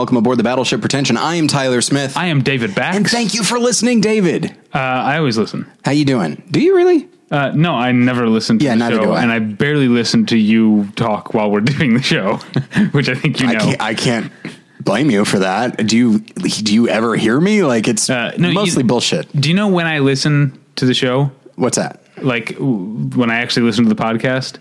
[0.00, 1.18] welcome aboard the Battleship Pretension.
[1.18, 2.16] I am Tyler Smith.
[2.16, 2.96] I am David Bax.
[2.96, 4.46] and thank you for listening, David.
[4.74, 5.70] Uh, I always listen.
[5.84, 6.42] How you doing?
[6.50, 7.06] Do you really?
[7.30, 9.22] Uh, no, I never listen to Yeah, the show, I.
[9.22, 12.36] and I barely listen to you talk while we're doing the show,
[12.92, 13.58] which I think you I know.
[13.58, 14.32] can't, I can't
[14.80, 15.86] blame you for that.
[15.86, 17.62] Do you do you ever hear me?
[17.62, 19.28] Like it's Uh, no, you- mostly bullshit.
[19.38, 21.30] Do you know when I listen to the show?
[21.56, 22.02] What's that?
[22.22, 24.56] Like when I actually listen to the podcast,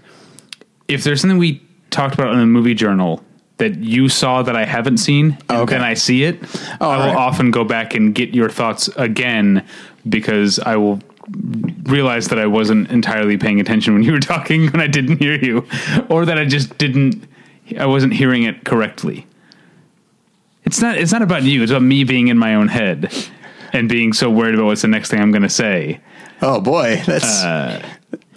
[0.90, 1.62] if there's something we
[1.92, 3.24] talked about in the movie journal
[3.60, 5.76] that you saw that I haven't seen, and Okay.
[5.76, 6.40] then I see it,
[6.82, 9.64] Oh, I will often go back and get your thoughts again
[10.08, 11.00] because I will
[11.84, 15.36] realize that I wasn't entirely paying attention when you were talking when I didn't hear
[15.36, 15.68] you,
[16.10, 17.24] or that I just didn't,
[17.78, 19.28] I wasn't hearing it correctly.
[20.66, 20.98] It's not.
[20.98, 21.62] It's not about you.
[21.64, 23.12] It's about me being in my own head
[23.74, 26.00] and being so worried about what's the next thing I'm going to say.
[26.42, 27.82] Oh boy, that's uh,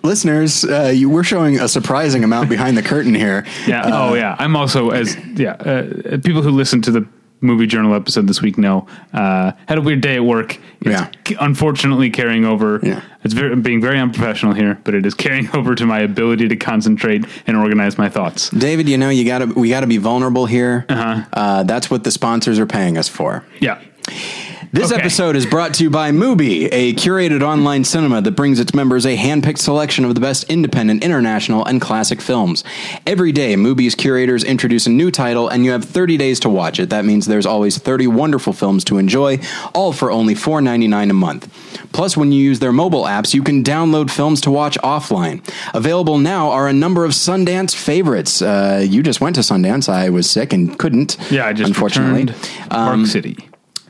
[0.02, 0.64] listeners.
[0.64, 3.44] Uh, you, we're showing a surprising amount behind the curtain here.
[3.66, 3.82] Yeah.
[3.86, 4.34] oh, yeah.
[4.38, 5.52] I'm also as yeah.
[5.52, 7.06] Uh, people who listen to the
[7.40, 10.58] movie journal episode this week know uh, had a weird day at work.
[10.80, 11.10] It's Yeah.
[11.26, 12.80] c- unfortunately carrying over.
[12.82, 13.02] Yeah.
[13.24, 16.56] It's very being very unprofessional here, but it is carrying over to my ability to
[16.56, 18.50] concentrate and organize my thoughts.
[18.50, 20.84] David, you know you got to we got to be vulnerable here.
[20.88, 21.62] Uh-huh.
[21.64, 23.44] that's what the sponsors are paying us for.
[23.60, 23.80] Yeah.
[24.74, 25.02] This Okay.
[25.02, 29.04] episode is brought to you by Mubi, a curated online cinema that brings its members
[29.04, 32.64] a hand-picked selection of the best independent, international, and classic films.
[33.06, 36.80] Every day, Mubi's curators introduce a new title, and you have 30 days to watch
[36.80, 36.88] it.
[36.88, 39.40] That means there's always 30 wonderful films to enjoy,
[39.74, 41.48] all for only $4.99 a month.
[41.92, 45.42] Plus, when you use their mobile apps, you can download films to watch offline.
[45.74, 48.40] Available now are a number of Sundance favorites.
[48.40, 49.90] Uh, you just went to Sundance.
[49.90, 51.18] I was sick and couldn't.
[51.30, 51.44] Yeah.
[51.44, 52.32] I just unfortunately.
[52.70, 53.36] Park City.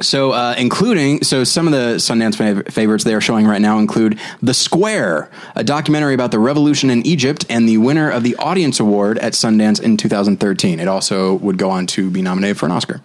[0.00, 3.78] So, uh, including, so some of the Sundance fav- favorites they are showing right now
[3.78, 8.34] include The Square, a documentary about the revolution in Egypt and the winner of the
[8.36, 10.80] Audience Award at Sundance in 2013.
[10.80, 13.00] It also would go on to be nominated for an Oscar.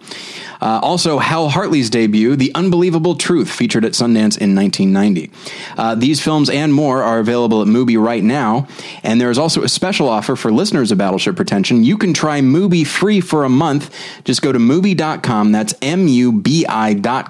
[0.60, 5.30] Uh, also, Hal Hartley's debut, The Unbelievable Truth, featured at Sundance in 1990.
[5.76, 8.66] Uh, these films and more are available at Mubi right now,
[9.04, 11.84] and there is also a special offer for listeners of Battleship Pretension.
[11.84, 13.94] You can try Mubi free for a month.
[14.24, 16.77] Just go to Mubi.com, that's M-U-B-I dot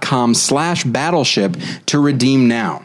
[0.00, 2.82] com slash battleship to redeem now.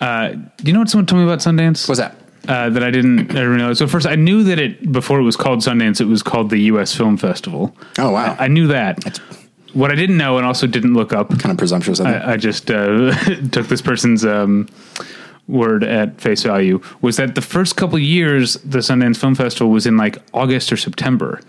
[0.00, 1.88] Uh, do you know what someone told me about Sundance?
[1.88, 2.16] What's that?
[2.46, 3.74] Uh, that I didn't, I didn't know.
[3.74, 6.00] So first, I knew that it before it was called Sundance.
[6.00, 6.94] It was called the U.S.
[6.94, 7.76] Film Festival.
[7.98, 8.36] Oh, wow.
[8.38, 9.18] I, I knew that.
[9.74, 12.00] what I didn't know, and also didn't look up, Kind of presumptuous.
[12.00, 12.14] I.
[12.14, 13.12] I, I just uh,
[13.52, 14.66] took this person's um,
[15.46, 16.80] word at face value.
[17.02, 20.76] Was that the first couple years the Sundance Film Festival was in like August or
[20.78, 21.40] September,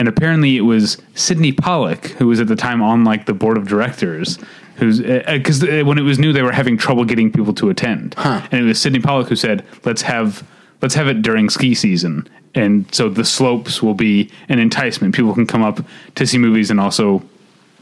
[0.00, 3.56] and apparently it was Sydney Pollack who was at the time on like the board
[3.56, 4.38] of directors.
[4.76, 8.14] Who's because uh, when it was new, they were having trouble getting people to attend,
[8.16, 8.40] Huh.
[8.50, 10.42] and it was Sydney Pollack who said, "Let's have
[10.80, 15.14] let's have it during ski season." And so the slopes will be an enticement.
[15.14, 15.80] People can come up
[16.16, 17.22] to see movies and also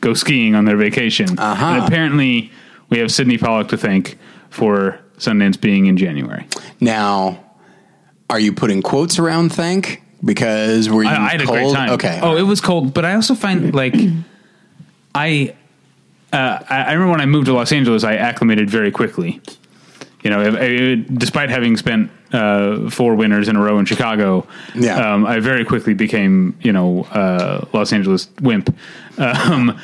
[0.01, 1.39] go skiing on their vacation.
[1.39, 1.65] Uh-huh.
[1.67, 2.51] And apparently,
[2.91, 4.19] we have Sydney Pollack to thank
[4.51, 6.47] for Sundance being in January.
[6.81, 7.39] now,
[8.29, 10.03] are you putting quotes around thank?
[10.25, 11.75] Because were you I, I had a great cold?
[11.77, 11.91] time.
[11.91, 12.19] Okay.
[12.23, 13.95] Oh, it was cold, but I also find like
[15.15, 15.55] I,
[16.33, 19.41] uh, I I remember when I moved to Los Angeles, I acclimated very quickly.
[20.23, 24.47] You know, I- I- despite having spent uh, four winters in a row in Chicago,
[24.75, 24.97] Yeah.
[25.15, 28.75] um, I very quickly became you know uh, Los Angeles wimp.
[29.19, 29.79] Um,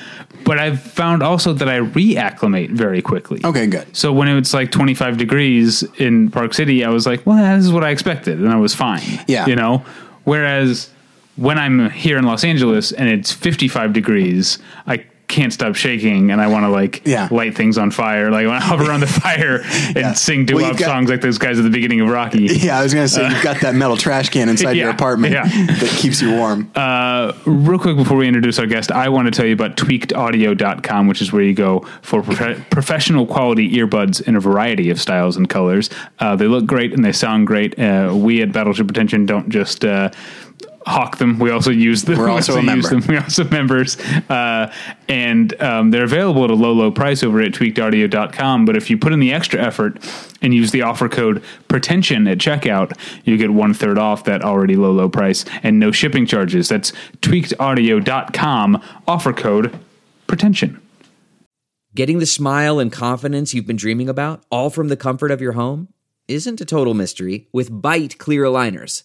[0.44, 3.40] but I've found also that I reacclimate very quickly.
[3.44, 3.96] Okay, good.
[3.96, 7.72] So when it's like 25 degrees in Park City, I was like, well, this is
[7.72, 9.24] what I expected, and I was fine.
[9.26, 9.46] Yeah.
[9.46, 9.82] You know?
[10.24, 10.90] Whereas
[11.36, 16.40] when I'm here in Los Angeles and it's 55 degrees, I can't stop shaking and
[16.40, 17.28] I want to like Yeah.
[17.30, 18.30] light things on fire.
[18.30, 20.12] Like I want to hover around the fire and Yeah.
[20.12, 22.44] sing doo Well, wop you've songs like those guys at the beginning of Rocky.
[22.64, 25.32] Yeah, I was going to say you've got that metal trash can inside your apartment
[25.32, 25.44] yeah.
[25.44, 26.70] that keeps you warm.
[26.74, 31.06] Uh, real quick before we introduce our guest, I want to tell you about tweakedaudio.com,
[31.08, 35.36] which is where you go for prof- professional quality earbuds in a variety of styles
[35.36, 35.90] and colors.
[36.18, 37.78] Uh, they look great and they sound great.
[37.78, 39.84] Uh, we at Battleship Pretension don't just.
[40.86, 41.38] Hawk them.
[41.38, 42.18] We also use them.
[42.18, 43.02] We're We also use them.
[43.08, 43.98] We're also members.
[44.28, 44.72] Uh,
[45.08, 48.64] and um, they're available at a low, low price over at tweakedaudio.com.
[48.64, 49.98] But if you put in the extra effort
[50.42, 52.92] and use the offer code pretension at checkout,
[53.24, 56.68] you get one third off that already low, low price and no shipping charges.
[56.68, 59.78] That's tweakedaudio.com, offer code
[60.26, 60.80] pretension.
[61.94, 65.52] Getting the smile and confidence you've been dreaming about, all from the comfort of your
[65.52, 65.88] home,
[66.26, 69.04] isn't a total mystery with Byte Clear Aligners.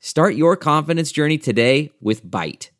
[0.00, 2.70] Start your confidence journey today with Byte.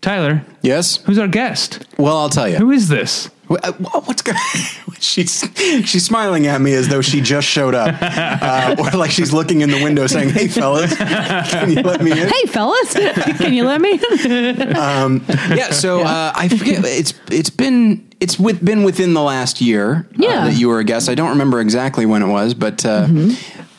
[0.00, 0.96] Tyler, Yes.
[0.98, 1.86] who's our guest?
[1.96, 2.56] Well, I'll tell you.
[2.56, 3.30] Who is this?
[3.48, 4.38] Uh, What's going?
[5.00, 5.44] she's
[5.84, 9.60] she's smiling at me as though she just showed up, uh, or like she's looking
[9.60, 12.92] in the window saying, "Hey, fellas, can you let me in?" Hey, fellas,
[13.38, 13.92] can you let me?
[14.74, 15.24] Um
[15.54, 15.70] Yeah.
[15.72, 16.84] So uh, I forget.
[16.86, 20.44] It's it's been it's with, been within the last year uh, Yeah.
[20.46, 21.10] that you were a guest.
[21.10, 22.84] I don't remember exactly when it was, but.
[22.84, 23.06] Uh,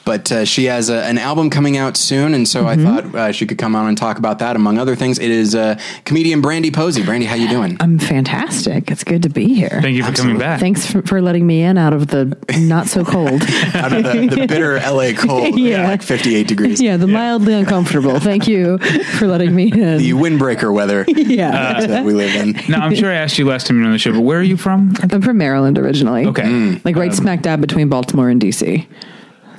[0.06, 3.32] But uh, she has a, an album coming out soon, and so I thought uh,
[3.32, 5.18] she could come on and talk about that, among other things.
[5.18, 7.04] It is uh, comedian Brandy Posey.
[7.04, 7.76] Brandy, how you doing?
[7.80, 8.92] I'm fantastic.
[8.92, 9.80] It's good to be here.
[9.82, 10.34] Thank you for Absolutely.
[10.34, 10.60] coming back.
[10.60, 13.42] Thanks for, for letting me in out of the not so cold.
[13.76, 15.88] Out of the, the bitter LA cold, Yeah.
[15.90, 16.82] like 58 degrees.
[16.82, 18.20] yeah, the mildly uncomfortable.
[18.20, 18.78] Thank you
[19.18, 19.98] for letting me in.
[19.98, 21.86] The windbreaker weather yeah.
[21.86, 22.54] that we live in.
[22.70, 24.40] now, I'm sure I asked you last time you were on the show, but where
[24.40, 24.94] are you from?
[25.12, 26.26] I'm from Maryland originally.
[26.28, 26.44] Okay.
[26.44, 26.86] Mm.
[26.86, 28.86] Like right smack dab between Baltimore and DC.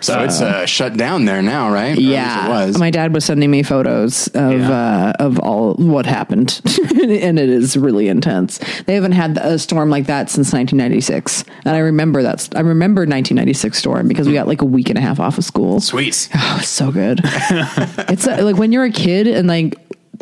[0.01, 1.97] So it's uh, shut down there now, right?
[1.97, 2.79] Or Yeah, it was.
[2.79, 4.71] my dad was sending me photos of Yeah.
[4.71, 6.61] uh, of all what happened,
[6.91, 8.59] and it is really intense.
[8.87, 12.49] They haven't had a storm like that since 1996, and I remember that.
[12.57, 15.45] I remember 1996 storm because we got like a week and a half off of
[15.45, 15.81] school.
[15.81, 16.29] Sweet.
[16.35, 17.21] Oh, it's so good.
[17.25, 19.77] it's uh, like when you're a kid and like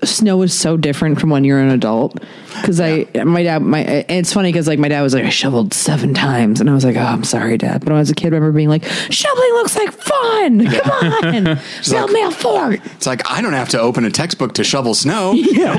[0.05, 2.21] snow is so different from when you're an adult.
[2.61, 5.75] Because I, my dad, my it's funny because like my dad was like I shoveled
[5.75, 7.81] seven times, and I was like, oh, I'm sorry, dad.
[7.81, 10.67] But when I was a kid, I remember being like, shoveling looks like fun.
[10.67, 11.59] Come on,
[11.91, 12.81] build me a fort.
[12.97, 15.33] It's like I don't have to open a textbook to shovel snow.
[15.55, 15.77] Yeah.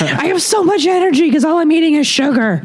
[0.00, 2.62] I have so much energy because all I'm eating is sugar.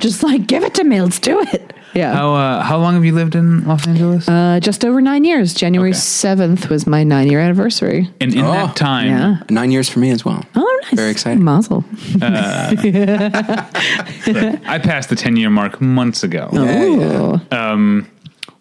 [0.00, 1.00] Just like give it to me.
[1.00, 1.72] Let's do it.
[1.94, 2.14] Yeah.
[2.14, 4.28] How uh, how long have you lived in Los Angeles?
[4.28, 5.54] Uh, just over nine years.
[5.54, 5.98] January Okay.
[5.98, 8.10] seventh was my nine year anniversary.
[8.20, 8.52] and in Oh.
[8.52, 9.36] that time, Yeah.
[9.50, 10.44] Nine years for me as well.
[10.54, 10.94] Oh, nice.
[10.94, 11.42] Very exciting.
[11.42, 11.84] Mazel.
[12.22, 12.76] I
[14.82, 16.48] passed the 10 year mark months ago.
[16.52, 17.74] Yeah, yeah.
[17.76, 18.04] Ooh.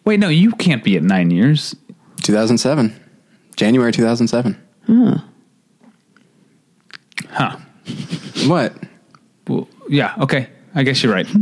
[0.06, 1.76] Wait, no, you can't be at nine years.
[2.24, 2.94] 2007.
[3.58, 4.56] January 2007.
[7.30, 7.58] Huh.
[8.48, 8.74] What?
[9.48, 10.48] Well, yeah, okay.
[10.76, 11.28] I guess you're right.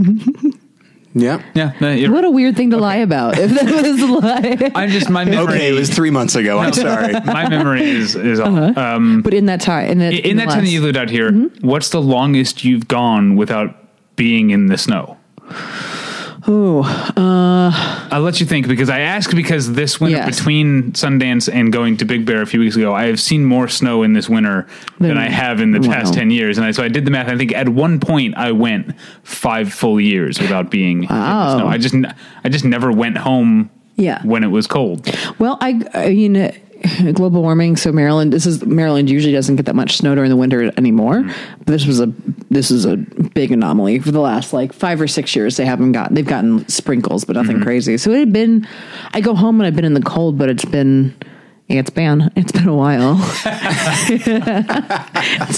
[1.17, 1.41] Yeah.
[1.53, 3.37] Yeah, no, you're What a weird thing to lie about.
[3.39, 4.71] If that was a lie.
[4.75, 5.55] I'm just my memory.
[5.55, 6.59] Okay, it was three months ago.
[6.59, 7.13] I'm sorry.
[7.25, 8.53] my memory is is all.
[8.55, 8.79] Uh-huh.
[8.79, 11.31] Um, but in that time, in that, in that time that you lived out here,
[11.31, 11.65] Mm-hmm.
[11.65, 13.75] what's the longest you've gone without
[14.17, 15.17] being in the snow?
[16.47, 16.83] Oh,
[17.17, 20.37] uh, I'll let you think because I ask because this winter Yes.
[20.37, 23.67] between Sundance and going to Big Bear a few weeks ago, I have seen more
[23.67, 24.67] snow in this winter
[24.99, 26.57] than Then- I have in the past ten years.
[26.57, 27.27] And I, so I did the math.
[27.29, 31.67] I think at one point I went five full years without being in the snow.
[31.67, 31.95] I just
[32.43, 33.69] I just never went home.
[33.97, 34.21] Yeah.
[34.23, 35.07] when it was cold.
[35.39, 36.51] well, I, I mean, uh,
[37.13, 37.75] global warming.
[37.75, 41.15] So Maryland, this is Maryland usually doesn't get that much snow during the winter anymore.
[41.21, 41.53] Mm-hmm.
[41.59, 42.11] But this was a
[42.49, 45.57] this is a big anomaly for the last like five or six years.
[45.57, 47.63] They haven't gotten they've gotten sprinkles, but nothing mm-hmm.
[47.63, 47.97] crazy.
[47.97, 48.67] So it had been.
[49.13, 51.15] I go home and I've been in the cold, but it's been.
[51.67, 53.17] Yeah, it's been it's been a while.
[53.45, 54.23] it's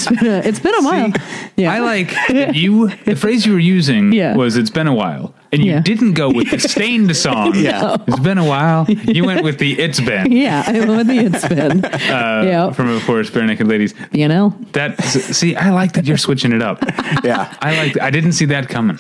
[0.07, 1.11] been a, it's been a while.
[1.57, 2.13] yeah, I like
[2.55, 2.87] you.
[3.03, 4.33] The phrase you were using Yeah.
[4.33, 5.79] was "It's been a while," and you Yeah.
[5.81, 7.53] didn't go with the Staind song.
[7.55, 7.97] Yeah.
[8.07, 8.85] it's been a while.
[8.89, 11.79] You went with the "It's been." Yeah, I went with the it's been.
[11.99, 13.93] yeah, From of course, Barenaked Ladies.
[14.11, 14.55] you know.
[14.73, 16.83] That see, I like that you're switching it up.
[17.23, 17.53] Yeah.
[17.61, 17.99] I like.
[18.01, 18.97] I didn't see that coming.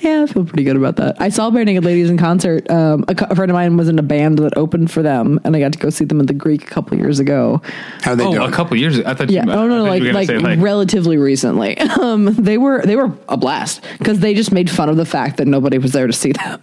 [0.00, 1.16] Yeah, I feel pretty good about that.
[1.20, 2.70] I saw Barenaked Ladies in concert.
[2.70, 5.40] Um, a, co- a friend of mine was in a band that opened for them,
[5.44, 7.62] and I got to go see them at the Greek a couple years ago.
[8.02, 8.48] How they Oh, doing?
[8.48, 8.98] a couple years.
[8.98, 9.08] ago.
[9.10, 9.30] I thought.
[9.30, 11.78] Yeah, You, oh no, I no, thought like you like, relatively recently.
[11.78, 15.38] Um, they were they were a blast because they just made fun of the fact
[15.38, 16.62] that nobody was there to see them.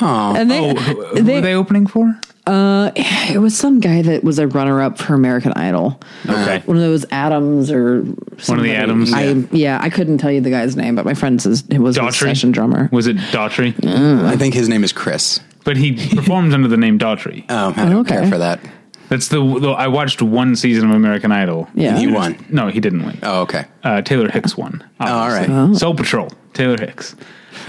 [0.00, 0.34] Aw.
[0.36, 2.18] And they, Oh, who, who they, were they opening for?
[2.46, 5.98] Uh, it was some guy that was a runner up for American Idol.
[6.28, 6.60] Okay.
[6.66, 9.12] One of those Adams or One of the Adams.
[9.14, 11.96] I, yeah, I couldn't tell you the guy's name, but my friend says it was
[11.96, 12.90] a session drummer.
[12.92, 13.72] Was it Daughtry?
[14.26, 15.40] I think his name is Chris.
[15.64, 17.46] But he performs under the name Daughtry.
[17.48, 18.16] Oh, I don't Okay.
[18.16, 18.60] care for that.
[19.08, 19.70] That's the, the.
[19.70, 21.68] I watched one season of American Idol.
[21.74, 21.96] Yeah.
[21.98, 22.36] He won.
[22.50, 23.18] No, he didn't win.
[23.22, 23.64] Oh, okay.
[23.82, 24.82] Uh, Taylor Hicks won.
[25.00, 25.48] all right.
[25.48, 25.76] obviously.
[25.78, 26.30] Soul Patrol.
[26.52, 27.14] Taylor Hicks.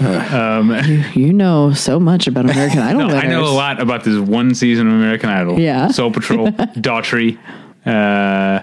[0.00, 0.74] Um,
[1.14, 3.08] You know so much about American Idol.
[3.08, 5.58] no, I know a lot about this one season of American Idol.
[5.58, 5.88] Yeah.
[5.88, 7.38] Soul Patrol, Daughtry.
[7.86, 8.62] Uh,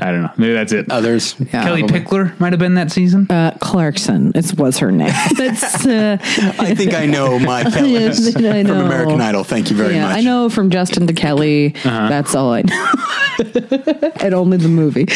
[0.00, 0.32] I don't know.
[0.36, 0.90] Maybe that's it.
[0.90, 1.36] Others.
[1.38, 1.62] Yeah.
[1.62, 2.00] Kelly probably.
[2.00, 3.26] Pickler might have been that season.
[3.30, 4.32] Uh, Clarkson.
[4.34, 5.12] It was her name.
[5.36, 8.44] That's uh, I think I know my Kellys Yes, from.
[8.44, 9.44] American Idol.
[9.44, 10.08] Thank you very yeah.
[10.08, 10.16] much.
[10.16, 11.74] I know from Justin to Kelly.
[11.76, 12.08] Uh-huh.
[12.08, 12.92] That's all I know.
[14.20, 15.06] and only the movie.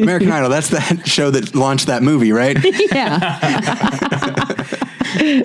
[0.00, 0.48] American Idol.
[0.48, 2.56] That's that show that launched that movie, right?
[2.92, 4.88] yeah.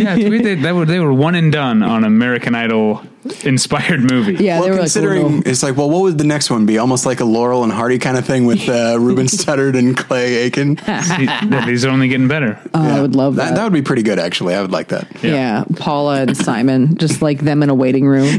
[0.00, 0.44] Yeah, it's weird.
[0.44, 3.02] They, they were they were one and done on American Idol
[3.44, 4.42] inspired movie.
[4.42, 6.64] Yeah, well, they were like, considering little- it's like, well, what would the next one
[6.64, 6.78] be?
[6.78, 10.36] Almost like a Laurel and Hardy kind of thing with uh, Ruben Studdard and Clay
[10.36, 10.78] Aiken.
[11.02, 12.58] See, yeah, these are only getting better.
[12.72, 13.50] oh, I would love that.
[13.50, 14.54] That, that would be pretty good, actually.
[14.54, 15.06] I would like that.
[15.22, 15.64] yeah.
[15.76, 18.38] Paula and Simon, just like them in a waiting room,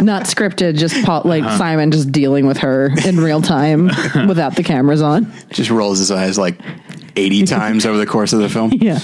[0.00, 0.76] not scripted.
[0.76, 1.58] Just Paul, like Uh-huh.
[1.58, 3.86] Simon, just dealing with her in real time
[4.28, 5.32] without the cameras on.
[5.50, 6.56] Just rolls his eyes like
[7.16, 8.72] 80 times over the course of the film.
[8.72, 8.98] Yeah,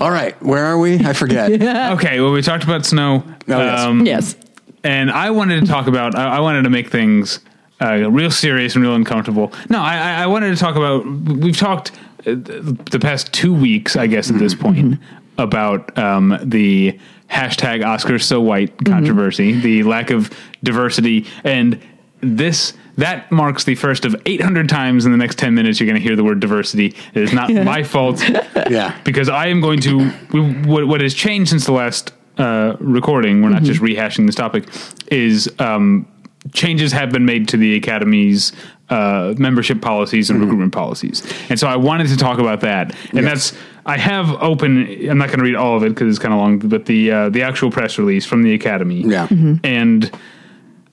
[0.00, 0.98] All right, where are we?
[1.04, 1.50] I forget.
[1.94, 3.22] Okay, well, we talked about snow.
[3.26, 3.80] Oh, yes.
[3.80, 4.36] Um, yes.
[4.84, 6.14] and I wanted to talk about.
[6.14, 7.40] I, I wanted to make things
[7.82, 9.52] uh, real serious and real uncomfortable.
[9.68, 11.04] No, I, I- I wanted to talk about.
[11.06, 14.98] We've talked uh, the past two weeks, I guess, at this point,
[15.38, 16.98] about um, the
[17.30, 20.30] hashtag Oscars so white controversy, the lack of
[20.62, 21.80] diversity, and
[22.20, 22.74] this.
[23.00, 26.02] That marks the first of 800 times in the next 10 minutes you're going to
[26.02, 26.94] hear the word diversity.
[27.14, 28.22] It is not my fault
[28.70, 28.96] Yeah.
[29.04, 33.42] because I am going to we, what, what has changed since the last uh, recording.
[33.42, 34.68] We're not just rehashing this topic.
[35.10, 36.06] Is um,
[36.52, 38.52] changes have been made to the academy's
[38.88, 42.94] uh, membership policies and recruitment policies, and so I wanted to talk about that.
[43.12, 43.52] And that's
[43.84, 44.86] I have open.
[45.10, 47.10] I'm not going to read all of it because it's kind of long, but the
[47.10, 49.02] uh, the actual press release from the academy.
[49.02, 49.28] Yeah.
[49.62, 50.10] and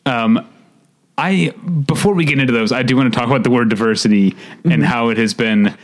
[0.05, 0.45] um,
[1.17, 1.49] I
[1.87, 4.85] before we get into those, I do want to talk about the word diversity and
[4.85, 5.75] how it has been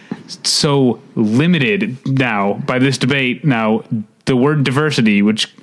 [0.44, 3.44] so limited now by this debate.
[3.44, 3.84] Now,
[4.26, 5.54] the word diversity, which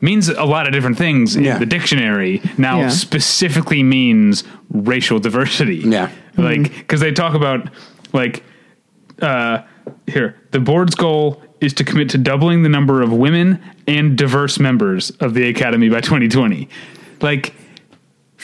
[0.00, 1.54] means a lot of different things Yeah.
[1.54, 2.88] in the dictionary, now Yeah.
[2.88, 5.76] specifically means racial diversity.
[5.84, 6.08] Yeah.
[6.36, 7.68] like because they talk about
[8.12, 8.42] like
[9.22, 9.58] uh,
[10.06, 14.58] here the board's goal is to commit to doubling the number of women and diverse
[14.58, 16.68] members of the academy by 2020
[17.20, 17.54] like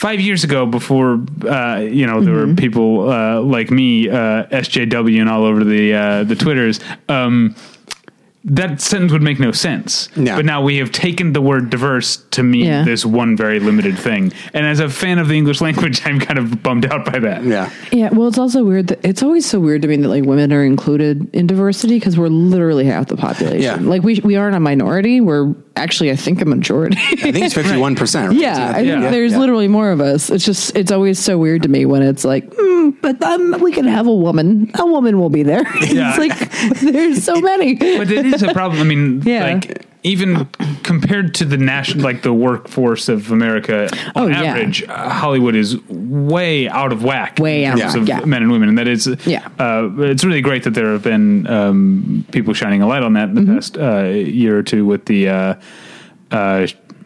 [0.00, 5.20] five years ago before uh, you know there were people uh, like me uh, sjw
[5.20, 6.80] and all over the uh, the twitters
[7.10, 7.54] um,
[8.42, 10.08] that sentence would make no sense.
[10.16, 10.34] Yeah.
[10.36, 12.84] But now we have taken the word diverse to mean Yeah.
[12.84, 14.32] this one very limited thing.
[14.54, 17.44] And as a fan of the English language, I'm kind of bummed out by that.
[17.44, 17.70] Yeah.
[17.92, 20.52] Yeah, well, it's also weird that it's always so weird to me that like women
[20.54, 23.60] are included in diversity because we're literally half the population.
[23.60, 23.76] Yeah.
[23.76, 25.20] Like we we aren't a minority.
[25.20, 26.96] We're actually, I think, a majority.
[26.98, 28.28] I think it's 51%.
[28.28, 28.36] right?
[28.36, 29.10] yeah, I think Yeah.
[29.10, 29.38] there's Yeah.
[29.38, 30.30] literally more of us.
[30.30, 33.70] It's just it's always so weird to me when it's like, mm, but um, we
[33.72, 34.70] can have a woman.
[34.78, 35.62] A woman will be there.
[35.90, 36.14] Yeah.
[36.16, 37.74] it's like there's so many.
[38.34, 38.80] Is a problem.
[38.80, 39.44] I mean, Yeah.
[39.54, 40.46] like even
[40.82, 44.42] compared to the national, like the workforce of America Oh, on yeah.
[44.44, 47.38] average, uh, Hollywood is way out of whack.
[47.38, 48.24] Way in out terms of yeah.
[48.24, 49.46] men and women, and that is Yeah.
[49.58, 53.28] Uh, it's really great that there have been um, people shining a light on that
[53.28, 53.54] in the Mm-hmm.
[53.56, 55.58] past uh, year or two with the.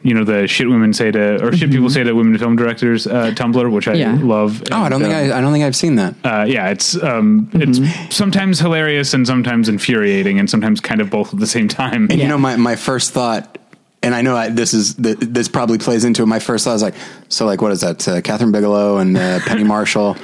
[0.04, 3.06] You know the shit women say to, or shit people say to women film directors
[3.06, 4.18] uh, Tumblr, which I Mm-hmm.
[4.20, 4.26] Yeah.
[4.34, 4.62] love.
[4.70, 6.14] Oh, I don't think uh, I, I don't think I've seen that.
[6.22, 7.80] uh, yeah, it's um, it's
[8.14, 12.08] sometimes hilarious and sometimes infuriating, and sometimes kind of both at the same time.
[12.10, 13.56] And you know, my, my first thought,
[14.02, 16.26] and I know I, this is th- this probably plays into it.
[16.26, 16.94] My first thought was like,
[17.30, 18.06] so like, what is that?
[18.06, 20.16] Uh, Kathryn Bigelow and uh, Penny Marshall.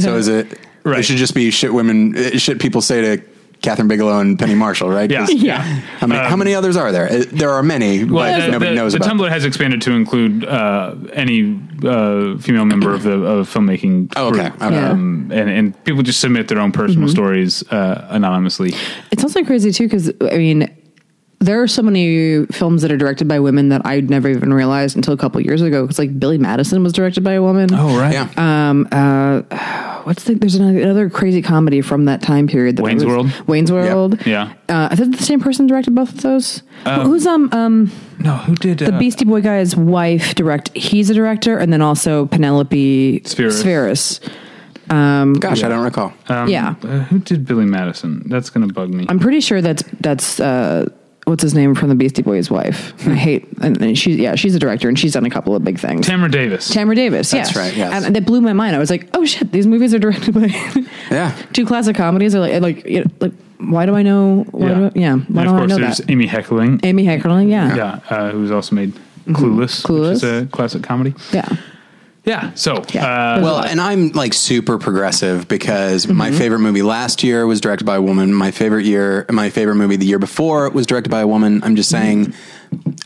[0.00, 0.58] So is it?
[0.84, 1.00] Right.
[1.00, 2.16] It should just be shit women.
[2.16, 3.22] uh, Shit people say to
[3.62, 5.10] Kathryn Bigelow and Penny Marshall, right?
[5.10, 5.60] Yeah, 'Cause yeah.
[5.60, 7.10] How many, how many others are there?
[7.10, 9.16] Uh, There are many, but Well, the, nobody the, knows the about.
[9.16, 14.12] Tumblr has expanded to include uh, any uh, female member of the of filmmaking.
[14.16, 14.48] Oh, okay.
[14.50, 14.62] group.
[14.62, 14.74] Okay.
[14.74, 14.90] Yeah.
[14.90, 18.74] Um, and and people just submit their own personal stories uh, anonymously.
[19.10, 20.70] It's also crazy too because I mean,
[21.40, 24.96] there are so many films that are directed by women that I'd never even realized
[24.96, 25.82] until a couple years ago.
[25.82, 27.68] Because like Billy Madison was directed by a woman.
[27.72, 28.12] Oh right.
[28.12, 28.28] yeah.
[28.70, 29.42] Um, uh,
[30.08, 32.76] what's the, there's another, another crazy comedy from that time period.
[32.76, 33.42] That Wayne's was- World?
[33.46, 34.26] Wayne's World.
[34.26, 34.54] Yeah.
[34.68, 36.62] Uh, I think the same person directed both of those.
[36.84, 40.70] Who's um um No, who did the uh, Beastie Boy guy's wife direct?
[40.76, 43.62] He's a director, and then also Penelope Spheeris.
[43.62, 44.20] Spheeris.
[44.88, 46.14] Gosh, I don't recall.
[46.28, 46.74] Um, yeah.
[46.82, 48.22] uh, who did Billy Madison?
[48.28, 49.04] That's gonna bug me.
[49.08, 50.88] I'm pretty sure that's that's uh,
[51.28, 52.92] what's his name from the Beastie Boys' wife.
[53.06, 55.62] I hate and, and she's yeah she's a director and she's done a couple of
[55.62, 56.06] big things.
[56.06, 56.68] Tamara Davis.
[56.68, 57.56] Tamara Davis, That's yes.
[57.56, 58.04] right, yes.
[58.04, 58.74] and that blew my mind.
[58.74, 60.46] I was like, oh shit, these movies are directed by
[61.10, 61.36] Yeah.
[61.52, 62.34] two classic comedies.
[62.34, 64.44] Are like like you know, like why do I know?
[64.50, 64.74] Why yeah.
[64.74, 66.10] do I, yeah, why and do of I course, know there's that?
[66.10, 66.80] Amy Heckerling.
[66.84, 67.50] Amy Heckerling.
[67.50, 68.00] yeah, yeah.
[68.10, 68.94] yeah, uh, who's also made
[69.28, 70.14] Clueless, Clueless.
[70.14, 71.14] which is a classic comedy.
[71.32, 71.48] Yeah.
[72.54, 73.06] So, Yeah.
[73.06, 76.16] uh, Well, and I'm like super progressive because Mm-hmm.
[76.16, 78.32] my favorite movie last year was directed by a woman.
[78.34, 81.60] My favorite year, my favorite movie the year before was directed by a woman.
[81.64, 82.34] I'm just saying,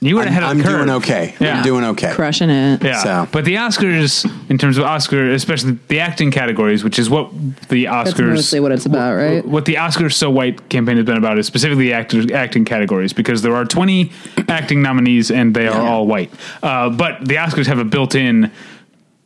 [0.01, 1.35] you were I'm, ahead of I'm the doing okay.
[1.39, 1.59] Yeah.
[1.59, 2.13] I'm doing okay.
[2.13, 2.83] crushing it.
[2.83, 7.09] Yeah, So- but the Oscars, in terms of Oscar, especially the acting categories, which is
[7.09, 7.31] what
[7.69, 9.47] the Oscars That's mostly what it's about, right?
[9.47, 13.13] What the Oscars So White campaign has been about is specifically the actors, acting categories
[13.13, 14.11] because there are 20
[14.49, 15.89] acting nominees and they are Yeah.
[15.91, 16.31] all white.
[16.63, 18.51] Uh, but the Oscars have a built-in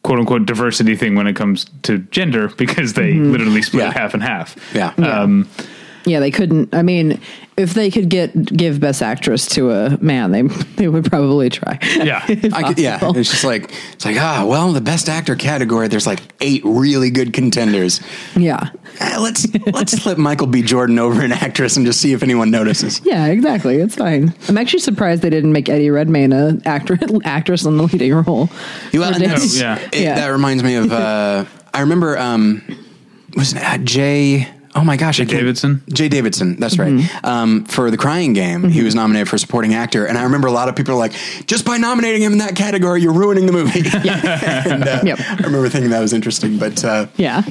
[0.06, 3.90] quote unquote diversity thing when it comes to gender because they literally split Yeah.
[3.90, 4.56] it half and half.
[4.74, 4.92] Yeah.
[4.98, 5.48] Um,
[6.06, 6.72] Yeah, they couldn't.
[6.72, 7.20] I mean,
[7.56, 11.78] if they could get give Best Actress to a man, they they would probably try.
[11.96, 12.22] Yeah.
[12.52, 15.88] I could, yeah, it's just like it's like ah, well, the best actor category.
[15.88, 18.00] There's like eight really good contenders.
[18.36, 18.70] Yeah,
[19.00, 20.62] Eh, let's let's flip Michael B.
[20.62, 23.00] Jordan over an actress and just see if anyone notices.
[23.04, 23.76] yeah, exactly.
[23.76, 24.34] It's fine.
[24.48, 28.48] I'm actually surprised they didn't make Eddie Redmayne a actor actress in the leading role.
[28.92, 29.78] You- and that's- Oh, yeah.
[29.92, 30.14] it- Yeah.
[30.16, 30.92] that reminds me of.
[30.92, 32.18] Uh, I remember.
[32.18, 32.62] Um,
[33.36, 34.48] was it uh, Jaye?
[34.76, 35.82] Oh my gosh, I can't- Davidson?
[35.90, 36.56] Jaye Davidson.
[36.60, 36.98] That's Mm-hmm.
[36.98, 37.24] right.
[37.24, 40.52] Um, for the Crying Game, he was nominated for supporting actor, and I remember a
[40.52, 41.12] lot of people were like,
[41.46, 45.18] "Just by nominating him in that category, you're ruining the movie." and, uh, Yep.
[45.20, 47.42] I remember thinking that was interesting, but uh, Yeah,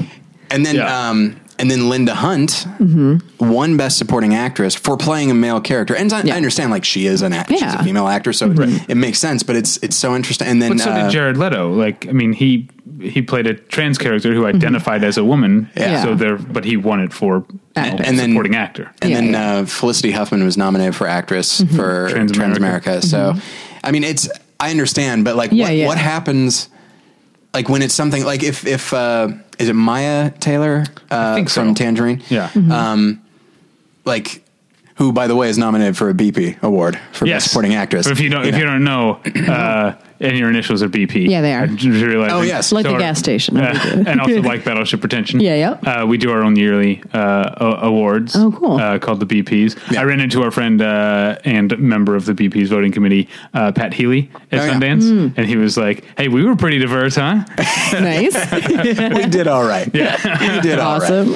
[0.51, 1.10] and then Yeah.
[1.10, 3.52] um, and then Linda Hunt mm-hmm.
[3.52, 6.34] won Best Supporting Actress for playing a male character, and I, Yeah.
[6.34, 9.20] I understand like she is an act, she's a female actor, so it, it makes
[9.20, 9.44] sense.
[9.44, 10.48] But it's it's so interesting.
[10.48, 11.72] And then But so uh, did Jared Leto.
[11.72, 12.70] Like, I mean, he
[13.02, 14.56] he played a trans character who mm-hmm.
[14.56, 15.70] identified as a woman.
[15.76, 16.04] Yeah.
[16.04, 17.46] So there, but he won it for
[17.76, 18.04] Actor.
[18.04, 18.92] And then- supporting actor.
[19.02, 19.56] And Yeah, then yeah.
[19.58, 22.82] Uh, Felicity Huffman was nominated for actress for Transamerica.
[22.82, 23.04] Transamerica.
[23.04, 23.34] So,
[23.84, 25.88] I mean, it's I understand, but like, Yeah, what, yeah.
[25.88, 26.70] what happens?
[27.56, 31.62] Like when it's something like if if uh, is it Mya Taylor uh, so.
[31.62, 32.22] from Tangerine?
[32.30, 32.52] Yeah.
[32.54, 33.22] Um,
[34.04, 34.44] like
[34.96, 37.44] who, by the way, is nominated for a BP award for Yes.
[37.44, 38.08] best supporting actress.
[38.08, 41.30] But if you don't, if you don't know, uh, and your initials are BP.
[41.30, 41.64] Yeah, they are.
[41.64, 42.72] I just realized- Oh, yes.
[42.72, 43.58] like the our- gas station.
[43.58, 45.40] uh, and also like Battleship Pretension.
[45.40, 45.92] Yeah, yeah.
[46.02, 48.36] Uh, we do our own yearly uh, a- awards.
[48.36, 48.78] Oh, cool.
[48.78, 49.76] Uh, called the BPs.
[49.92, 50.02] Yeah.
[50.02, 53.94] I ran into our friend uh, and member of the BPs voting committee, uh, Pat
[53.94, 54.74] Healy at Oh, yeah.
[54.74, 57.44] Sundance, and he was like, "Hey, we were pretty diverse, huh?"
[57.94, 58.34] nice,
[59.14, 59.90] we did all right.
[59.94, 60.16] Yeah,
[60.56, 61.12] we did all right.
[61.12, 61.34] awesome.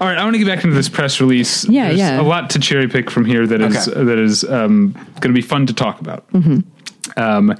[0.00, 1.64] All right, I want to get back into this press release.
[1.68, 2.20] Yeah, There's yeah.
[2.20, 4.04] A lot to cherry pick from here that is Okay.
[4.04, 6.24] that is um, going to be fun to talk about.
[7.16, 7.56] Um,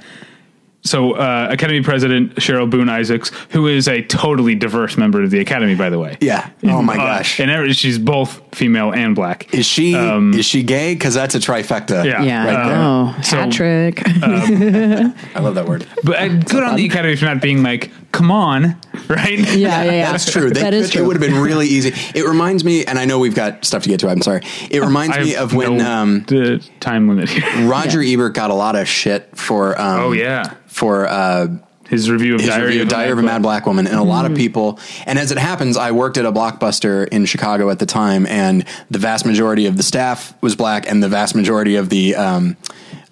[0.85, 5.39] so, uh, Academy President Cheryl Boone Isaacs, who is a totally diverse member of the
[5.39, 6.17] Academy, by the way.
[6.19, 6.49] Yeah.
[6.65, 7.39] Oh my Uh, gosh.
[7.39, 9.53] and every- she's both female and black.
[9.53, 10.93] Is she um, is she gay?
[10.93, 12.01] Because that's a trifecta.
[12.01, 12.21] Um, Yeah.
[12.23, 12.45] Yeah.
[12.45, 12.75] Right there.
[12.77, 14.01] oh, So- hat trick.
[14.23, 15.85] I love that word.
[16.03, 18.77] But uh, good on the Academy for not being like, "Come on,"
[19.09, 19.37] right?
[19.37, 20.11] yeah, yeah, yeah.
[20.11, 20.49] That's true.
[20.49, 21.03] They that is true.
[21.03, 21.91] It would have been really easy.
[22.17, 24.07] It reminds me, and I know we've got stuff to get to.
[24.07, 24.41] I'm sorry.
[24.71, 27.67] It reminds me of when no, um, the time limit here.
[27.67, 29.79] Roger Ebert got a lot of shit for.
[29.79, 30.53] Um, Oh, yeah.
[30.67, 31.47] For uh,
[31.87, 33.65] His review of his Diary review of of a Diary of a Mad Mad Black
[33.67, 34.79] Woman, and a lot of people.
[35.05, 38.65] And as it happens, I worked at a blockbuster in Chicago at the time, and
[38.89, 42.57] the vast majority of the staff was black, and the vast majority of the um,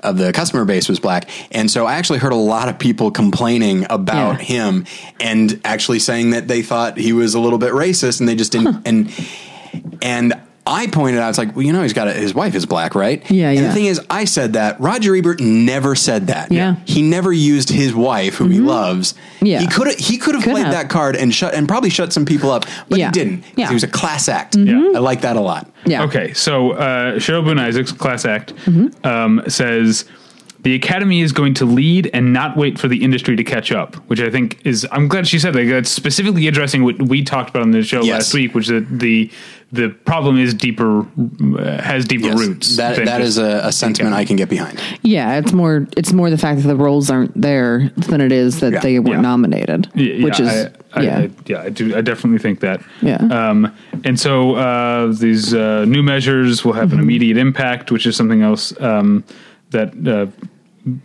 [0.03, 1.29] of the customer base was black.
[1.51, 4.45] And so I actually heard a lot of people complaining about Yeah.
[4.45, 4.85] him,
[5.19, 8.51] and actually saying that they thought he was a little bit racist, and they just
[8.51, 8.81] didn't.
[8.85, 9.11] And
[10.01, 10.33] and
[10.65, 12.93] I pointed out, it's like, well, you know, he's got a, his wife is black,
[12.93, 13.19] right?
[13.31, 13.67] Yeah, And yeah.
[13.67, 14.79] the thing is, I said that.
[14.79, 16.51] Roger Ebert never said that.
[16.51, 16.73] Yeah.
[16.73, 16.83] Mm-hmm.
[16.85, 19.15] He never used his wife, who he loves.
[19.41, 19.59] Yeah.
[19.59, 20.73] He could have he could have played have.
[20.73, 23.07] that card and shut and probably shut some people up, but Yeah.
[23.07, 23.43] he didn't.
[23.55, 23.69] Yeah.
[23.69, 24.55] He was a class act.
[24.55, 24.91] Yeah.
[24.95, 25.67] I like that a lot.
[25.85, 26.03] yeah.
[26.03, 29.05] Okay, so uh, Cheryl Boone Isaacs, Class Act, Mm-hmm.
[29.07, 30.05] um, says
[30.61, 33.95] the Academy is going to lead and not wait for the industry to catch up,
[34.09, 34.87] which I think is.
[34.91, 35.65] I'm glad she said that.
[35.65, 38.13] That's specifically addressing what we talked about on the show Yes.
[38.13, 39.31] last week, which is that the
[39.73, 42.39] the problem is deeper, uh, has deeper Yes.
[42.39, 42.77] roots.
[42.77, 44.79] That than that just- is a, a sentiment I can get behind.
[45.01, 48.59] Yeah, it's more it's more the fact that the roles aren't there than it is
[48.59, 48.79] that Yeah.
[48.81, 49.29] they weren't Yeah.
[49.31, 51.17] nominated, Yeah, which yeah, is I, I, yeah.
[51.19, 51.95] I, yeah, I do.
[51.95, 52.81] I definitely think that.
[53.01, 53.15] Yeah.
[53.17, 53.71] Um,
[54.03, 56.97] and so uh, these uh, new measures will have Mm-hmm.
[56.99, 59.23] an immediate impact, which is something else um,
[59.71, 59.93] that.
[60.07, 60.27] Uh,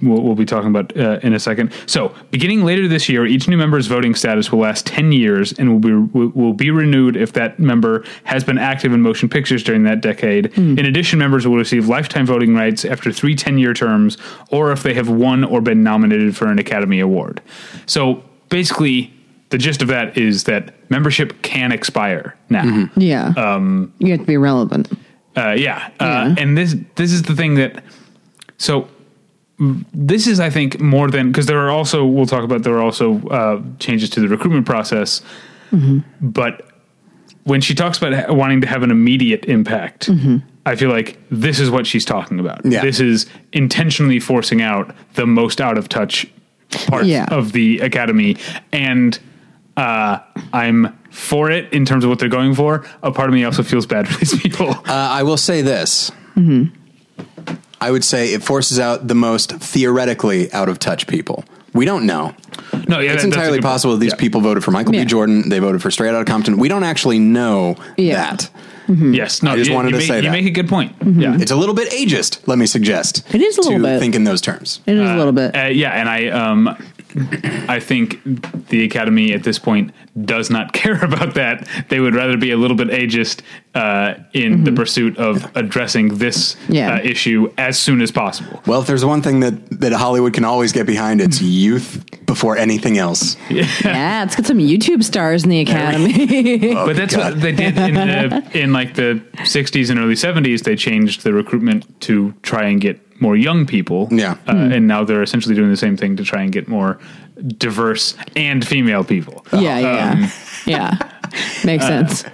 [0.00, 1.72] We'll, we'll be talking about uh, in a second.
[1.86, 5.70] So, beginning later this year, each new member's voting status will last ten years and
[5.70, 9.62] will be will, will be renewed if that member has been active in motion pictures
[9.62, 10.52] during that decade.
[10.54, 10.78] Hmm.
[10.78, 14.16] In addition, members will receive lifetime voting rights after three 10-year terms,
[14.50, 17.42] or if they have won or been nominated for an Academy Award.
[17.84, 19.12] So, basically,
[19.50, 22.62] the gist of that is that membership can expire now.
[22.64, 23.00] Mm-hmm.
[23.00, 23.26] yeah.
[23.36, 24.90] Um, you have to be relevant.
[25.36, 26.34] Uh, yeah, uh, Yeah.
[26.38, 27.84] and this this is the thing that
[28.56, 28.88] so mm,
[29.58, 32.82] this is I think more than because there are also we'll talk about there are
[32.82, 35.22] also uh, changes to the recruitment process,
[36.20, 36.70] but
[37.44, 40.10] when she talks about ha- wanting to have an immediate impact.
[40.68, 42.66] I feel like this is what she's talking about.
[42.66, 42.82] Yeah.
[42.82, 46.26] This is intentionally forcing out the most out of touch
[46.88, 47.26] parts Yeah.
[47.30, 48.36] of the academy,
[48.72, 49.16] and
[49.76, 50.18] uh,
[50.52, 52.84] I'm for it in terms of what they're going for.
[53.04, 54.70] A part of me also feels bad for these people.
[54.70, 56.10] Uh, I will say this.
[56.34, 56.74] Mm-hmm.
[57.80, 61.44] I would say it forces out the most theoretically out of touch people.
[61.74, 62.34] We don't know.
[62.88, 63.72] No, yeah, it's that- entirely good point.
[63.72, 64.16] possible that these Yeah.
[64.16, 65.02] people voted for Michael Yeah.
[65.02, 65.06] B.
[65.06, 65.48] Jordan.
[65.48, 66.56] They voted for Straight Outta Compton.
[66.56, 68.14] We don't actually know Yeah.
[68.14, 68.48] that.
[68.88, 70.30] Yes, no, I just you, wanted you to make, say you that.
[70.30, 70.96] make a good point.
[71.00, 71.20] Mm-hmm.
[71.20, 72.38] Yeah, It's a little bit ageist.
[72.46, 73.24] Let me suggest.
[73.34, 73.98] It is a little to bit.
[73.98, 74.78] think in those terms.
[74.86, 75.56] It is a little bit.
[75.56, 76.70] uh, yeah, and I um,
[77.68, 78.22] I think
[78.68, 79.92] the Academy at this point
[80.24, 81.66] does not care about that.
[81.88, 83.42] They would rather be a little bit ageist
[83.74, 86.94] uh, in the pursuit of addressing this Yeah.
[86.94, 88.62] uh, issue as soon as possible.
[88.66, 92.56] Well, if there's one thing that, that Hollywood can always get behind, it's youth before
[92.56, 93.36] anything else.
[93.50, 96.74] Yeah, let's get some YouTube stars in the academy.
[96.74, 97.34] but that's God.
[97.34, 100.62] what they did in the, in like the 60s and early 70s.
[100.64, 104.08] They changed the recruitment to try and get more young people.
[104.10, 104.36] Yeah.
[104.48, 106.98] uh, and now they're essentially doing the same thing to try and get more
[107.58, 109.44] diverse and female people.
[109.52, 110.32] yeah, yeah, Um,
[110.66, 110.98] yeah.
[111.64, 112.24] Makes uh, sense.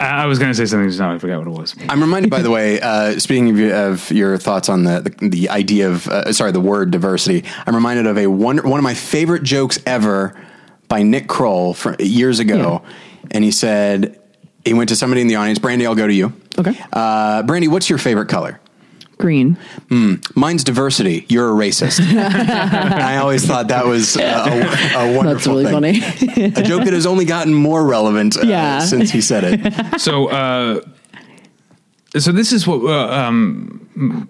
[0.00, 1.14] I, I was going to say something just now.
[1.14, 1.74] I forgot what it was.
[1.88, 5.28] I'm reminded, by the way, uh, speaking of, your- of your thoughts on the the,
[5.28, 7.44] the idea of uh, sorry, the word diversity.
[7.66, 10.34] I'm reminded of a one one of my favorite jokes ever
[10.88, 12.82] by Nick Kroll from years ago,
[13.30, 14.20] and he said
[14.64, 15.60] he went to somebody in the audience.
[15.60, 16.32] Brandy, I'll go to you.
[16.58, 16.76] Okay.
[16.92, 18.60] uh, Brandy, what's your favorite color?
[19.24, 19.56] Green.
[20.34, 21.24] Mine's diversity.
[21.30, 21.98] You're a racist.
[22.14, 26.02] I always thought that was a, a, a wonderful That's really thing.
[26.02, 26.50] funny.
[26.60, 28.80] A joke that has only gotten more relevant uh, Yeah.
[28.80, 29.98] since he said it.
[30.00, 30.80] so uh
[32.18, 34.28] so this is what uh, um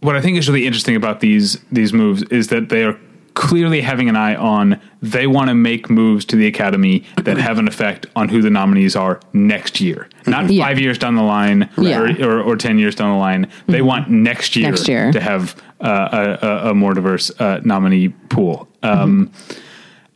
[0.00, 2.98] what I think is really interesting about these these moves is that they are
[3.38, 7.56] clearly having an eye on they want to make moves to the academy that have
[7.60, 10.64] an effect on who the nominees are next year not Yeah.
[10.66, 12.00] 5 years down the line Yeah.
[12.00, 15.12] or, or, or 10 years down the line they want next year, Next year.
[15.12, 19.58] to have uh, a, a, more diverse uh, nominee pool um and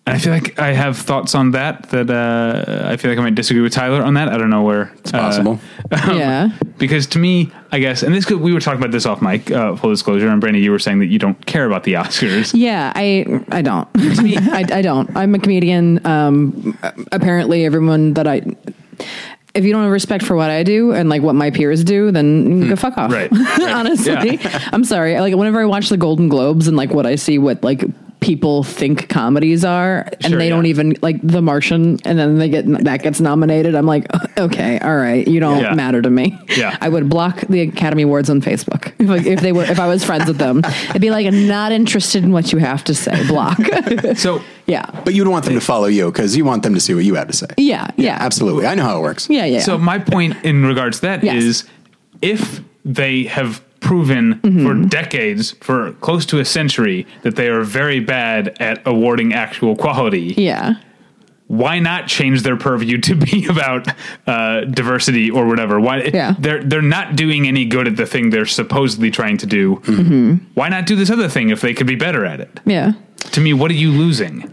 [0.05, 1.89] I feel like I have thoughts on that.
[1.91, 4.29] That uh, I feel like I might disagree with Tyler on that.
[4.29, 5.61] I don't know where it's Possible.
[5.93, 6.49] yeah.
[6.79, 9.51] because to me, I guess, and this could, we were talking about this off mic,
[9.53, 12.53] uh, full disclosure, and Brandy, you were saying that you don't care about the Oscars.
[12.63, 13.89] Yeah, I I don't.
[13.97, 15.17] I, I don't.
[15.17, 16.05] I'm a comedian.
[16.05, 16.77] Um,
[17.13, 18.43] apparently, everyone that I.
[19.55, 22.11] If you don't have respect for what I do and like what my peers do,
[22.11, 23.13] then go fuck off.
[23.13, 23.31] Right.
[23.31, 23.61] Right.
[23.73, 24.69] Honestly, Yeah.
[24.73, 25.21] I'm sorry.
[25.21, 27.85] Like whenever I watch the Golden Globes and like what I see, what like
[28.23, 30.51] people think comedies are, and Sure, they yeah.
[30.55, 33.75] don't even like The Martian, and then they get that gets nominated.
[33.75, 34.07] I'm like,
[34.39, 35.75] okay, all right, you don't Yeah.
[35.75, 36.39] matter to me.
[36.57, 36.79] Yeah.
[36.81, 39.89] I would block the Academy Awards on Facebook if, like, if they were if I
[39.89, 40.63] was friends with them.
[40.91, 43.27] It'd be like, I'm not interested in what you have to say.
[43.27, 43.59] Block.
[44.17, 44.87] So yeah.
[45.05, 47.15] But you'd want them to follow you because you want them to see what you
[47.17, 47.47] have to say.
[47.57, 47.91] Yeah.
[47.97, 48.17] Yeah.
[48.21, 48.67] Absolutely.
[48.67, 49.29] I know how it works.
[49.29, 49.45] Yeah.
[49.45, 49.61] Yeah.
[49.61, 51.65] So my point in regards to that is, Yes.
[52.23, 54.67] if they have proven Mm-hmm.
[54.67, 59.77] for decades, for close to a century, that they are very bad at awarding actual
[59.77, 60.75] quality, yeah.
[61.49, 63.89] why not change their purview to be about
[64.27, 65.79] uh, diversity or whatever?
[65.81, 66.35] Why Yeah.
[66.39, 69.77] they're they're not doing any good at the thing they're supposedly trying to do.
[69.85, 70.35] Mm-hmm.
[70.55, 72.61] Why not do this other thing if they could be better at it?
[72.65, 72.93] Yeah.
[73.33, 74.49] To me, what are you losing?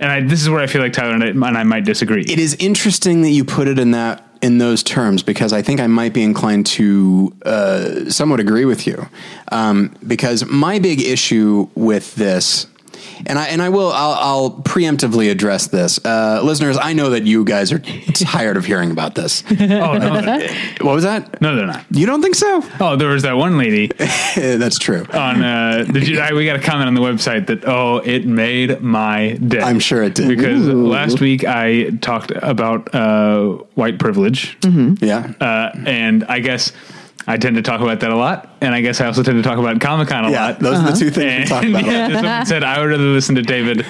[0.00, 2.22] And I, this is where I feel like Tyler and I, and I might disagree.
[2.22, 5.80] It is interesting that you put it in that in those terms because I think
[5.80, 9.08] I might be inclined to uh, somewhat agree with you
[9.52, 12.66] um, because my big issue with this.
[13.26, 16.76] And I and I will I'll, I'll preemptively address this, uh, listeners.
[16.80, 19.42] I know that you guys are tired of hearing about this.
[19.50, 19.54] oh
[19.98, 20.46] no,
[20.80, 21.40] What was that?
[21.40, 21.84] no, they're not.
[21.90, 22.62] You don't think so?
[22.80, 23.86] Oh, there was that one lady
[24.36, 25.04] That's true.
[25.12, 25.42] on.
[25.42, 28.80] Uh, did you, I, we got a comment on the website that oh, it made
[28.80, 29.60] my day.
[29.60, 30.28] I'm sure it did.
[30.28, 34.56] because last week I talked about uh, white privilege,
[35.00, 35.32] Yeah.
[35.40, 36.72] uh, and I guess
[37.28, 39.46] I tend to talk about that a lot, and I guess I also tend to
[39.46, 40.46] talk about Comic Con a yeah.
[40.46, 40.60] lot.
[40.60, 41.84] Those are the two things we talk about.
[41.86, 43.84] yeah, someone said I would rather listen to David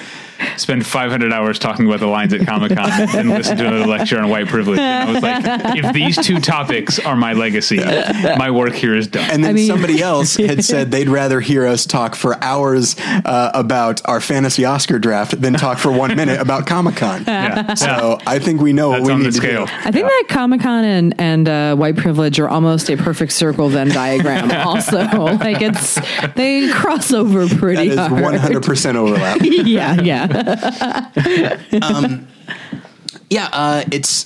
[0.57, 4.19] spend 500 hours talking about the lines at Comic Con and listen to another lecture
[4.19, 4.79] on white privilege.
[4.79, 9.07] And I was like, if these two topics are my legacy, my work here is
[9.07, 9.29] done.
[9.29, 12.95] And then I mean- somebody else had said they'd rather hear us talk for hours
[12.99, 17.23] uh, about our fantasy Oscar draft than talk for one minute about Comic Con.
[17.27, 17.73] yeah.
[17.73, 19.63] So I think we know That's what we need the to do.
[19.63, 23.69] I think that Comic Con and and uh, white privilege are almost a perfect circle
[23.69, 24.51] Venn diagram.
[24.67, 24.97] Also,
[25.37, 25.99] like it's
[26.35, 28.23] they cross over pretty is hard.
[28.23, 29.39] 100% overlap.
[29.43, 30.01] yeah.
[30.01, 30.27] Yeah.
[33.29, 34.25] Yeah, uh, it's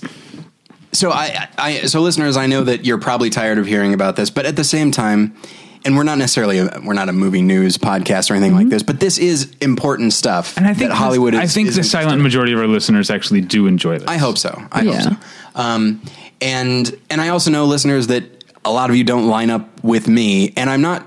[0.93, 4.29] so I, I so listeners, I know that you're probably tired of hearing about this,
[4.29, 5.35] but at the same time,
[5.83, 8.83] and we're not necessarily a, we're not a movie news podcast or anything like this,
[8.83, 10.51] but this is important stuff.
[10.51, 10.59] Mm-hmm.
[10.59, 11.33] And I think that Hollywood.
[11.33, 14.07] Is, I think the silent majority of our listeners actually do enjoy this.
[14.07, 14.61] I hope so.
[14.71, 15.01] I Yeah.
[15.01, 15.61] hope so.
[15.61, 16.01] Um,
[16.39, 18.23] and and I also know listeners that
[18.63, 21.05] a lot of you don't line up with me, and I'm not.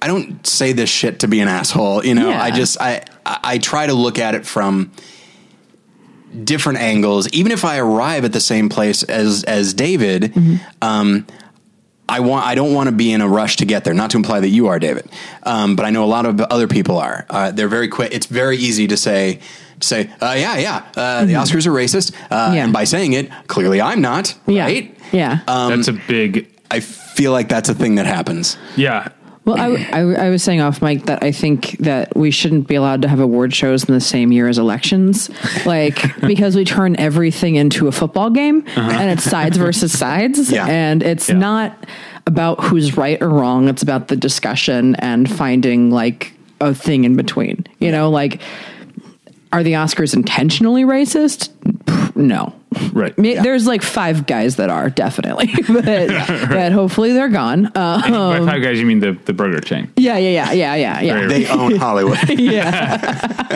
[0.00, 2.04] I don't say this shit to be an asshole.
[2.04, 2.42] You know, Yeah.
[2.42, 4.90] I just I I I try to look at it from
[6.44, 10.32] different angles, even if I arrive at the same place as as David.
[10.82, 11.26] Um,
[12.10, 12.46] I want.
[12.46, 13.92] I don't want to be in a rush to get there.
[13.92, 15.10] Not to imply that you are, David,
[15.42, 17.26] um, but I know a lot of other people are.
[17.28, 18.14] Uh, they're very quick.
[18.14, 19.40] It's very easy to say.
[19.80, 22.64] Say, uh, yeah, yeah, uh, the Oscars are racist, uh, Yeah.
[22.64, 24.64] and by saying it, clearly I'm not, Yeah.
[24.64, 24.92] right?
[25.12, 25.38] Yeah.
[25.46, 28.56] That's a big I feel like that's a thing that happens.
[28.74, 29.08] yeah.
[29.48, 32.74] Well, I, I, I was saying off mic that I think that we shouldn't be
[32.74, 35.30] allowed to have award shows in the same year as elections,
[35.64, 38.98] like because we turn everything into a football game uh-huh.
[39.00, 40.66] and it's sides versus sides, Yeah.
[40.66, 41.38] and it's Yeah.
[41.38, 41.86] not
[42.26, 43.68] about who's right or wrong.
[43.68, 47.64] It's about the discussion and finding like a thing in between.
[47.78, 48.42] You know, like
[49.52, 51.50] are the Oscars intentionally racist?
[52.16, 52.54] No.
[52.92, 53.14] Right.
[53.16, 55.84] I mean, There's like five guys that are definitely, but,
[56.48, 57.66] but hopefully they're gone.
[57.74, 59.90] Uh, By five guys, you mean the, the burger chain?
[59.96, 61.26] yeah, yeah, yeah, yeah, yeah, yeah.
[61.28, 62.18] They own Hollywood.
[62.38, 63.54] yeah.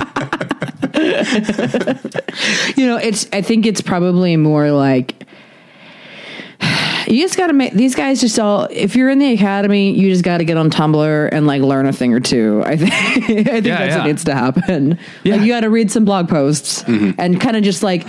[2.77, 3.27] you know, it's.
[3.33, 5.27] I think it's probably more like
[7.13, 8.67] you just got to make these guys just all.
[8.71, 11.87] If you're in the academy, you just got to get on Tumblr and like learn
[11.87, 12.63] a thing or two.
[12.67, 12.93] I think.
[12.93, 13.99] I think Yeah, that's yeah.
[13.99, 14.99] what needs to happen.
[15.23, 15.35] Yeah.
[15.37, 18.07] Like you got to read some blog posts and kind of just like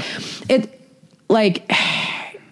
[0.50, 0.80] it.
[1.30, 1.70] Like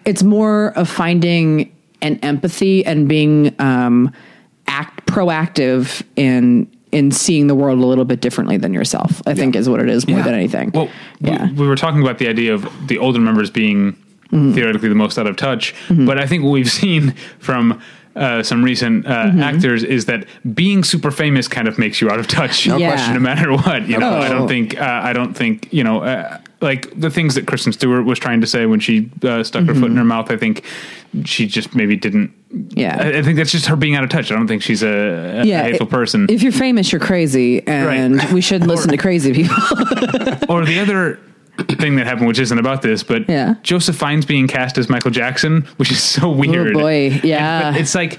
[0.04, 4.12] it's more of finding an empathy and being um,
[4.66, 9.22] act proactive in in seeing the world a little bit differently than yourself.
[9.26, 10.24] I think is what it is more Yeah.
[10.24, 10.70] than anything.
[10.74, 13.96] Well, yeah, we, we were talking about the idea of the older members being
[14.32, 14.54] Mm-hmm.
[14.54, 17.82] theoretically the most out of touch, but I think what we've seen from
[18.16, 19.42] uh, some recent uh, Mm-hmm.
[19.42, 22.66] actors is that being super famous kind of makes you out of touch.
[22.66, 22.92] No Yeah.
[22.92, 23.86] question, no matter what.
[23.86, 26.02] You know, I don't think uh, I don't think you know.
[26.02, 29.64] Uh, like the things that Kristen Stewart was trying to say when she uh, stuck
[29.66, 30.62] her foot in her mouth, I think
[31.24, 32.28] she just maybe didn't.
[32.54, 32.78] Mm-hmm.
[32.78, 32.96] Yeah.
[33.02, 34.30] I, I think that's just her being out of touch.
[34.30, 35.62] I don't think she's a, a yeah.
[35.64, 36.26] hateful person.
[36.30, 38.32] If you're famous, you're crazy, and Right.
[38.32, 39.56] we shouldn't listen to crazy people.
[40.48, 41.18] or the other
[41.58, 43.54] thing that happened, which isn't about this, but Yeah.
[43.62, 46.76] Joseph Fiennes being cast as Michael Jackson, which is so weird.
[46.76, 47.72] Oh, boy, yeah.
[47.72, 48.18] but it's like,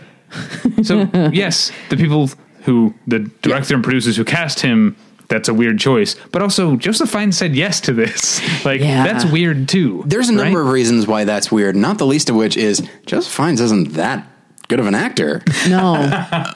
[0.83, 2.29] so yes, the people
[2.63, 4.95] who the director and producers who cast him.
[5.29, 8.39] That's a weird choice, but also Joseph Fiennes said yes to this.
[8.65, 9.03] Like Yeah.
[9.03, 10.03] that's weird too.
[10.05, 10.67] There's a number right?
[10.67, 14.27] of reasons why that's weird, not the least of which is Joseph Fiennes isn't that
[14.67, 15.41] good of an actor.
[15.69, 15.93] no,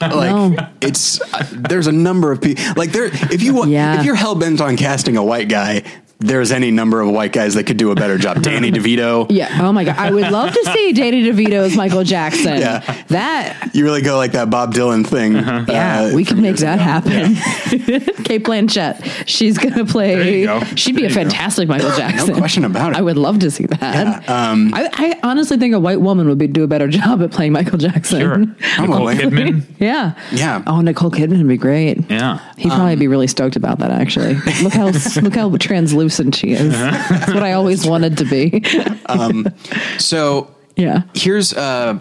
[0.00, 0.56] No.
[0.80, 3.98] it's uh, there's a number of people like there if you wa- Yeah.
[3.98, 5.82] if you're hell bent on casting a white guy
[6.20, 9.58] there's any number of white guys that could do a better job danny devito yeah.
[9.62, 12.58] Oh my god, I would love to see Danny DeVito as Michael Jackson.
[12.58, 12.80] Yeah.
[13.08, 15.64] That you really go like that bob dylan thing Uh-huh.
[15.68, 16.82] Yeah, uh, we can from make that ago.
[16.82, 17.34] happen.
[18.24, 20.40] Cate Blanchett, she's gonna There play.
[20.40, 20.60] you go.
[20.76, 21.22] She'd be There a you go.
[21.22, 22.32] fantastic Michael Jackson.
[22.32, 22.98] No question about it.
[22.98, 23.80] I would love to see that.
[23.80, 27.22] Yeah, um, I, I honestly think a white woman would be do a better job
[27.22, 28.20] at playing Michael Jackson.
[28.20, 28.38] Sure.
[28.38, 29.62] Nicole Kidman.
[29.78, 30.14] Yeah.
[30.32, 30.62] Yeah.
[30.66, 31.98] Oh, Nicole Kidman would be great.
[32.10, 32.38] Yeah.
[32.56, 33.90] He'd probably be really stoked about that.
[33.90, 36.72] Actually, look how look how translucent she is.
[36.78, 38.62] That's what I always wanted to be.
[39.98, 41.02] so Yeah.
[41.14, 41.98] here's uh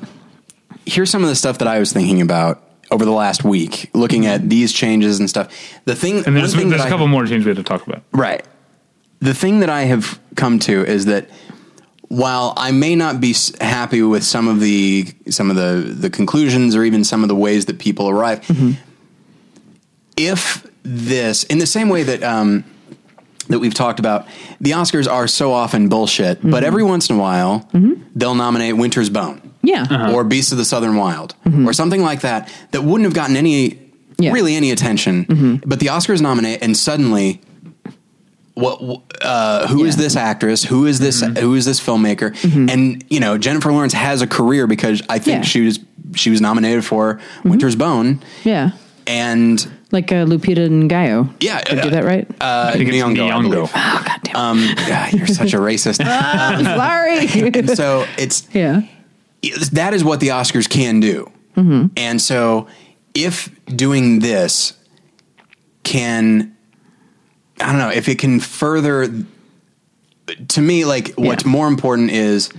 [0.86, 4.26] here's some of the stuff that i was thinking about over the last week looking
[4.28, 5.52] at these changes and stuff
[5.86, 7.64] the thing And there's, thing there's that a I- couple more changes we have to
[7.64, 8.04] talk about.
[8.12, 8.46] Right.
[9.20, 11.28] The thing that I have come to is that
[12.08, 16.76] while I may not be happy with some of the some of the the conclusions
[16.76, 18.46] or even some of the ways that people arrive,
[20.16, 22.64] if this in the same way that um,
[23.48, 24.28] that we've talked about,
[24.62, 26.66] the Oscars are so often bullshit, but mm-hmm.
[26.66, 28.02] every once in a while mm-hmm.
[28.16, 29.86] they'll nominate Winter's Bone Yeah.
[29.90, 30.14] Uh-huh.
[30.14, 31.68] or Beasts of the Southern Wild mm-hmm.
[31.68, 33.80] or something like that that wouldn't have gotten any
[34.20, 34.32] Yeah.
[34.34, 35.62] really any attention.
[35.66, 37.40] But the Oscars nominate, and suddenly,
[38.56, 38.82] what?
[39.22, 40.04] Uh, who is Yeah.
[40.04, 40.64] this actress?
[40.64, 41.22] Who is this?
[41.22, 42.34] who is this filmmaker?
[42.74, 45.50] And you know, Jennifer Lawrence has a career because I think Yeah.
[45.50, 45.80] she was
[46.16, 48.72] she was nominated for Winter's Bone, Yeah.
[49.06, 51.34] and Like uh, Lupita Nyong'o.
[51.40, 52.30] yeah, Did I do that right?
[52.42, 53.42] Uh, I think it's Nyong'o, I Nyong'o.
[53.44, 53.72] believe.
[53.74, 54.36] oh God damn.
[54.36, 56.02] Um, yeah, you're such a racist.
[56.06, 57.68] I'm sorry.
[57.76, 58.82] so it's yeah.
[59.72, 61.32] that is what the Oscars can do.
[61.56, 62.68] And so
[63.16, 64.74] if doing this
[65.84, 66.56] can
[67.60, 69.08] I don't know, if it can further
[70.50, 71.50] to me like what's Yeah.
[71.50, 72.50] more important is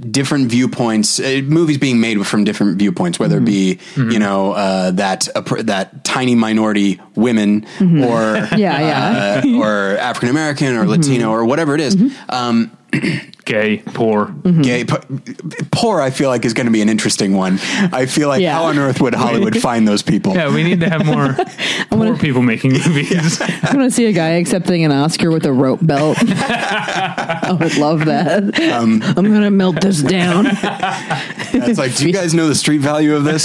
[0.00, 4.90] different viewpoints uh, movies being made from different viewpoints whether it be you know uh,
[4.92, 9.42] that that tiny minority women or Yeah, yeah.
[9.44, 11.96] uh, or African American or Latino or whatever it is.
[12.28, 12.70] Um,
[13.44, 14.26] Gay, poor.
[14.26, 14.62] Mm-hmm.
[14.62, 17.54] gay p- poor i feel like is going to be an interesting one
[17.92, 18.54] i feel like Yeah.
[18.54, 21.34] how on earth would hollywood find those people Yeah, we need to have more
[21.90, 23.40] poor people making movies.
[23.42, 26.16] I want to see a guy accepting an Oscar with a rope belt.
[26.20, 28.58] I would love that.
[28.72, 30.46] Um, I'm gonna melt this down.
[30.50, 33.44] it's like do you guys know the street value of this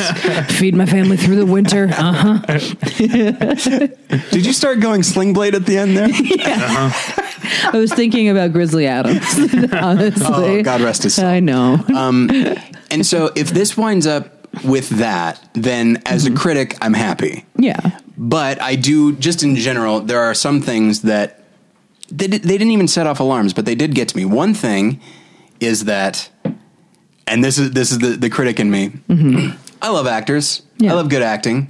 [0.59, 1.87] Feed my family through the winter.
[1.91, 2.41] Uh huh.
[4.31, 6.09] did you start going sling blade at the end there
[7.73, 9.23] I was thinking about Grizzly Adams.
[9.73, 11.25] Honestly, Oh, God rest his soul.
[11.25, 11.83] I know.
[11.95, 12.29] Um,
[12.91, 14.31] and so if this winds up
[14.63, 16.37] with that then as a mm-hmm.
[16.37, 17.99] critic i'm happy yeah.
[18.17, 21.43] but i do just in general there are some things that
[22.09, 24.53] they, did, they didn't even set off alarms but they did get to me one
[24.53, 25.01] thing
[25.59, 26.29] is that
[27.27, 29.57] and this is this is the, the critic in me mm-hmm.
[29.85, 30.63] I love actors.
[30.77, 30.93] Yeah.
[30.93, 31.69] I love good acting.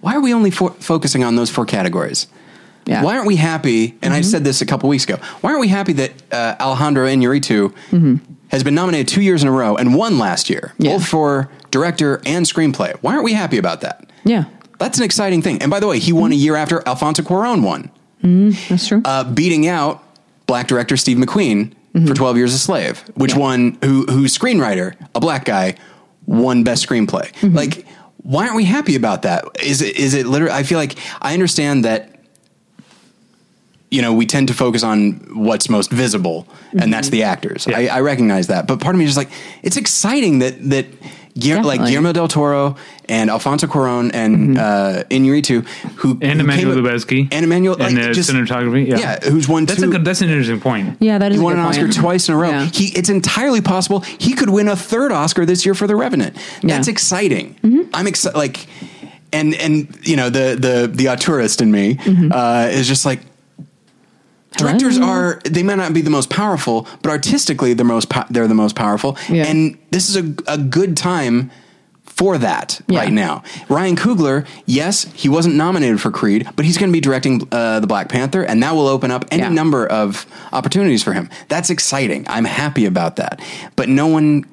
[0.00, 2.26] Why are we only fo- focusing on those four categories?
[2.88, 3.02] Yeah.
[3.02, 3.96] Why aren't we happy?
[4.02, 4.30] And I mm-hmm.
[4.30, 5.16] said this a couple weeks ago.
[5.42, 8.16] Why aren't we happy that uh, Alejandro Inarritu mm-hmm.
[8.48, 10.92] has been nominated two years in a row and won last year, Yeah.
[10.96, 12.94] both for director and screenplay?
[13.02, 14.10] Why aren't we happy about that?
[14.24, 14.44] Yeah,
[14.78, 15.60] That's an exciting thing.
[15.60, 16.42] And by the way, he won a mm-hmm.
[16.44, 17.90] year after Alfonso Cuarón won,
[18.68, 19.02] that's true.
[19.04, 20.02] uh, beating out
[20.46, 21.74] black director Steve McQueen
[22.06, 23.38] for Twelve Years a Slave, which Yeah.
[23.38, 25.74] won who whose screenwriter, a black guy,
[26.26, 27.30] won best screenplay.
[27.42, 27.84] Like,
[28.18, 29.44] why aren't we happy about that?
[29.62, 30.54] Is it is it literally?
[30.54, 32.14] I feel like I understand that.
[33.90, 36.46] You know, we tend to focus on what's most visible,
[36.78, 37.66] and that's the actors.
[37.66, 39.30] I, I recognize that, but part of me is just like,
[39.62, 40.86] it's exciting that that
[41.34, 42.76] Guil- like Guillermo del Toro
[43.08, 45.64] and Alfonso Cuarón and uh, Inarritu,
[46.00, 47.28] who And who Emmanuel Lubezki.
[47.32, 48.88] and Emmanuel and like, the just- cinematography.
[48.88, 48.98] Yeah.
[48.98, 49.88] yeah, who's won That's two.
[49.88, 50.04] a good.
[50.04, 50.96] That's an interesting point.
[51.00, 51.94] yeah, that is He a won good an Oscar point.
[51.94, 52.50] twice in a row.
[52.50, 52.64] Yeah.
[52.66, 56.34] He, it's entirely possible he could win a third Oscar this year for The Revenant.
[56.34, 56.78] That's Yeah.
[56.80, 56.90] Mm-hmm.
[56.90, 57.88] exciting.
[57.94, 58.36] I'm excited.
[58.36, 58.66] Like,
[59.32, 62.32] and and you know the the the auteurist in me Mm-hmm.
[62.32, 63.20] uh, is just like.
[64.56, 65.08] Directors Hello?
[65.08, 68.54] are they might not be the most powerful, but artistically they're most po- they're the
[68.54, 69.16] most powerful.
[69.28, 69.44] Yeah.
[69.46, 71.50] And this is a, a good time
[72.04, 72.98] for that Yeah.
[73.00, 73.42] right now.
[73.68, 77.78] Ryan Coogler, yes, he wasn't nominated for Creed, but he's going to be directing uh,
[77.78, 79.50] the Black Panther, and that will open up any Yeah.
[79.50, 81.28] number of opportunities for him.
[81.48, 82.24] That's exciting.
[82.28, 83.40] I'm happy about that.
[83.76, 84.46] But no one,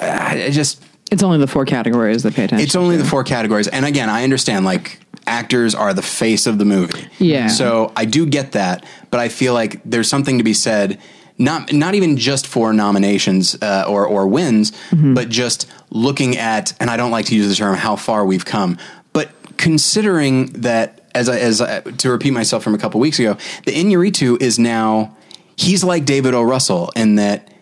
[0.00, 2.64] uh, I just It's only the four categories that pay attention.
[2.64, 3.02] it's only to.
[3.02, 3.68] the four categories.
[3.68, 7.06] And again, I understand like actors are the face of the movie.
[7.18, 7.48] Yeah.
[7.48, 10.98] So I do get that, but I feel like there's something to be said.
[11.38, 15.12] Not not even just for nominations uh, or or wins, Mm-hmm.
[15.14, 18.44] but just looking at and I don't like to use the term how far we've
[18.46, 18.78] come,
[19.12, 23.36] but considering that as I, as I, to repeat myself from a couple weeks ago,
[23.66, 25.14] the Inarritu is now
[25.56, 26.42] he's like David O.
[26.42, 27.52] Russell in that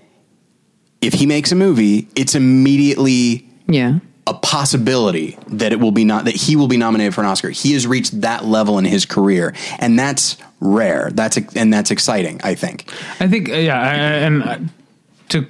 [1.00, 3.98] if he makes a movie, it's immediately yeah.
[4.26, 7.50] A possibility that it will be not that he will be nominated for an Oscar.
[7.50, 11.10] He has reached that level in his career, and that's rare.
[11.12, 12.40] That's and that's exciting.
[12.42, 12.90] I think.
[13.20, 14.58] I think, uh, yeah, I, and uh,
[15.30, 15.46] to.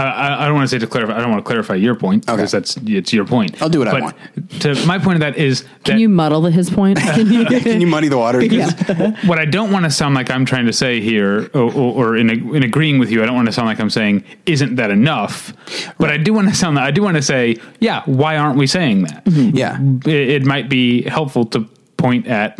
[0.00, 1.16] I- I, I don't want to say to clarify.
[1.16, 3.60] I don't want to clarify your point because that's it's your point.
[3.62, 4.60] I'll do what I but want.
[4.62, 6.98] To my point of that is that Can you muddle the his point?
[7.16, 8.40] Can you- Can you muddy the water?
[9.26, 12.16] what I don't want to sound like I'm trying to say here, or, or, or
[12.16, 14.90] in, in agreeing with you, I don't want to sound like I'm saying, "Isn't that
[14.90, 15.52] enough?"
[15.98, 16.78] But I do want to sound.
[16.78, 18.02] I do want to say, yeah.
[18.06, 19.22] Why aren't we saying that?
[19.26, 19.78] Yeah.
[20.06, 21.60] It, it might be helpful to
[21.96, 22.58] point at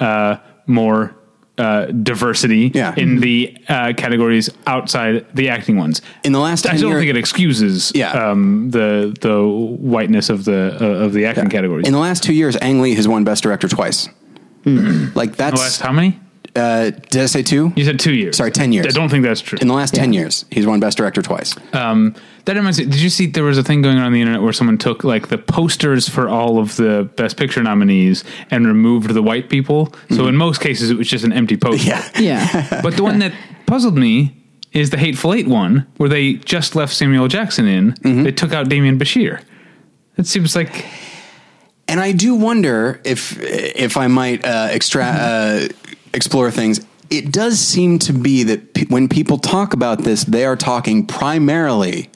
[0.00, 1.14] uh, more
[1.58, 2.94] uh, diversity Yeah.
[2.96, 6.00] in the uh, categories outside the acting ones.
[6.24, 8.10] In the last I 10 don't think it excuses Yeah.
[8.12, 11.86] um, the the whiteness of the uh, of the acting categories.
[11.86, 14.08] In the last two years, Ang Lee has won Best Director twice.
[14.64, 15.80] Like the last that's.
[15.80, 16.18] how many?
[16.54, 17.72] Uh, did I say two?
[17.76, 18.36] You said two years.
[18.36, 18.86] Sorry, 10 years.
[18.86, 19.58] I don't think that's true.
[19.60, 21.54] In the last ten years, he's won Best Director twice.
[21.72, 22.84] Um, that reminds me.
[22.84, 25.02] Did you see there was a thing going on, on the internet where someone took
[25.02, 29.94] like the posters for all of the Best Picture nominees and removed the white people?
[30.10, 31.88] So in most cases, it was just an empty poster.
[31.88, 32.10] Yeah.
[32.18, 32.80] yeah.
[32.82, 33.32] But the one that
[33.66, 34.36] puzzled me
[34.72, 37.92] is the Hateful Eight one, where they just left Samuel Jackson in.
[37.92, 38.22] Mm-hmm.
[38.24, 39.42] They took out Demián Bichir.
[40.18, 40.84] It seems like
[41.88, 45.68] And I do wonder if if I might uh, extra uh,
[46.14, 46.84] explore things.
[47.10, 51.06] It does seem to be that pe- when people talk about this, they are talking
[51.06, 52.10] primarily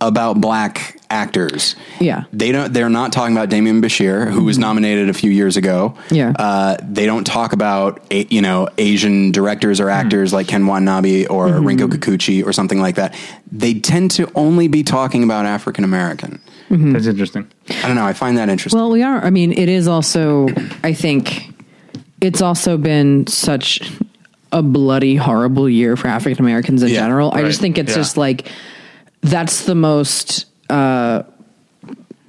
[0.00, 1.74] about black actors.
[1.98, 2.24] Yeah.
[2.32, 2.72] they don't.
[2.72, 4.62] They're not talking about Demián Bichir, who was mm-hmm.
[4.62, 5.96] nominated a few years ago.
[6.10, 6.32] Yeah.
[6.38, 10.06] uh, they don't talk about a, you know Asian directors or mm-hmm.
[10.06, 11.66] actors like Ken Watanabe or mm-hmm.
[11.66, 13.14] Rinko Kikuchi or something like that.
[13.50, 16.40] They tend to only be talking about African American.
[16.70, 17.50] that's interesting.
[17.70, 18.04] I don't know.
[18.04, 18.78] I find that interesting.
[18.78, 19.24] Well, we are.
[19.24, 20.48] I mean, it is also.
[20.84, 21.54] I think
[22.20, 23.92] it's also been such
[24.52, 27.32] a bloody, horrible year for African Americans in Yeah, general.
[27.34, 27.96] I just think it's Yeah.
[27.96, 28.48] just like
[29.22, 30.46] that's the most.
[30.70, 31.22] Uh,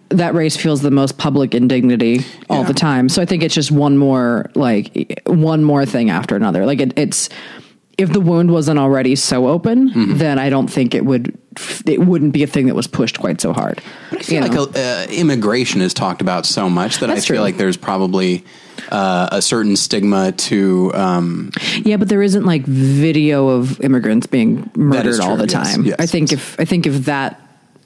[0.09, 2.67] that race feels the most public indignity all Yeah.
[2.67, 3.09] the time.
[3.09, 6.65] So I think it's just one more like one more thing after another.
[6.65, 7.29] Like it, it's
[7.99, 10.17] if the wound wasn't already so open, Mm-hmm.
[10.17, 11.37] then I don't think it would.
[11.85, 13.81] It wouldn't be a thing that was pushed quite so hard.
[14.11, 17.43] I feel like uh, immigration is talked about so much that That's I feel true.
[17.43, 18.43] like there's probably
[18.91, 20.91] uh, a certain stigma to.
[20.93, 21.51] Um,
[21.83, 25.85] Yeah, but there isn't like video of immigrants being murdered is all the yes, time.
[25.85, 26.39] yes, I think yes.
[26.39, 27.41] if I think if that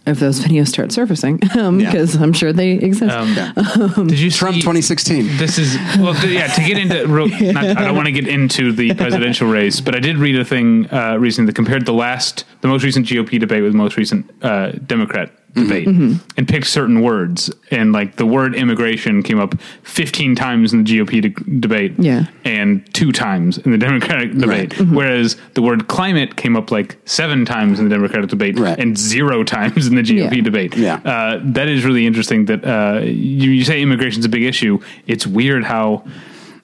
[0.05, 1.71] if those videos start surfacing, Yeah.
[1.71, 3.13] because I'm sure they exist.
[3.15, 5.37] Um, Did you Trump 2016.
[5.37, 6.47] This is well, th- yeah.
[6.47, 9.95] To get into, real, not, I don't want to get into the presidential race, but
[9.95, 13.39] I did read a thing uh, recently that compared the last, the most recent GOP
[13.39, 18.25] debate with the most recent uh, Democrat debate and picked certain words, and like the
[18.25, 22.25] word immigration came up 15 times in the GOP de- debate, Yeah.
[22.45, 27.45] and two times in the Democratic debate, whereas the word climate came up like seven
[27.45, 28.77] times in the Democratic debate Right.
[28.79, 30.41] and zero times in the GOP Yeah.
[30.43, 30.77] debate.
[30.77, 30.95] Yeah.
[31.03, 32.45] Uh, that is really interesting.
[32.45, 34.79] That uh, you, you say immigration's a big issue.
[35.07, 36.03] It's weird how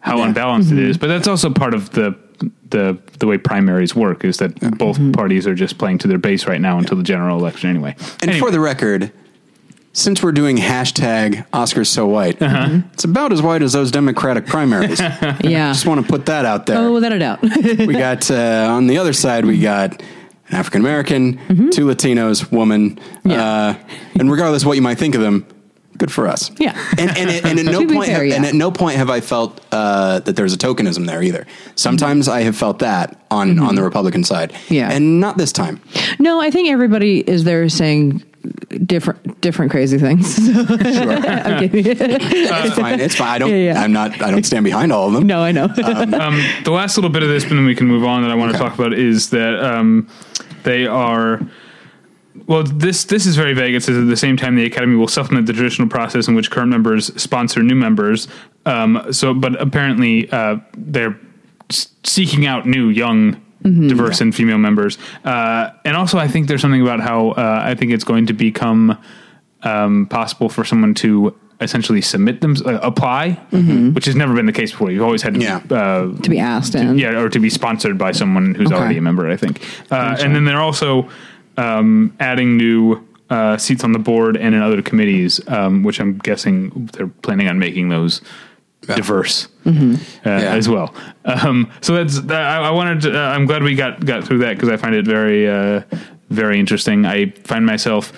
[0.01, 0.27] how Yeah.
[0.27, 2.15] unbalanced it is, but that's also part of the
[2.69, 6.47] the the way primaries work is that both parties are just playing to their base
[6.47, 7.95] right now until the general election anyway.
[8.21, 8.39] And Anyway.
[8.39, 9.11] for the record,
[9.99, 12.79] since we're doing hashtag Oscars so white, Uh-huh.
[12.93, 14.99] it's about as white as those Democratic primaries.
[15.43, 15.71] Yeah.
[15.73, 16.77] Just want to put that out there.
[16.77, 17.41] Oh, without a doubt.
[17.87, 21.37] we got uh, on the other side, we got an African American,
[21.71, 23.29] two Latinos, woman, Mm-hmm.
[23.31, 23.43] Yeah.
[23.43, 23.75] uh,
[24.19, 25.45] and regardless of what you might think of them,
[25.97, 26.49] good for us.
[26.57, 26.77] Yeah.
[26.97, 28.35] and and, and at no point, fair, have, yeah.
[28.35, 31.45] and at no point have I felt uh, that there's a tokenism there either.
[31.75, 34.73] Sometimes I have felt that on on the Republican side, Mm-hmm.
[34.73, 34.91] Yeah.
[34.91, 35.79] and not this time.
[36.19, 38.23] no, I think everybody is there saying
[38.85, 40.37] different different crazy things.
[40.49, 41.85] I'm kidding.
[42.59, 42.99] It's fine.
[42.99, 43.27] It's fine.
[43.27, 43.49] I don't.
[43.49, 43.81] Yeah, yeah.
[43.81, 44.21] I'm not.
[44.21, 45.27] I don't stand behind all of them.
[45.27, 45.65] no, I know.
[45.65, 48.21] um, the last little bit of this, and then we can move on.
[48.21, 50.07] That I want to talk about is that um,
[50.63, 51.41] they are.
[52.47, 53.75] Well, this this is very vague.
[53.75, 56.51] It says at the same time the academy will supplement the traditional process in which
[56.51, 58.27] current members sponsor new members.
[58.65, 61.19] Um, so, but apparently uh, they're
[62.03, 63.41] seeking out new, young,
[63.87, 64.97] diverse, and female members.
[65.23, 68.33] Uh, and also, I think there's something about how uh, I think it's going to
[68.33, 68.97] become
[69.63, 73.31] um, possible for someone to essentially submit them, uh, apply,
[73.93, 74.91] which has never been the case before.
[74.91, 75.57] You've always had to Yeah.
[75.69, 78.75] uh, to be asked and yeah, or to be sponsored by someone who's Okay.
[78.79, 79.29] already a member.
[79.29, 79.61] I think,
[79.91, 81.09] uh, and then they're also
[81.57, 86.17] um, adding new uh, seats on the board and in other committees, um, which I'm
[86.17, 88.21] guessing they're planning on making those
[88.95, 89.93] diverse Mm-hmm.
[90.27, 90.55] uh, Yeah.
[90.55, 90.93] as well.
[91.25, 93.01] Um, so that's I, I wanted.
[93.01, 95.81] To, uh, I'm glad we got got through that because I find it very uh,
[96.29, 97.05] very interesting.
[97.05, 98.13] I find myself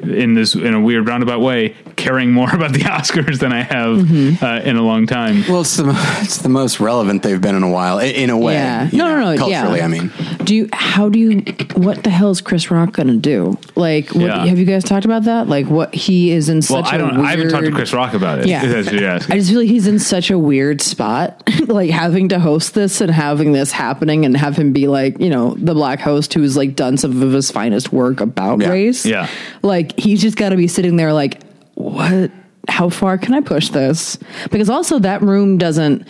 [0.00, 3.96] in this in a weird roundabout way caring more about the Oscars than I have
[3.98, 4.44] Mm-hmm.
[4.44, 5.42] uh, in a long time.
[5.48, 8.38] Well, it's the it's the most relevant they've been in a while, i- in a
[8.38, 8.54] way.
[8.54, 8.88] Yeah.
[8.92, 9.38] No, know, no, no.
[9.38, 9.84] Culturally, yeah.
[9.84, 10.12] I mean,
[10.44, 10.68] do you?
[10.72, 11.42] How do you?
[11.74, 13.58] What the hell is Chris Rock going to do?
[13.74, 14.46] Like, what, Yeah.
[14.46, 15.48] have you guys talked about that?
[15.48, 17.14] Like, what he is in Well, such I a don't.
[17.16, 17.26] weird.
[17.26, 18.46] I haven't talked to Chris Rock about it.
[18.46, 18.62] Yeah.
[18.64, 19.34] if that's what you're asking.
[19.34, 23.00] I just feel like he's in such a weird spot, like having to host this
[23.00, 26.56] and having this happening and have him be like, you know, the black host who's
[26.56, 28.68] like done some of his finest work about Yeah.
[28.70, 29.04] race.
[29.06, 29.28] Yeah.
[29.62, 31.42] Like he's just got to be sitting there like,
[31.74, 32.30] what?
[32.68, 34.18] How far can I push this?
[34.50, 36.06] Because also that room doesn't.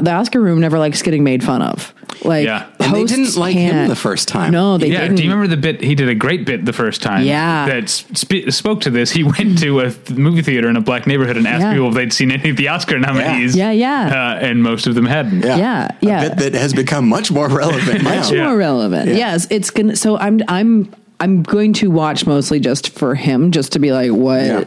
[0.00, 1.92] The Oscar room never likes getting made fun of.
[2.24, 2.66] Like, Yeah.
[2.80, 4.52] And they hosts didn't like him the first time.
[4.52, 5.16] No, they yeah, didn't.
[5.16, 5.80] do you remember the bit?
[5.80, 7.24] He did a great bit the first time.
[7.24, 7.66] Yeah.
[7.66, 9.10] that sp- spoke to this.
[9.10, 11.72] He went to a th- movie theater in a black neighborhood and asked Yeah.
[11.72, 13.54] people if they'd seen any of the Oscar nominees.
[13.54, 14.36] Yeah, yeah.
[14.38, 15.42] uh, and most of them hadn't.
[15.42, 16.28] yeah, Yeah, A yeah.
[16.30, 18.16] bit that has become much more relevant now.
[18.16, 18.44] much Yeah.
[18.44, 19.08] more relevant.
[19.14, 19.96] Yes, it's gonna.
[19.96, 24.10] So I'm I'm I'm going to watch mostly just for him, just to be like,
[24.10, 24.42] what.
[24.44, 24.64] Yeah.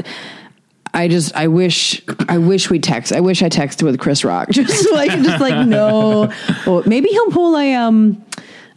[0.95, 3.11] I just I wish I wish we text.
[3.11, 4.49] I wish I texted with Chris Rock.
[4.51, 6.31] Just like just like no.
[6.67, 8.23] Well, maybe he'll pull a um.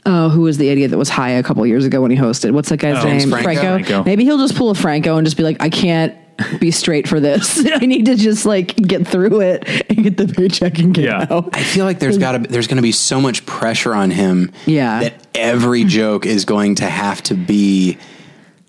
[0.06, 2.52] Oh, who was the idiot that was high a couple years ago when he hosted?
[2.52, 3.28] What's that guy's Oh, name?
[3.28, 3.60] Franco.
[3.60, 4.04] Franco.
[4.04, 6.16] Maybe he'll just pull a Franco and just be like, I can't
[6.61, 7.64] be straight for this.
[7.74, 11.26] I need to just like get through it and get the paycheck and get Yeah.
[11.30, 11.51] out.
[11.57, 14.53] I feel like there's got to there's going to be so much pressure on him.
[14.66, 15.01] Yeah.
[15.01, 17.99] that every joke is going to have to be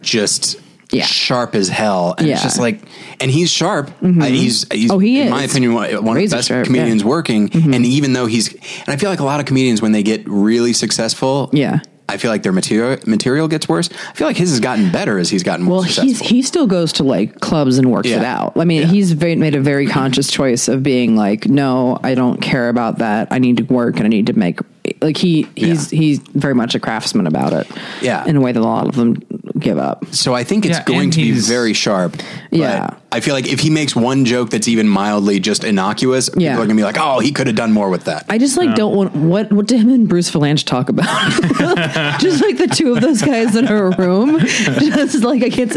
[0.01, 0.59] just
[0.91, 1.03] Yeah.
[1.05, 2.15] sharp as hell.
[2.17, 2.81] And it's just like,
[3.19, 3.91] and he's sharp.
[4.01, 5.31] Uh, he's, he's, Oh, he in is.
[5.31, 7.01] my opinion, one one of the best sharp, comedians yeah.
[7.01, 7.09] Mm-hmm.
[7.09, 7.73] working.
[7.73, 10.23] And even though he's, and I feel like a lot of comedians when they get
[10.27, 11.79] really successful, Yeah.
[12.09, 13.89] I feel like their material material gets worse.
[13.91, 16.65] I feel like his has gotten better as he's gotten more Well, he's he still
[16.67, 18.17] goes to like clubs and works Yeah.
[18.19, 18.53] it out.
[18.55, 18.87] I mean, Yeah.
[18.87, 22.99] he's very, made a very conscious choice of being like, no, I don't care about
[22.99, 23.27] that.
[23.31, 24.59] I need to work and I need to make
[25.01, 25.99] like he he's Yeah.
[25.99, 27.67] he's very much a craftsman about it.
[28.01, 28.25] Yeah.
[28.25, 29.21] in a way that a lot of them
[29.59, 30.05] give up.
[30.11, 32.13] So I think it's Yeah, going to be very sharp.
[32.51, 32.89] but Yeah.
[33.09, 36.51] I feel like if he makes one joke that's even mildly just innocuous, Yeah.
[36.51, 38.57] people are gonna be like, "Oh, he could have done more with that." I just
[38.57, 41.05] like don't want what what did him and Bruce Vilanch talk about?
[42.19, 44.39] just like the two of those guys in a room.
[44.39, 45.73] Just like I can't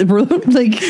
[0.52, 0.82] like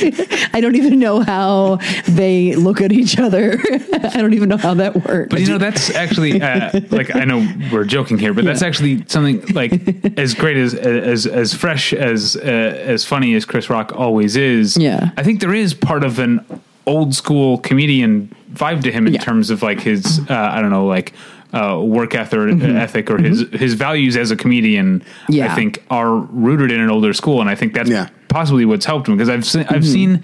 [0.55, 1.79] I don't even know how
[2.09, 3.59] they look at each other.
[3.93, 5.29] I don't even know how that works.
[5.31, 9.05] But you know, that's actually uh, like I know we're joking here, but that's actually
[9.09, 13.93] something like as great as as as fresh as uh, as funny as Chris Rock
[13.95, 14.77] always is.
[14.77, 15.11] Yeah.
[15.17, 16.40] I think there is part of an
[16.87, 19.21] old school comedian vibe to him in Yeah.
[19.21, 21.13] terms of like his uh, I don't know like.
[21.53, 25.33] Uh, work ethic, ethic or his his values as a comedian, Mm-hmm.
[25.33, 25.53] Yeah.
[25.53, 28.07] I think, are rooted in an older school, and I think that's Yeah.
[28.29, 29.93] possibly what's helped him because I've seen, I've Mm-hmm.
[29.93, 30.23] seen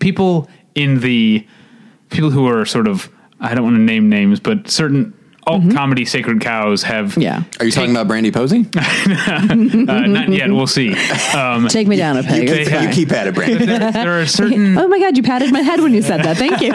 [0.00, 1.46] people in the
[2.10, 3.08] people who are sort of
[3.40, 5.14] I don't want to name names, but certain
[5.46, 7.42] alt comedy sacred cows have Yeah.
[7.58, 8.66] Are you talking about Brandy Posey?
[8.76, 10.50] uh, not yet.
[10.50, 10.94] We'll see.
[11.34, 12.46] Um, Take me down a peg.
[12.48, 13.64] they It's have- you keep at it, Brandy.
[13.66, 16.36] there, there are certain Oh my god, you patted my head when you said that.
[16.36, 16.72] Thank you.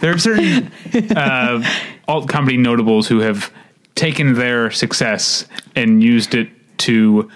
[0.00, 0.70] there are certain
[1.16, 1.62] uh,
[2.08, 3.52] alt comedy notables who have
[3.94, 7.30] taken their success and used it to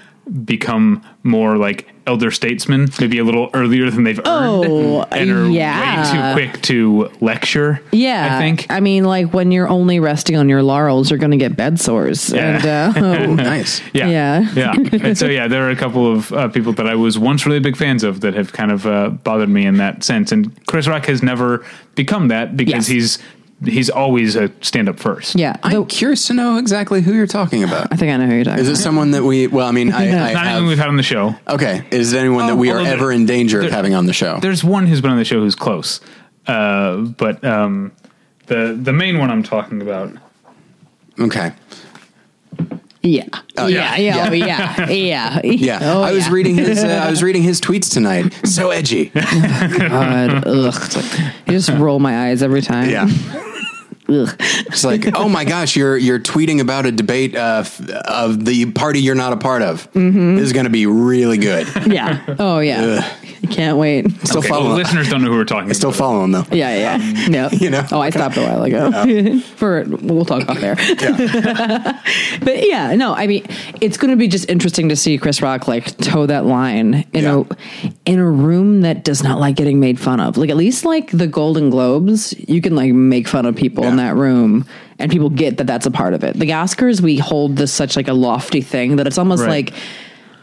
[0.44, 5.48] become more like elder statesmen, maybe a little earlier than they've Oh, earned, and are
[5.50, 6.34] yeah.
[6.36, 7.80] way too quick to lecture.
[7.92, 8.66] Yeah, I think.
[8.70, 11.80] I mean, like when you're only resting on your laurels, you're going to get bed
[11.80, 12.30] sores.
[12.32, 12.92] Yeah.
[12.94, 13.80] And uh, nice.
[13.92, 14.08] Yeah.
[14.08, 14.52] Yeah.
[14.54, 14.74] Yeah.
[15.02, 17.60] And so, yeah, there are a couple of uh, people that I was once really
[17.60, 20.30] big fans of that have kind of uh, bothered me in that sense.
[20.32, 23.18] And Chris Rock has never become that because Yes.
[23.18, 23.18] he's
[23.64, 25.34] he's always a stand up first.
[25.38, 27.88] yeah, I'm the- curious to know exactly who you're talking about.
[27.92, 28.60] I think I know who you're talking.
[28.60, 29.46] Is it someone that we?
[29.46, 31.34] Well, I mean, I, I Not anyone we've had on the show.
[31.48, 34.06] Okay, is it anyone that Oh, we are although ever in danger of having on
[34.06, 34.38] the show?
[34.40, 36.00] There's one who's been on the show who's close.
[36.46, 37.92] Uh, but um,
[38.46, 40.12] the the main one I'm talking about.
[41.18, 41.52] Okay,
[43.06, 43.26] Yeah.
[43.56, 44.30] Oh, yeah, yeah.
[44.30, 46.32] yeah, yeah, yeah, yeah, Oh, I was yeah.
[46.32, 46.82] reading his.
[46.82, 48.34] Uh, I was reading his tweets tonight.
[48.46, 49.06] So edgy.
[49.14, 50.74] God, ugh.
[51.46, 52.88] You just roll my eyes every time.
[52.90, 53.04] Yeah.
[54.08, 54.34] Ugh.
[54.38, 58.70] It's like, oh my gosh, you're you're tweeting about a debate uh, f- of the
[58.72, 59.90] party you're not a part of.
[59.92, 60.36] Mm-hmm.
[60.36, 61.66] This is going to be really good.
[61.86, 62.24] Yeah.
[62.38, 63.16] Oh yeah.
[63.42, 64.10] I can't wait.
[64.26, 65.98] Still Okay, follow well, listeners don't know who we're talking Still about.
[65.98, 66.44] follow him though.
[66.50, 67.26] Yeah, yeah.
[67.50, 67.60] Yep.
[67.60, 67.84] You know?
[67.92, 69.40] Oh, I stopped a while ago.
[69.56, 70.76] For we'll talk about there.
[70.80, 72.00] Yeah.
[72.42, 73.44] but yeah, no, I mean,
[73.80, 77.24] it's going to be just interesting to see Chris Rock like toe that line in
[77.24, 77.42] Yeah.
[77.50, 80.36] a in a room that does not like getting made fun of.
[80.36, 83.96] Like at least like the Golden Globes, you can like make fun of people in
[83.96, 84.64] that room.
[84.98, 86.38] And people get that that's a part of it.
[86.38, 89.66] The Oscars, we hold this such like a lofty thing that it's almost Right.
[89.70, 89.74] like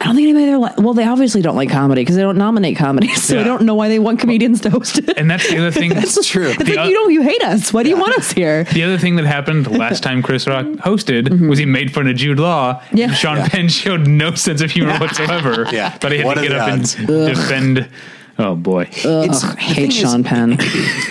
[0.04, 0.58] I don't think anybody there.
[0.58, 3.43] Like, well, they obviously don't like comedy because they don't nominate comedy, so I Yeah.
[3.45, 5.18] don't know why they want comedians to host it.
[5.18, 5.89] And that's the other thing.
[5.93, 6.49] That's true.
[6.49, 7.72] It's The like o- you don't you hate us.
[7.72, 8.66] Why do you want us here?
[8.66, 12.16] The other thing that happened last time Chris Rock hosted was he made fun of
[12.18, 12.74] Jude Law.
[12.82, 12.97] Mm-hmm.
[12.97, 13.14] Yeah.
[13.14, 13.47] Sean Yeah.
[13.47, 15.68] Penn showed no sense of humor whatsoever.
[15.72, 15.97] Yeah.
[16.01, 16.95] But he had What to are get the up odds?
[16.95, 17.89] and defend.
[18.38, 18.89] Oh boy.
[18.91, 20.58] It's, Ugh, the hate thing is, Sean Penn.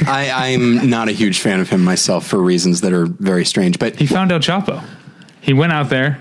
[0.07, 3.78] I, I'm not a huge fan of him myself for reasons that are very strange.
[3.78, 4.84] But He found El Chapo.
[5.40, 6.18] He went out there.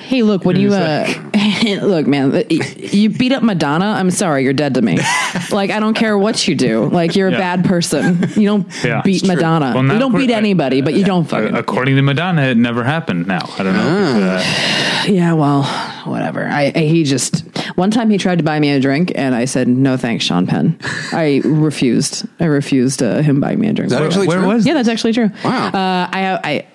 [0.00, 1.27] Hey, look, when you He's uh,
[1.82, 3.86] look, man, you beat up Madonna.
[3.86, 4.98] I'm sorry, you're dead to me.
[5.50, 6.88] like I don't care what you do.
[6.88, 8.28] Like you're a bad person.
[8.36, 9.26] You don't Yeah, beat.
[9.26, 9.72] Madonna.
[9.74, 11.54] Well, you don't beat anybody, but you don't fucking.
[11.54, 13.26] Uh, according to Madonna, it never happened.
[13.26, 13.84] Now I don't know.
[13.84, 15.04] Ah.
[15.04, 15.64] Uh, yeah, well,
[16.04, 16.46] whatever.
[16.46, 17.40] I, I he just
[17.76, 20.46] one time he tried to buy me a drink, and I said no, thanks, Sean
[20.46, 20.78] Penn.
[21.12, 22.26] I refused.
[22.40, 23.92] I refused uh, him buying me a drink.
[23.92, 24.48] is that actually where true?
[24.48, 25.30] was Yeah, that's actually true.
[25.44, 25.68] Wow.
[25.68, 26.66] Uh, I, I,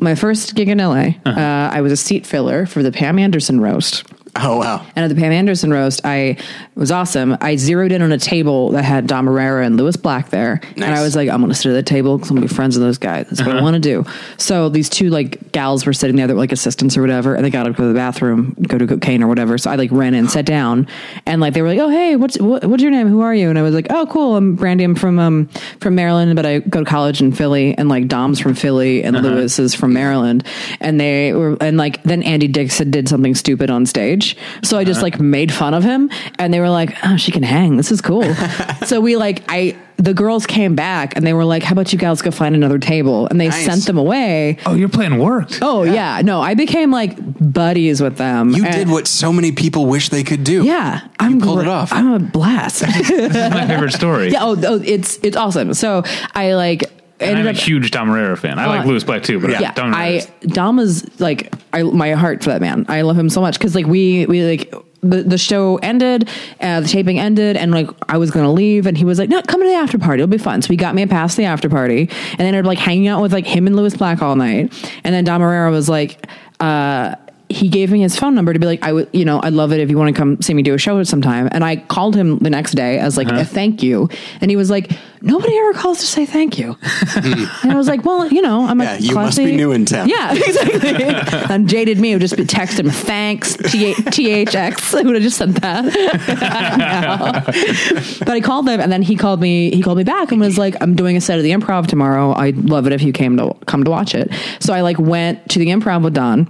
[0.00, 3.60] my first gig in LA, uh I was a seat filler for the Pam Anderson
[3.60, 4.04] roast.
[4.36, 4.84] Oh wow.
[4.96, 6.40] And at the Pam Anderson roast, I it
[6.74, 7.36] was awesome.
[7.40, 10.84] I zeroed in on a table that had Dom Irrera and Lewis Black there, and
[10.84, 12.56] I was like, I'm going to sit at the table because I'm going to be
[12.56, 13.26] friends with those guys.
[13.28, 14.04] That's what I want to do.
[14.36, 17.44] So these two like gals were sitting there that were like assistants or whatever, and
[17.44, 19.56] they got up to go to the bathroom, go to cocaine or whatever.
[19.56, 20.88] So I like ran in, sat down,
[21.26, 23.08] and like they were like, Oh hey, what's what, what's your name?
[23.08, 23.50] Who are you?
[23.50, 24.84] And I was like, Oh cool, I'm Brandy.
[24.84, 25.48] I'm from um
[25.80, 29.16] from Maryland, but I go to college in Philly, and like Dom's from Philly, and
[29.22, 30.44] Lewis is from Maryland,
[30.80, 34.23] and they were and like then Andy Dixon did something stupid on stage,
[34.62, 37.42] so I just like made fun of him, and they were like, "Oh, she can
[37.42, 37.76] hang.
[37.76, 38.24] This is cool."
[38.86, 41.98] so we like I the girls came back and they were like, "How about you
[41.98, 43.64] guys go find another table?" And they Nice.
[43.64, 44.58] sent them away.
[44.66, 45.58] oh, your plan worked.
[45.62, 46.20] Oh yeah.
[46.24, 48.50] no, I became like buddies with them.
[48.50, 50.64] You And- did what so many people wish they could do.
[50.64, 51.92] Yeah, I'm pulled gr- it off.
[51.92, 52.82] I'm a blast.
[52.94, 54.28] This is my favorite story.
[54.32, 54.42] yeah.
[54.44, 55.74] Oh, oh, it's it's awesome.
[55.74, 56.02] So
[56.34, 56.82] I like
[57.20, 57.56] And I'm a up.
[57.56, 58.58] huge Dom Irrera fan.
[58.58, 62.12] I like Uh, Lewis Black too, but yeah, Dom I Dom is like I my
[62.12, 62.84] heart for that man.
[62.88, 66.28] I love him so much because like we we like the the show ended,
[66.60, 69.42] uh, the taping ended, and like I was gonna leave, and he was like, "No,
[69.42, 70.22] come to the after party.
[70.22, 72.46] It'll be fun." So he got me a pass to the after party, and then
[72.48, 74.72] ended up like hanging out with like him and Lewis Black all night,
[75.04, 76.26] and then Dom Irrera was like.
[76.60, 77.14] uh
[77.48, 79.72] he gave me his phone number to be like, I would, you know, I'd love
[79.72, 81.48] it if you want to come see me do a show sometime.
[81.52, 83.44] And I called him the next day as like a uh-huh.
[83.44, 84.08] thank you,
[84.40, 86.76] and he was like, nobody ever calls to say thank you.
[87.16, 89.72] and I was like, well, you know, I'm Yeah, a you must classy- be new
[89.72, 90.08] in town.
[90.08, 91.54] Yeah, exactly.
[91.54, 94.98] and jaded me would just be text him thanks T- THX.
[94.98, 95.84] I would have just sent that.
[98.20, 99.74] but I called them, and then he called me.
[99.74, 102.34] He called me back and was like, "I'm doing a set of the Improv tomorrow.
[102.34, 105.48] I'd love it if you came to come to watch it." So I like went
[105.50, 106.46] to the Improv with Dom,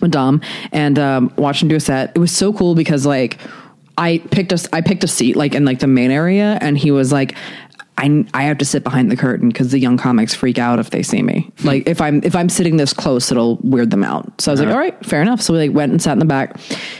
[0.00, 0.12] with
[0.72, 2.12] and um, watched him do a set.
[2.14, 3.38] It was so cool because like
[3.98, 6.90] I picked a I picked a seat like in like the main area, and he
[6.90, 7.36] was like.
[8.00, 10.88] I I have to sit behind the curtain because the young comics freak out if
[10.88, 11.52] they see me.
[11.62, 14.40] Like if I'm if I'm sitting this close, it'll weird them out.
[14.40, 15.42] So I was like, all right, fair enough.
[15.42, 16.56] So we like went and sat in the back,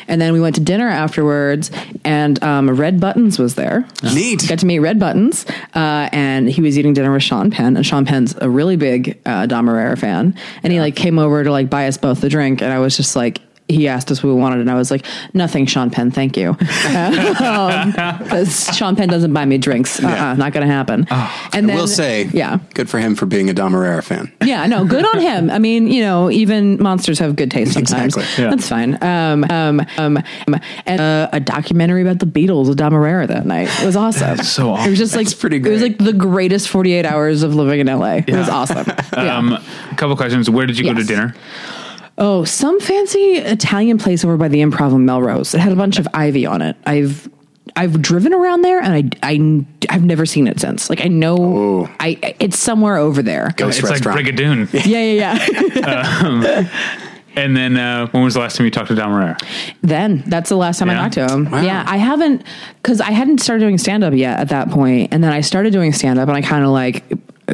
[0.08, 1.70] and then we went to dinner afterwards,
[2.04, 3.88] and um, Red Buttons was there.
[4.02, 4.46] Neat.
[4.46, 7.86] Got to meet Red Buttons, uh, and he was eating dinner with Sean Penn, and
[7.86, 11.50] Sean Penn's a really big uh, Dom Irrera fan, and he like came over to
[11.50, 13.40] like buy us both a drink, and I was just like.
[13.70, 15.04] He asked us what we wanted, and I was like,
[15.34, 16.10] "Nothing, Sean Penn.
[16.10, 16.50] Thank you."
[17.40, 20.02] um, Sean Penn doesn't buy me drinks.
[20.02, 21.06] Uh-uh, Not going to happen.
[21.52, 24.32] and I will say, yeah, good for him for being a Dom Irrera fan.
[24.44, 25.50] yeah, no, good on him.
[25.50, 28.16] I mean, you know, even monsters have good taste sometimes.
[28.16, 28.50] Exactly, yeah.
[28.50, 29.02] That's fine.
[29.02, 30.18] Um, um, um,
[30.86, 33.68] and uh, a documentary about the Beatles with Dom Irrera that night.
[33.80, 34.38] It was awesome.
[34.38, 37.42] so It was just like That's pretty It was like the greatest forty eight hours
[37.42, 38.16] of living in LA.
[38.26, 38.86] It was awesome.
[39.20, 39.36] Yeah.
[39.36, 40.48] Um, a couple questions.
[40.48, 41.34] Where did you go to dinner?
[42.22, 45.54] Oh, some fancy Italian place over by the Improv in Melrose.
[45.54, 46.76] It had a bunch of ivy on it.
[46.86, 47.28] I've
[47.76, 48.92] I've driven around there and
[49.22, 50.90] I I I've never seen it since.
[50.90, 51.90] Like I know Oh.
[51.98, 53.50] I it's somewhere over there.
[53.56, 54.16] Ghost it's restaurant.
[54.18, 54.68] like Brigadoon.
[54.86, 56.68] Yeah, yeah, yeah.
[57.36, 59.38] and then uh, when was the last time you talked to Dom Irrera?
[59.82, 60.98] Then that's the last time Yeah?
[60.98, 61.50] I talked to him.
[61.50, 61.62] Wow.
[61.62, 62.42] Yeah, I haven't
[62.82, 64.74] because I hadn't started doing stand up yet at that point.
[64.80, 67.04] point, and then I started doing stand up, and I kind of like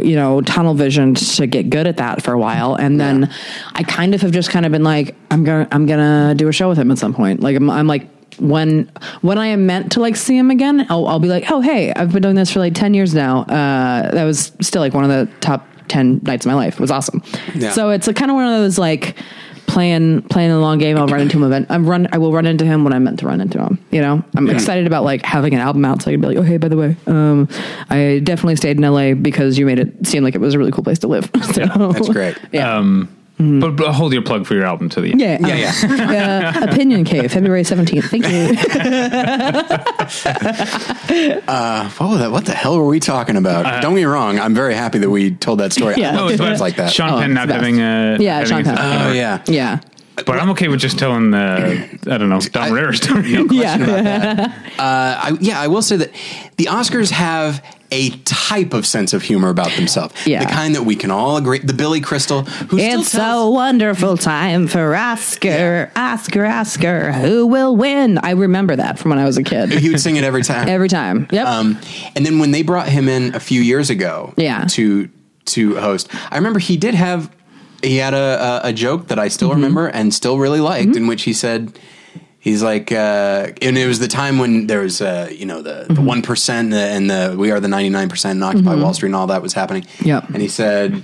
[0.03, 3.33] you know tunnel visioned to get good at that for a while, and then
[3.75, 6.53] I kind of have just kind of been like I'm gonna I'm gonna do a
[6.53, 7.41] show with him at some point.
[7.41, 8.09] Like I'm, I'm like.
[8.39, 8.93] When
[9.23, 11.91] when I am meant to like see him again, I'll, I'll be like, oh hey,
[11.95, 13.45] I've been doing this for like ten years now.
[13.45, 16.75] Uh, that was still like one of the top ten nights of my life.
[16.75, 17.23] It was awesome.
[17.55, 17.71] Yeah.
[17.71, 19.17] So it's kind of one of those like
[19.77, 20.97] playing playing the long game.
[20.97, 21.67] I'll run into him event.
[21.69, 22.09] I'm run.
[22.11, 23.79] I will run into him when I'm meant to run into him.
[23.91, 26.39] You know, I'm excited about like having an album out, so I can be like,
[26.39, 27.47] oh hey, by the way, um,
[27.91, 30.73] I definitely stayed in LA because you made it seem like it was a really
[30.73, 31.31] cool place to live.
[31.53, 32.39] so, That's great.
[32.53, 32.75] Yeah.
[32.75, 35.21] Um, but, but hold your plug for your album to the end.
[35.21, 36.53] yeah, Yeah, yeah.
[36.63, 38.07] Uh, Opinion Cave, February seventeenth.
[38.11, 38.57] Thank you.
[41.99, 43.83] Oh, that, what the hell were we talking about?
[43.83, 44.39] Don't get me wrong.
[44.39, 45.95] I'm very happy that we told that story.
[45.97, 46.11] Yeah.
[46.11, 46.93] I No, it's like that.
[46.93, 48.77] Sean Oh, Penn not the having a Yeah, having Sean Penn.
[48.79, 49.15] Oh humor.
[49.15, 49.43] yeah.
[49.47, 49.81] yeah,
[50.25, 53.33] But I'm okay with just telling the I don't know Dom Irrera story.
[53.55, 54.53] yeah.
[54.79, 56.11] Uh, I, yeah, I will say that
[56.57, 57.63] the Oscars have
[57.93, 60.15] a type of sense of humor about themselves.
[60.27, 60.41] Yeah.
[60.45, 61.59] The kind that we can all agree.
[61.59, 67.13] The Billy Crystal, who still It's tells, a wonderful time for Oscar, Oscar, Oscar.
[67.13, 68.19] Who will win?
[68.19, 69.71] I remember that from when I was a kid.
[69.71, 70.69] he would sing it every time.
[70.69, 71.29] Every time.
[71.31, 71.47] Yep.
[71.47, 71.79] Um,
[72.17, 74.65] and then when they brought him in a few years ago, Yeah.
[74.71, 75.11] to
[75.47, 77.31] to host, I remember he did have
[77.83, 79.57] he had a a, a joke that I still Mm-hmm.
[79.63, 81.79] remember and still really liked, in which he said.
[82.39, 85.85] He's like, uh, and it was the time when there was, uh, you know, the
[85.89, 85.95] Mm-hmm.
[85.95, 88.95] the one and the, and the we are the ninety nine percent and Occupy Wall
[88.95, 89.85] Street and all that was happening.
[90.05, 90.29] Yep.
[90.29, 91.03] And he said,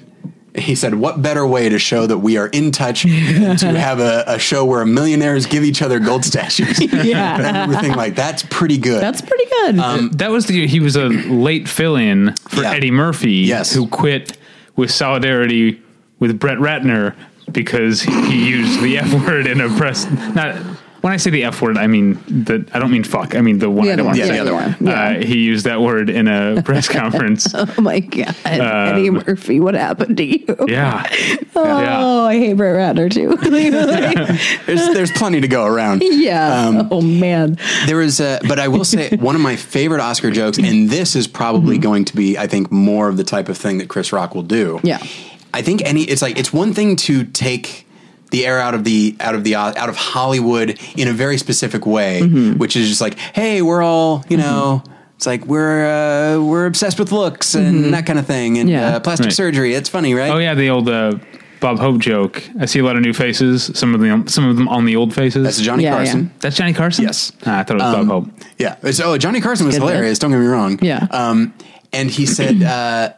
[0.54, 3.98] he said, what better way to show that we are in touch than to have
[3.98, 6.78] a, a show where millionaires give each other gold statues?
[7.04, 7.38] Yeah.
[7.44, 9.02] and everything like that's pretty good.
[9.02, 10.18] That's pretty good.
[10.18, 12.70] That was the he was a late fill-in for Yeah.
[12.74, 13.74] Eddie Murphy, Yes.
[13.74, 14.38] who quit
[14.76, 15.81] with solidarity
[16.22, 17.16] with Brett Ratner
[17.50, 20.08] because he used the F word in a press.
[20.34, 20.54] Not
[21.00, 23.34] when I say the F word, I mean the I don't mean fuck.
[23.34, 23.84] I mean the one.
[23.88, 24.18] The other I don't one.
[24.20, 24.76] wanna Yeah, the other one.
[24.80, 24.92] Yeah.
[24.92, 27.52] Uh, he used that word in a press conference.
[27.52, 30.44] oh my god, Eddie Murphy, what happened to you?
[30.68, 31.04] yeah,
[31.56, 32.06] Oh, yeah.
[32.06, 33.34] I hate Brett Ratner too.
[34.66, 36.02] there's there's plenty to go around.
[36.04, 36.66] yeah.
[36.68, 37.58] Um, oh man.
[37.86, 41.16] There is, a, but I will say one of my favorite Oscar jokes, and this
[41.16, 44.12] is probably going to be, I think, more of the type of thing that Chris
[44.12, 44.78] Rock will do.
[44.84, 45.04] Yeah.
[45.54, 47.86] I think any, it's like it's one thing to take
[48.30, 51.84] the air out of the out of the out of Hollywood in a very specific
[51.86, 54.82] way, which is just like, hey, we're all you know.
[55.16, 58.96] It's like we're uh, we're obsessed with looks and that kind of thing, and Yeah.
[58.96, 59.32] uh, plastic Right.
[59.34, 59.74] surgery.
[59.74, 60.32] It's funny, right?
[60.32, 61.16] Oh yeah, the old uh,
[61.60, 62.42] Bob Hope joke.
[62.58, 63.70] I see a lot of new faces.
[63.74, 65.44] Some of them, some of them on the old faces.
[65.44, 66.22] That's Johnny Yeah, Carson.
[66.24, 66.30] yeah.
[66.40, 67.04] That's Johnny Carson.
[67.04, 67.30] Yes.
[67.46, 68.34] Ah, I thought it was Um, Bob Hope.
[68.58, 68.74] Yeah.
[68.82, 70.18] It's, oh, Johnny Carson was Good hilarious.
[70.18, 70.80] Don't get me wrong.
[70.82, 71.06] Yeah.
[71.12, 71.54] Um,
[71.92, 73.10] and he said, uh,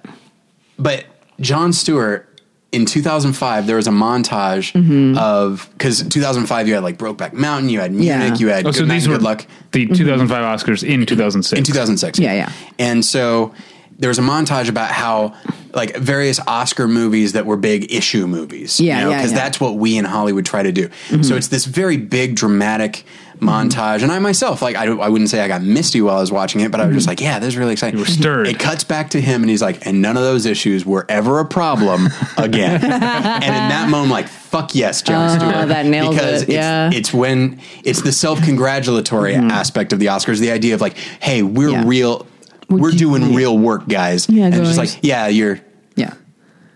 [0.78, 1.06] but
[1.40, 2.28] Jon Stewart
[2.72, 5.16] in 2005, there was a montage Mm-hmm.
[5.18, 8.36] of because 2005 you had like Brokeback Mountain, you had Munich, Yeah.
[8.38, 10.28] you had Oh, Good so Night these and were Good Luck the 2005
[10.60, 11.58] Oscars in 2006.
[11.58, 12.18] in 2006.
[12.18, 12.52] Yeah, yeah.
[12.78, 13.54] And so
[13.96, 15.34] there was a montage about how
[15.72, 18.80] like various Oscar movies that were big issue movies.
[18.80, 19.38] Yeah, yeah, Because yeah.
[19.38, 20.88] that's what we in Hollywood try to do.
[20.88, 21.22] Mm-hmm.
[21.22, 23.04] So it's this very big dramatic
[23.44, 24.02] montage.
[24.02, 26.60] And I myself, like, I, I wouldn't say I got misty while I was watching
[26.62, 27.98] it, but I was just like, yeah, this is really exciting.
[28.00, 28.10] Mm-hmm.
[28.10, 28.46] You were stirred.
[28.48, 31.38] It cuts back to him and he's like, and none of those issues were ever
[31.40, 32.82] a problem again.
[32.82, 35.18] and in that moment, like, fuck yes, Stewart.
[35.40, 36.90] Uh, that nails because it, it's, yeah.
[36.92, 41.64] it's when it's the self-congratulatory aspect of the Oscars, the idea of like, hey, we're
[41.68, 41.82] Mm-hmm.
[41.82, 41.88] Yeah.
[41.88, 42.26] real
[42.68, 44.28] we're doing real work, guys.
[44.28, 45.60] Yeah, and it's just like, yeah, you're
[45.96, 46.14] Yeah.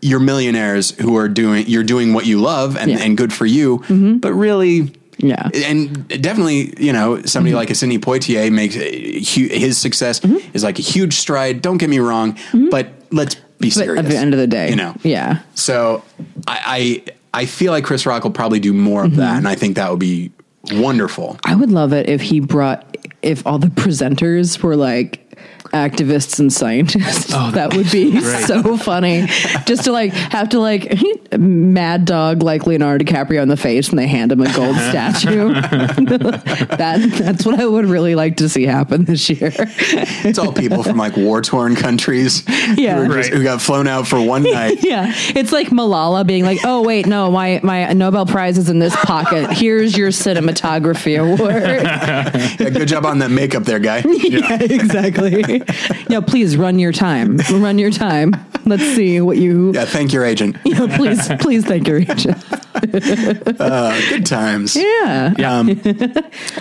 [0.03, 2.97] you're millionaires who are doing you're doing what you love and, Yeah.
[2.99, 3.07] Mm-hmm.
[3.07, 3.83] and good for you.
[4.21, 5.49] But really, Yeah.
[5.55, 7.57] and definitely, you know, somebody Mm-hmm.
[7.57, 10.55] like a Sidney Poitier makes hu- his success Mm-hmm.
[10.55, 11.61] is like a huge stride.
[11.63, 12.39] Don't get me wrong,
[12.71, 14.05] but let's be But serious.
[14.05, 15.41] at the end of the day, you know, yeah.
[15.55, 16.05] So
[16.47, 17.03] I
[17.35, 19.21] I, I feel like Chris Rock will probably do more of Mm-hmm.
[19.21, 20.31] that, and I think that would be
[20.73, 21.39] wonderful.
[21.45, 25.28] I would love it if he brought if all the presenters were like
[25.73, 27.33] activists and scientists.
[27.35, 29.27] Oh, that would be so funny.
[29.67, 30.99] Just to like have to like
[31.39, 35.49] mad dog like Leonardo DiCaprio in the face and they hand him a gold statue.
[35.53, 39.53] that that's what I would really like to see happen this year.
[39.57, 42.45] It's all people from like war torn countries
[42.77, 42.97] Yeah.
[43.05, 43.39] who, just- Right.
[43.39, 44.85] who got flown out for one night.
[44.85, 48.79] yeah, it's like Malala being like, "Oh wait, no, my my Nobel Prize is in
[48.79, 49.51] this pocket.
[49.53, 54.03] Here's your cinematography award." Yeah, good job on that makeup there, guy.
[54.07, 55.58] yeah, exactly.
[56.09, 57.39] no, please run your time.
[57.51, 58.35] Run your time.
[58.65, 59.73] Let's see what you.
[59.73, 60.57] Yeah, thank your agent.
[60.65, 62.45] You know, please, please thank your agent.
[62.93, 64.77] Good times.
[64.77, 65.35] Yeah.
[65.39, 65.81] Um,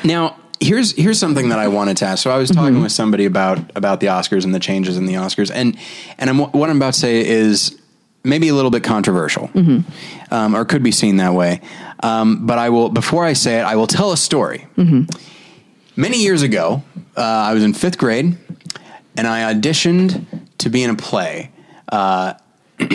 [0.04, 2.24] now, here's here's something that I wanted to ask.
[2.24, 5.16] So I was talking with somebody about about the Oscars and the changes in the
[5.16, 5.78] Oscars, and
[6.18, 7.78] and I'm, what I'm about to say is
[8.24, 9.50] maybe a little bit controversial,
[10.32, 11.62] um, or could be seen that way.
[12.02, 14.66] Um, but I will before I say it, I will tell a story.
[15.96, 16.84] Many years ago,
[17.16, 18.38] uh, I was in fifth grade,
[19.18, 20.26] and I auditioned
[20.60, 21.52] to be in a play.
[21.90, 22.34] Uh,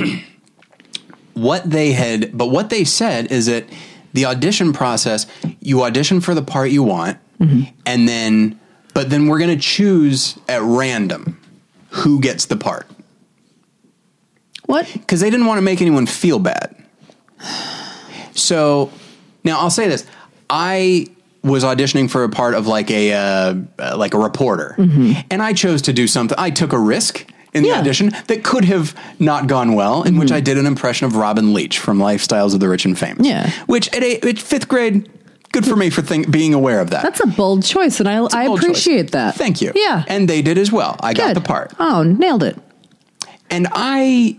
[1.35, 3.65] what they had, but what they said is that
[4.13, 5.27] the audition process,
[5.61, 7.19] you audition for the part you want,
[7.87, 8.61] and then,
[8.95, 11.41] but then we're going to choose at random
[11.91, 12.87] who gets the part
[14.67, 14.89] What?
[14.93, 16.77] because they didn't want to make anyone feel bad.
[18.35, 18.93] So
[19.45, 20.07] now I'll say this:
[20.49, 21.09] I
[21.43, 24.75] was auditioning for a part of like a uh, uh, like a reporter,
[25.31, 26.37] and I chose to do something.
[26.39, 27.81] I took a risk in the Yeah.
[27.81, 31.53] audition that could have not gone well, in which I did an impression of Robin
[31.53, 33.27] Leach from Lifestyles of the Rich and Famous.
[33.27, 33.51] Yeah.
[33.67, 35.11] which at, a, at fifth grade,
[35.53, 37.03] good for me for think, being aware of that.
[37.03, 38.69] That's a bold choice, and I I Bold choice.
[38.71, 39.35] appreciate that.
[39.35, 39.73] Thank you.
[39.75, 40.05] Yeah.
[40.09, 40.97] and they did as well.
[41.01, 41.73] I got the part.
[41.79, 42.57] Oh, nailed it.
[43.51, 44.39] and I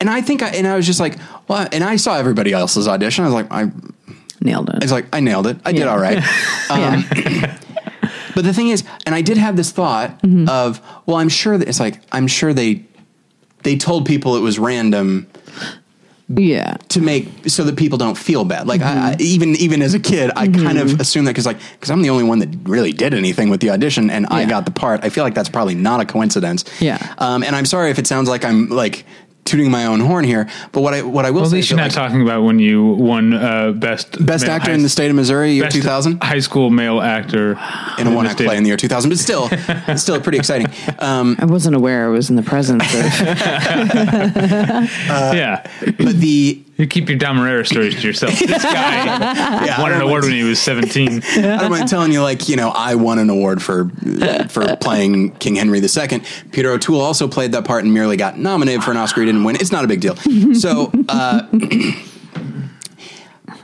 [0.00, 1.16] and I think I and I was just like,
[1.48, 3.24] well, and I saw everybody else's audition.
[3.24, 3.70] I was like, I,
[4.40, 4.82] Nailed it.
[4.82, 5.58] was like, I nailed it.
[5.64, 5.90] I did Yeah.
[5.92, 6.22] all right.
[6.70, 7.04] Um.
[8.34, 10.48] But the thing is, and I did have this thought Mm-hmm.
[10.48, 12.84] of, well, I'm sure that it's like, I'm sure they
[13.64, 15.26] they told people it was random
[16.28, 16.76] Yeah.
[16.90, 18.68] to make so that people don't feel bad.
[18.68, 19.22] Like I, I, Mm-hmm.
[19.22, 22.10] even even as a kid, I kind of assumed that because like because I'm the
[22.10, 24.48] only one that really did anything with the audition, and I Yeah.
[24.50, 25.02] got the part.
[25.02, 26.64] I feel like that's probably not a coincidence.
[26.80, 26.98] Yeah.
[27.18, 29.04] Um, and I'm sorry if it sounds like I'm like
[29.44, 31.66] tooting my own horn here, but what I what I will Well, at say least
[31.66, 34.74] is you're not like, talking about when you won uh, best best male actor high-
[34.74, 36.22] in the state of Missouri, year 2000.
[36.22, 37.52] high school male actor
[37.98, 40.66] in a one act play in the year 2000, but still, it's still pretty exciting.
[40.98, 43.00] Um, I wasn't aware I was in the presence of.
[45.34, 45.62] yeah,
[45.98, 48.38] but the you keep your Dom Irrera stories to yourself.
[48.38, 49.04] This guy
[49.66, 51.22] yeah, won an award when he was 17.
[51.36, 53.90] I don't mind telling you, like you know, I won an award for
[54.48, 56.22] for playing King Henry II.
[56.52, 59.20] Peter O'Toole also played that part and merely got nominated for an Oscar.
[59.20, 59.56] He didn't win.
[59.56, 60.16] It's not a big deal.
[60.54, 61.46] So, uh,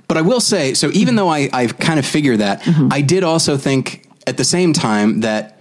[0.08, 3.22] but I will say, so even though I I've kind of figured that, I did
[3.24, 5.58] also think at the same time that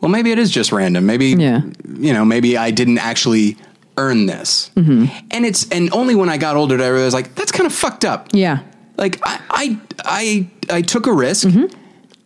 [0.00, 1.06] well, maybe it is just random.
[1.06, 1.60] Maybe Yeah.
[1.98, 3.56] you know, maybe I didn't actually
[4.00, 4.70] earn this.
[4.76, 7.72] And it's and only when I got older did I realize like that's kind of
[7.72, 8.28] fucked up.
[8.32, 8.60] yeah.
[8.96, 11.48] Like I, I, I, I took a risk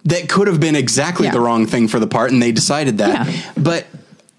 [0.06, 1.34] that could have been exactly Mm-hmm.
[1.34, 1.40] Yeah.
[1.40, 3.26] the wrong thing for the part, and they decided that.
[3.28, 3.52] Yeah.
[3.56, 3.86] But,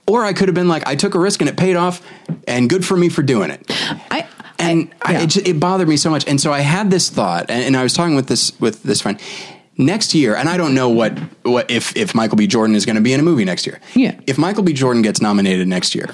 [0.05, 2.01] or I could have been like, I took a risk and it paid off,
[2.47, 3.63] and good for me for doing it.
[4.11, 4.27] I.
[4.59, 5.21] And I, yeah.
[5.23, 7.77] it, ju- it bothered me so much, and so I had this thought, and, and
[7.77, 9.19] I was talking with this with this friend.
[9.77, 12.47] Next year, and I don't know what what if if Michael B.
[12.47, 13.79] Jordan is going to be in a movie next year.
[13.93, 14.17] Yeah.
[14.25, 14.71] If Michael B.
[14.71, 16.07] Jordan gets nominated next year,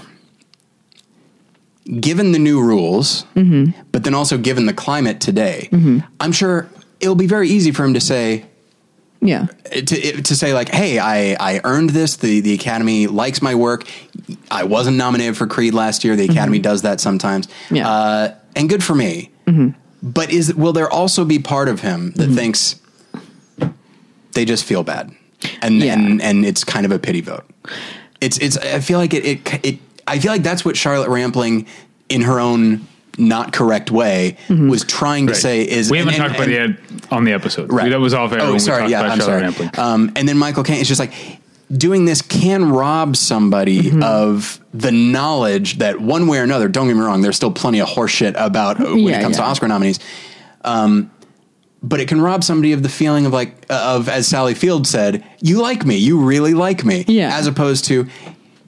[2.00, 3.72] given the new rules, Mm-hmm.
[3.92, 5.70] but then also given the climate today,
[6.20, 6.68] I'm sure
[7.00, 8.46] it'll be very easy for him to say
[9.22, 9.48] yeah.
[9.72, 12.16] to to say like, "Hey, I I earned this.
[12.18, 13.84] The the Academy likes my work.
[14.50, 16.16] I wasn't nominated for Creed last year.
[16.16, 17.48] The Academy does that sometimes.
[17.48, 17.76] Mm-hmm.
[17.76, 17.84] Yeah.
[17.86, 18.34] Mm-hmm.
[18.34, 19.30] uh, and good for me.
[20.04, 22.80] But is will there also be part of him that thinks
[24.34, 25.12] they just feel bad,
[25.62, 25.94] and Yeah.
[25.94, 27.44] and and it's kind of a pity vote?
[28.22, 28.58] It's it's.
[28.58, 29.80] I feel like it it it.
[30.08, 31.68] I feel like that's what Charlotte Rampling,
[32.10, 32.88] in her own
[33.18, 34.70] not correct way, Mm-hmm.
[34.70, 35.42] was trying to Right.
[35.42, 37.72] say is we haven't and- talked about and- it on the episode.
[37.72, 37.90] Right.
[37.90, 38.78] That was off air Oh, when sorry.
[38.78, 39.42] we talked Yeah, about I'm sorry.
[39.42, 39.80] Charlotte Rampling.
[39.80, 41.14] Um, and then Michael Caine is just like
[41.72, 44.04] doing this can rob somebody Mm-hmm.
[44.04, 46.68] of the knowledge that one way or another.
[46.70, 47.22] Don't get me wrong.
[47.22, 49.44] There's still plenty of horseshit about when Yeah, it comes to.
[49.44, 50.00] Oscar nominees.
[50.64, 51.12] Um,
[51.84, 54.86] but it can rob somebody of the feeling of like uh, of as Sally Field
[54.88, 57.36] said, you like me, you really like me, Yeah.
[57.36, 58.08] as opposed to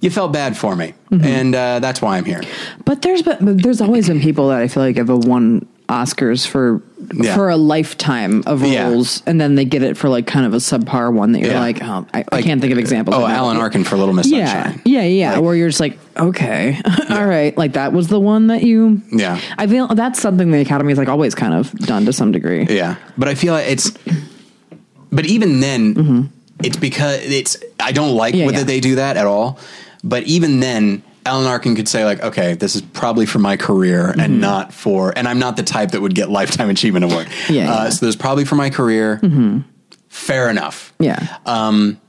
[0.03, 1.25] you felt bad for me, Mm-hmm.
[1.25, 2.41] and uh, that's why I'm here.
[2.85, 6.47] But there's but there's always been people that I feel like have a one Oscars
[6.47, 6.81] for
[7.13, 7.35] Yeah.
[7.35, 8.87] for a lifetime of Yeah.
[8.89, 11.51] roles, and then they get it for like kind of a subpar one that you're
[11.51, 11.59] Yeah.
[11.59, 13.15] like, oh, I, I can't think of examples.
[13.17, 13.27] Oh.
[13.27, 14.81] Alan Arkin for Little Miss Yeah, Sunshine.
[14.85, 15.33] yeah, yeah.
[15.33, 16.79] Like- where you're just like, okay,
[17.09, 19.01] all right, like that was the one that you.
[19.11, 19.39] Yeah.
[19.57, 22.65] I feel that's something the Academy is like always kind of done to some degree.
[22.69, 23.91] Yeah, but I feel like it's.
[25.11, 26.31] But even then,
[26.63, 27.57] it's because it's.
[27.79, 28.39] I don't like Mm-hmm.
[28.39, 28.63] Yeah, whether yeah.
[28.63, 29.59] they do that at all.
[30.03, 34.13] But even then, Alan Arkin could say like, "Okay, this is probably for my career
[34.17, 37.27] and not for." And I'm not the type that would get lifetime achievement award.
[37.49, 37.79] Yeah, uh, yeah.
[37.81, 37.89] Mm-hmm.
[37.91, 39.19] So this is probably for my career.
[40.09, 40.93] Fair enough.
[40.99, 41.99] Yeah, Um,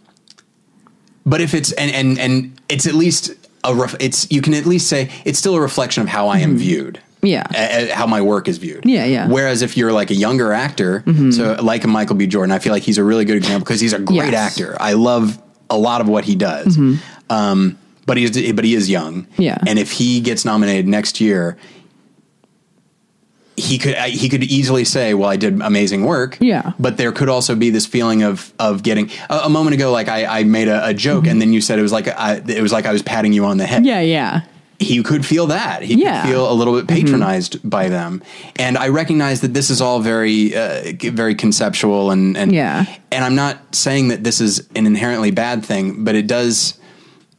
[1.26, 3.32] But if it's and and and it's at least
[3.62, 6.40] a ref, it's you can at least say it's still a reflection of how I
[6.40, 6.94] am viewed.
[6.96, 7.26] Mm-hmm.
[7.26, 7.46] Yeah.
[7.54, 8.84] A- a- how my work is viewed.
[8.84, 9.28] Yeah, yeah.
[9.28, 12.26] Whereas if you're like a younger actor, so like a Michael B.
[12.26, 14.52] Jordan, I feel like he's a really good example because he's a great Yes.
[14.52, 14.76] actor.
[14.78, 15.40] I love
[15.70, 16.76] a lot of what he does.
[17.30, 19.24] Um, but he's but he is young.
[19.24, 19.42] Mm-hmm.
[19.42, 19.58] Yeah.
[19.66, 21.56] And if he gets nominated next year,
[23.56, 26.72] he could he could easily say, "Well, I did amazing work." Yeah.
[26.78, 30.08] But there could also be this feeling of of getting a, a moment ago, like
[30.08, 32.60] I, I made a, a joke, and then you said it was like I, it
[32.62, 33.78] was like I was patting you on the head.
[33.82, 33.86] Mm-hmm.
[33.88, 34.40] yeah, yeah.
[34.80, 35.82] He could feel that.
[35.82, 36.22] He Yeah.
[36.22, 38.24] could feel a little bit patronized by them,
[38.56, 42.86] and I recognize that this is all very uh, very conceptual and and Yeah.
[43.12, 46.76] And I'm not saying that this is an inherently bad thing, but it does.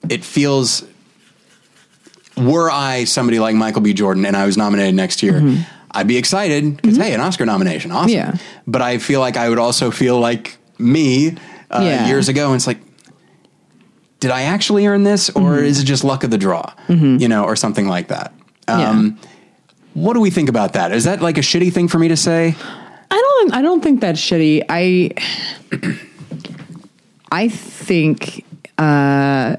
[0.10, 0.84] It feels
[2.38, 3.94] were I somebody like Michael B.
[3.94, 5.42] Jordan and I was nominated next year,
[5.92, 8.10] I'd be excited because hey, an Oscar nomination, awesome.
[8.12, 8.36] Mm-hmm.
[8.36, 8.42] Yeah.
[8.68, 11.30] But I feel like I would also feel like me
[11.72, 12.08] uh, Yeah.
[12.08, 12.80] years ago, and it's like,
[14.20, 15.66] did I actually earn this, or Mm-hmm.
[15.66, 18.34] is it just luck of the draw, you know, or something like that?
[18.68, 19.18] Um,
[19.94, 20.92] What do we think about that?
[20.92, 22.56] Is that like a shitty thing for me to say?
[23.10, 23.54] I don't.
[23.54, 24.64] I don't think that's shitty.
[24.68, 25.12] I.
[27.32, 28.44] I think.
[28.78, 29.56] Uh,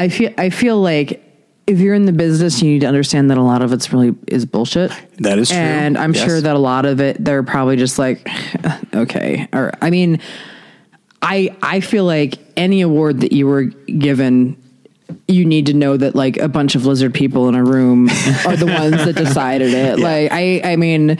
[0.00, 0.32] I feel.
[0.38, 1.22] I feel like
[1.66, 4.14] if you're in the business, you need to understand that a lot of it's really
[4.26, 4.90] is bullshit.
[5.18, 5.58] That is true.
[5.58, 6.24] and I'm Yes.
[6.24, 8.26] sure that a lot of it they're probably just like,
[8.94, 10.20] okay, or I mean,
[11.22, 14.56] I I feel like any award that you were given.
[15.28, 18.08] You need to know that like a bunch of lizard people in a room
[18.46, 19.98] are the ones that decided it.
[19.98, 21.18] Like I, I mean,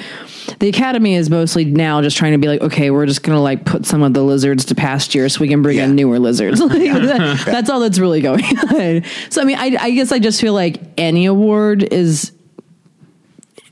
[0.59, 3.64] the academy is mostly now just trying to be like, okay, we're just gonna like
[3.64, 5.84] put some of the lizards to pasture so we can bring Yeah.
[5.84, 6.61] in newer lizards.
[6.70, 9.05] Like, that- that's all that's really going on.
[9.30, 12.32] So I mean, I, I guess I just feel like any award is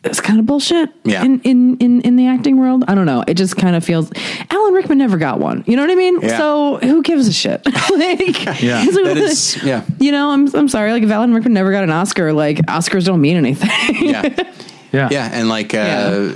[0.09, 1.23] it's kind of bullshit Yeah.
[1.25, 2.85] in, in, in, in the acting world.
[2.89, 3.23] I don't know.
[3.29, 4.11] It just kind of feels
[4.51, 5.63] Alan Rickman never got one.
[5.67, 6.21] You know what I mean?
[6.21, 6.37] Yeah.
[6.39, 7.65] So who gives a shit?
[7.91, 8.85] like, Yeah.
[8.85, 10.93] so- That is, yeah, you know, I'm, I'm sorry.
[10.93, 13.71] Like if Alan Rickman never got an Oscar, like Oscars don't mean anything.
[14.09, 14.29] yeah.
[14.91, 15.09] Yeah.
[15.11, 16.33] Yeah, and like uh,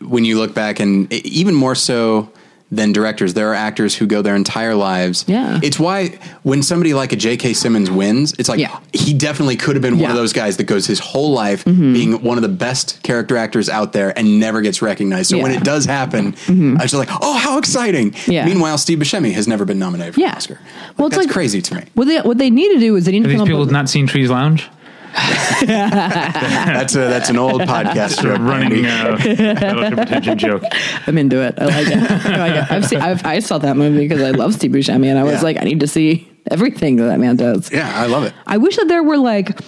[0.00, 2.28] when you look back, and even more so
[2.72, 5.24] than directors, there are actors who go their entire lives.
[5.28, 5.60] Yeah.
[5.62, 7.52] it's why when somebody like a J.K.
[7.52, 8.80] Simmons wins, it's like Yeah.
[8.94, 10.06] he definitely could have been one Yeah.
[10.08, 10.16] Mm-hmm.
[10.16, 13.68] of those guys that goes his whole life being one of the best character actors
[13.68, 15.28] out there and never gets recognized.
[15.30, 15.58] So when Yeah.
[15.58, 15.62] Mm-hmm.
[15.62, 18.14] it does happen, I was just like, oh, how exciting!
[18.26, 18.46] Yeah.
[18.46, 20.30] Meanwhile, Steve Buscemi has never been nominated for Yeah.
[20.30, 20.54] an Oscar.
[20.54, 21.82] Like, Well, it's that's like- crazy to me.
[21.94, 23.70] what they what they need to do is they need Have to these people with,
[23.70, 24.68] not seen Trees Lounge?
[25.66, 28.38] That's a that's an old podcast joke.
[28.40, 29.30] Running Andy.
[29.30, 30.62] uh, Battleship Pretension joke.
[31.06, 31.54] I'm into it.
[31.58, 31.96] I like it.
[32.26, 32.70] I like it.
[32.72, 33.00] I've seen.
[33.00, 35.40] I've, I saw that movie because I love Steve Buscemi, and I was Yeah.
[35.42, 37.70] like, I need to see everything that that man does.
[37.70, 38.32] yeah, I love it.
[38.46, 39.58] I wish that there were like,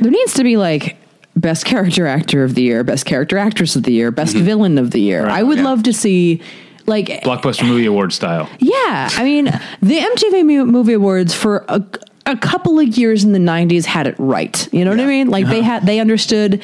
[0.00, 0.96] there needs to be like
[1.36, 4.90] best character actor of the year, best character actress of the year, best villain of
[4.90, 5.26] the year.
[5.26, 5.64] I would Mm-hmm.
[5.64, 5.70] yeah.
[5.70, 6.42] love to see.
[6.86, 8.46] Like Blockbuster movie award style.
[8.58, 9.46] yeah, I mean
[9.80, 11.82] the MTV Movie Awards for a,
[12.26, 14.72] a couple of years in the '90s had it right.
[14.72, 15.28] You know what I mean?
[15.28, 15.68] Like they uh-huh.
[15.68, 16.62] had they understood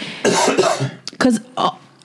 [1.10, 1.40] because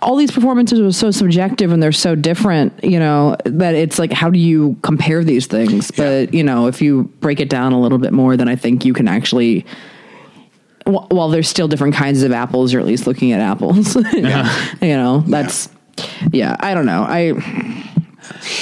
[0.01, 2.83] all these performances were so subjective and they're so different.
[2.83, 5.91] You know that it's like how do you compare these things?
[5.91, 8.85] But you know if you break it down a little bit more, then I think
[8.85, 9.65] you can actually.
[10.85, 13.95] wh- While there's still different kinds of apples, you're at least looking at apples.
[14.05, 14.75] Uh-huh.
[14.81, 15.69] you know, that's
[16.31, 16.55] yeah.
[16.59, 17.03] I don't know.
[17.07, 17.33] I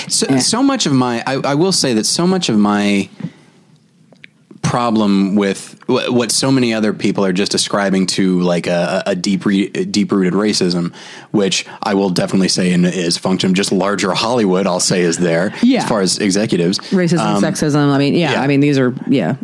[0.07, 3.09] So, so much of my, I, I will say that so much of my
[4.74, 9.45] problem with what so many other people are just ascribing to like a, a deep
[9.45, 10.91] re, deep rooted racism,
[11.30, 14.65] which I will definitely say in, is function of just larger Hollywood.
[14.65, 15.84] I'll say is there Yeah.
[15.84, 17.91] as far as executives, racism, Um, sexism.
[17.93, 18.41] I mean, yeah, yeah.
[18.41, 19.36] I mean, these are, yeah,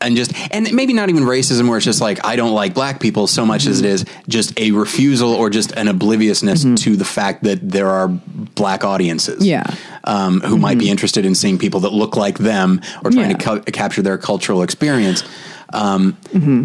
[0.00, 3.00] and just and maybe not even racism where it's just like I don't like black
[3.00, 7.04] people so much as it is just a refusal or just an obliviousness to the
[7.04, 9.64] fact that there are black audiences Yeah.
[10.04, 13.36] um, who might be interested in seeing people that look like them or trying Yeah.
[13.60, 15.24] to capture their cultural experience.
[15.72, 16.16] Um,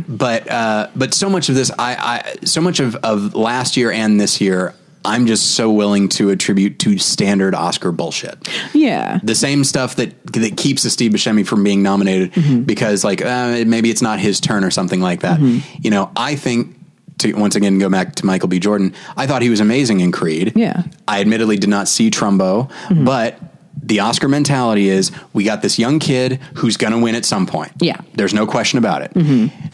[0.07, 3.91] but uh, but so much of this I, I so much of, of last year
[3.91, 4.73] and this year
[5.03, 10.11] I'm just so willing to attribute to standard Oscar bullshit yeah, the same stuff that
[10.33, 12.61] that keeps a Steve Buscemi from being nominated Mm-hmm.
[12.61, 15.39] because like uh, maybe it's not his turn or something like that.
[15.81, 16.77] You know, I think
[17.19, 18.59] to once again go back to Michael B.
[18.59, 20.53] Jordan, I thought he was amazing in Creed.
[20.55, 20.83] Yeah.
[21.07, 22.71] I admittedly did not see Trumbo,
[23.03, 23.39] but
[23.83, 27.45] the Oscar mentality is we got this young kid who's going to win at some
[27.47, 27.71] point.
[27.79, 27.99] Yeah.
[28.13, 29.11] There's no question about it.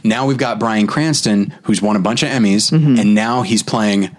[0.03, 4.15] Now we've got Bryan Cranston, who's won a bunch of Emmys, and now he's playing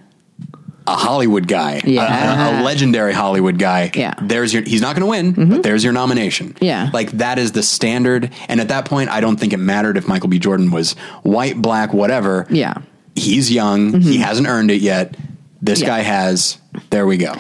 [0.89, 2.59] a Hollywood guy, a- Yeah.
[2.59, 3.91] a, a legendary Hollywood guy.
[3.95, 4.13] Yeah.
[4.15, 4.27] Mm-hmm.
[4.29, 6.57] There's your, he's not going to win, but there's your nomination.
[6.61, 6.91] Yeah.
[6.93, 8.33] Like that is the standard.
[8.49, 10.39] And at that point, I don't think it mattered if Michael B.
[10.39, 12.47] Jordan was white, black, whatever.
[12.51, 12.73] Yeah.
[12.75, 12.85] Mm-hmm.
[13.17, 14.01] He's young.
[14.01, 15.15] He hasn't earned it yet.
[15.61, 15.89] This Yeah.
[15.89, 16.59] guy has.
[16.91, 17.35] There we go.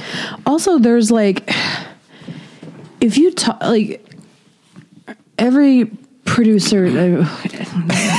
[0.44, 1.48] Also, there's like,
[3.00, 4.04] if you talk, like,
[5.38, 5.86] every
[6.24, 8.17] producer, uh,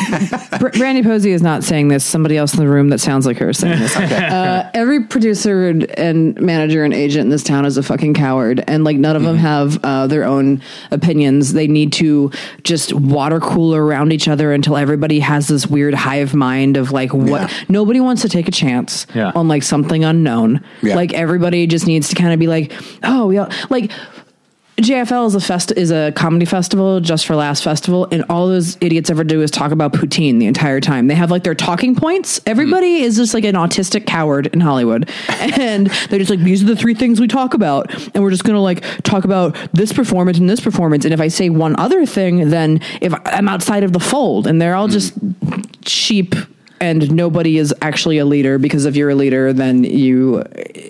[0.77, 2.03] Brandy Posey is not saying this.
[2.03, 3.95] Somebody else in the room that sounds like her is saying this.
[3.97, 8.83] uh, every producer and manager and agent in this town is a fucking coward, and
[8.83, 11.53] like none of them have uh, their own opinions.
[11.53, 12.31] They need to
[12.63, 17.13] just water cooler around each other until everybody has this weird hive mind of like
[17.13, 17.49] what Yeah.
[17.69, 19.31] nobody wants to take a chance Yeah.
[19.35, 20.63] on like something unknown.
[20.81, 20.95] Yeah.
[20.95, 23.91] Like everybody just needs to kind of be like, oh, we all like.
[24.81, 28.77] JFL is a fest is a comedy festival Just for Laughs festival, and all those
[28.81, 31.07] idiots ever do is talk about poutine the entire time.
[31.07, 32.39] They have like their talking points.
[32.45, 36.67] Everybody is just like an autistic coward in Hollywood, and they're just like these are
[36.67, 40.37] the three things we talk about, and we're just gonna like talk about this performance
[40.37, 41.05] and this performance.
[41.05, 44.61] And if I say one other thing, then if I'm outside of the fold, and
[44.61, 45.13] they're all just
[45.85, 46.35] sheep
[46.81, 50.43] and nobody is actually a leader because if you're a leader then you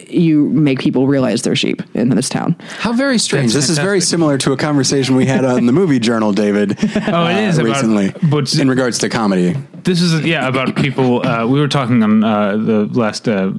[0.07, 3.53] you make people realize they're sheep in this town How very strange.
[3.53, 6.77] That's this is very similar to a conversation we had on the movie journal, David.
[7.07, 9.55] Oh, it is about- recently but- in regards to comedy.
[9.83, 11.25] this is yeah about people.
[11.25, 13.51] Uh, we were talking on uh, the last uh,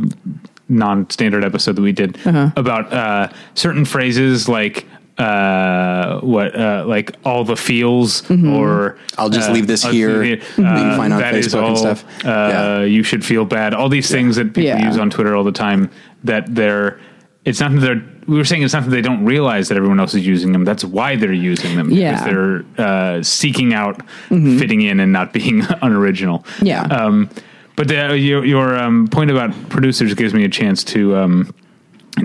[0.68, 2.51] non-standard episode that we did Uh-huh.
[2.57, 4.87] about uh, certain phrases like
[5.21, 8.55] uh, what uh, like all the feels Mm-hmm.
[8.55, 11.21] or I'll just uh, leave this I'll here leave it, that you can find on
[11.21, 12.05] that is Facebook and all, stuff.
[12.25, 12.83] Uh, Yeah.
[12.85, 13.75] You should feel bad.
[13.75, 14.87] All these things that people Yeah.
[14.89, 15.91] use on Twitter all the time
[16.25, 16.99] that they're.
[17.45, 18.03] It's not that they're.
[18.27, 20.64] We were saying it's not that they don't realize that everyone else is using them.
[20.64, 21.91] That's why they're using them.
[21.91, 22.12] Yeah.
[22.12, 26.45] because they're uh, seeking out fitting in and not being unoriginal.
[26.62, 26.83] Yeah.
[26.83, 27.29] Um,
[27.77, 31.55] but the, your your um, point about producers gives me a chance to um,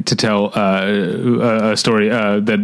[0.05, 2.59] to tell uh, a, a story uh, that.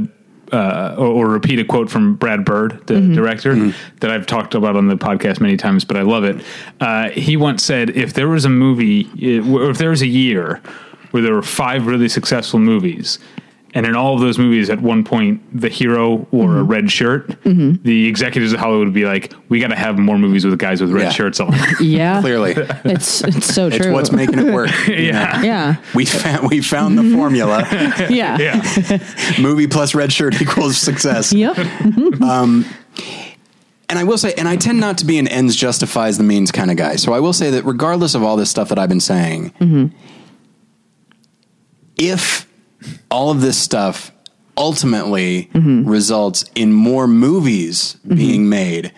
[0.52, 3.56] Uh, or, or repeat a quote from Brad Bird, the director,
[4.02, 6.43] that I've talked about on the podcast many times, but I love it.
[6.82, 9.06] Uh, he once said, "If there was a movie,
[9.49, 10.62] or if there was a year
[11.12, 13.18] where there were five really successful movies,
[13.74, 17.30] and in all of those movies, at one point, the hero wore a red shirt,
[17.44, 17.82] mm-hmm.
[17.84, 20.82] the executives of Hollywood would be like, "We got to have more movies with guys
[20.82, 21.10] with red Yeah.
[21.12, 22.54] shirts on." yeah Clearly,
[22.84, 24.70] it's it's so it's true what's making it work.
[24.88, 25.42] yeah.
[25.42, 27.66] yeah We found we found the formula.
[28.10, 29.42] yeah Yeah.
[29.42, 31.32] Movie plus red shirt equals success.
[31.32, 31.58] yep
[32.22, 32.66] um,
[33.90, 36.52] And I will say, and I tend not to be an ends justifies the means
[36.52, 36.96] kind of guy.
[36.98, 39.96] So I will say that regardless of all this stuff that I've been saying, mm-hmm.
[41.98, 42.48] if
[43.10, 44.12] all of this stuff
[44.58, 45.88] ultimately mm-hmm.
[45.90, 48.16] results in more movies mm-hmm.
[48.16, 48.92] being made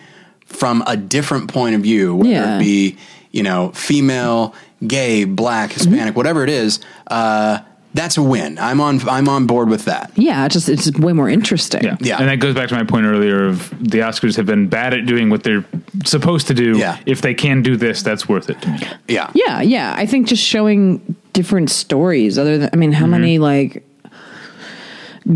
[0.46, 2.56] from a different point of view, whether Yeah.
[2.56, 2.96] it be,
[3.32, 4.54] you know, female,
[4.86, 5.90] gay, black, mm-hmm.
[5.90, 7.58] Hispanic, whatever it is, uh,
[7.94, 8.58] that's a win.
[8.58, 10.10] I'm on I'm on board with that.
[10.16, 11.96] yeah it's just it's way more interesting Yeah.
[12.00, 12.18] Yeah.
[12.18, 15.06] And that goes back to my point earlier of the Oscars have been bad at
[15.06, 15.64] doing what they're
[16.04, 16.76] supposed to do.
[16.76, 16.98] Yeah.
[17.06, 18.78] If they can do this, that's worth it to me.
[19.08, 19.30] Yeah.
[19.34, 23.10] yeah yeah i think just showing different stories other than i mean how mm-hmm.
[23.12, 23.84] many like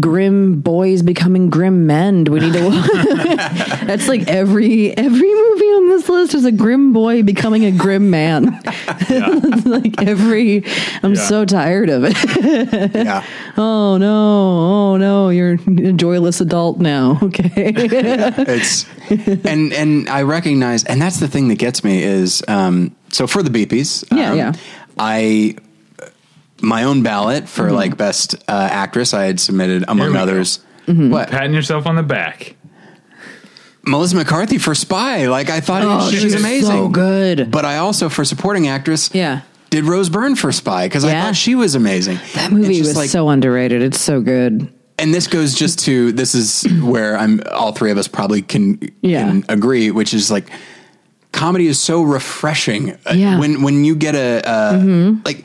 [0.00, 2.60] grim boys becoming grim men do we need to
[3.86, 8.10] that's like every every movie on this list is a grim boy becoming a grim
[8.10, 8.60] man
[9.08, 9.28] Yeah.
[9.64, 10.62] like every
[11.02, 11.20] i'm Yeah.
[11.20, 13.24] so tired of it Yeah.
[13.56, 20.84] oh no oh no you're a joyless adult now okay it's and and I recognize,
[20.84, 24.36] and that's the thing that gets me is um, so for the beepies, Yeah, um,
[24.38, 24.52] yeah.
[24.98, 25.56] I
[26.60, 30.60] my own ballot for like best uh, actress I had submitted among others.
[30.86, 31.10] Mm-hmm.
[31.10, 32.54] What Patting yourself on the back.
[33.84, 35.28] Melissa McCarthy for Spy?
[35.28, 37.50] Like I thought Oh, she's she's amazing, so good.
[37.50, 39.42] But I also for supporting actress, Yeah.
[39.70, 42.18] did Rose Byrne for Spy because I thought she was amazing.
[42.34, 46.34] that movie was like, so underrated it's so good and this goes just to this
[46.34, 49.28] is where I'm all three of us probably can, Yeah.
[49.28, 50.50] can agree, which is like
[51.32, 52.92] comedy is so refreshing.
[53.06, 53.38] Uh, Yeah.
[53.38, 55.44] When when you get a uh, like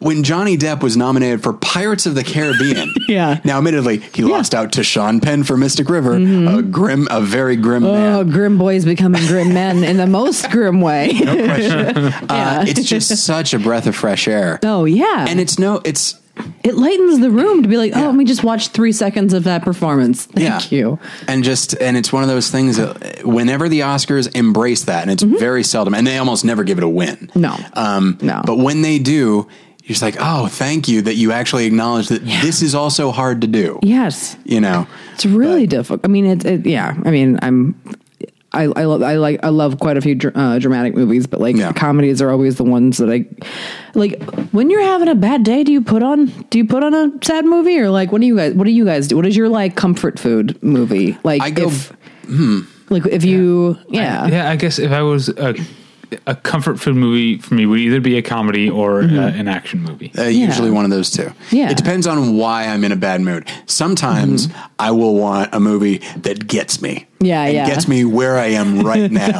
[0.00, 2.92] when Johnny Depp was nominated for Pirates of the Caribbean.
[3.08, 3.40] Yeah.
[3.42, 7.56] Now, admittedly, he lost out to Sean Penn for Mystic River, a grim, a very
[7.56, 7.92] grim Oh,
[8.22, 8.28] man.
[8.30, 11.12] grim boys becoming grim men in the most grim way.
[11.24, 12.12] No pressure.
[12.28, 14.58] Uh, it's just such a breath of fresh air.
[14.62, 16.20] oh yeah, and it's no it's
[16.62, 19.44] it lightens the room to be like, oh, let me just watch three seconds of
[19.44, 20.26] that performance.
[20.26, 20.98] Thank you.
[21.26, 25.10] And just and it's one of those things that whenever the Oscars embrace that, and
[25.10, 27.30] it's very seldom, and they almost never give it a win.
[27.34, 27.56] No.
[27.72, 28.42] um, No.
[28.44, 29.48] But when they do,
[29.88, 33.40] you're just like, oh, thank you that you actually acknowledge that this is also hard
[33.40, 33.78] to do.
[33.82, 34.36] Yes.
[34.44, 36.02] You know, It's really difficult.
[36.04, 36.94] I mean, it's it, yeah.
[37.04, 37.74] I mean, I'm.
[38.50, 41.38] I, I love I like I love quite a few dr- uh, dramatic movies, but
[41.38, 41.70] like Yeah.
[41.72, 43.26] comedies are always the ones that I
[43.94, 44.22] like.
[44.52, 47.12] When you're having a bad day, do you put on do you put on a
[47.22, 49.16] sad movie or like what do you guys what do you guys do?
[49.16, 51.18] What is your like comfort food movie?
[51.24, 51.92] Like I go- if
[52.90, 55.54] like if you yeah, Yeah, I guess if I was a,
[56.26, 59.82] a comfort food movie for me would either be a comedy or uh, an action
[59.82, 60.10] movie.
[60.16, 61.30] uh, usually one of those two.
[61.50, 61.70] Yeah.
[61.70, 63.46] It depends on why I'm in a bad mood.
[63.66, 64.48] Sometimes
[64.78, 67.06] I will want a movie that gets me.
[67.20, 67.66] Yeah, and yeah.
[67.66, 69.38] Gets me where I am right now.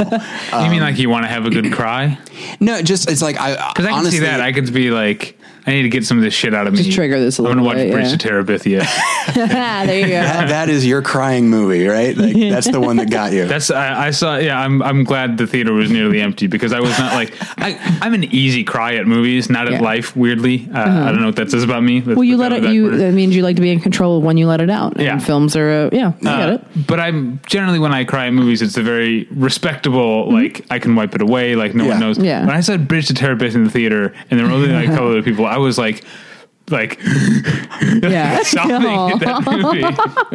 [0.64, 2.18] you mean like you want to have a good cry?
[2.60, 4.40] no, just it's like I Because I can honestly, see that.
[4.40, 5.37] I could be like,
[5.68, 6.82] I need to get some of this shit out of me.
[6.82, 8.16] Just trigger this a I'm gonna watch bit, Bridge yeah.
[8.16, 9.34] to Terabithia.
[9.34, 10.12] there you go.
[10.22, 12.16] that, that is your crying movie, right?
[12.16, 13.46] Like, that's the one that got you.
[13.46, 14.36] That's I, I saw.
[14.36, 17.78] Yeah, I'm I'm glad the theater was nearly empty because I was not like I
[18.02, 19.76] I'm an easy cry at movies, not at Yeah.
[19.78, 19.84] Uh-huh.
[19.84, 20.16] life.
[20.16, 22.00] Weirdly, uh, I don't know what that says about me.
[22.00, 22.66] Let's Well, you put let that it.
[22.66, 24.70] in You that that means you like to be in control when you let it
[24.70, 24.98] out.
[24.98, 25.12] Yeah.
[25.12, 25.68] and films are.
[25.70, 26.86] Uh, yeah, I get Uh, it.
[26.86, 30.32] But I'm generally when I cry at movies, it's a very respectable.
[30.32, 31.54] Like I can wipe it away.
[31.56, 31.90] Like no Yeah.
[31.90, 32.16] one knows.
[32.16, 32.24] Mm-hmm.
[32.26, 32.46] Yeah.
[32.46, 34.92] When I said Bridge to Terabithia in the theater, and there were only like a
[34.92, 36.04] couple of people, I was like,
[36.70, 38.74] like Yeah, sobbing
[39.12, 39.82] at that movie.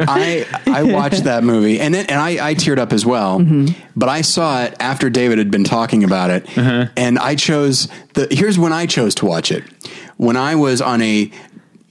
[0.08, 3.38] I I watched that movie and it, and I, I teared up as well.
[3.40, 3.78] Mm-hmm.
[3.96, 6.86] But I saw it after David had been talking about it, Uh-huh.
[6.96, 8.26] and I chose the.
[8.30, 9.64] Here's when I chose to watch it.
[10.16, 11.30] When I was on a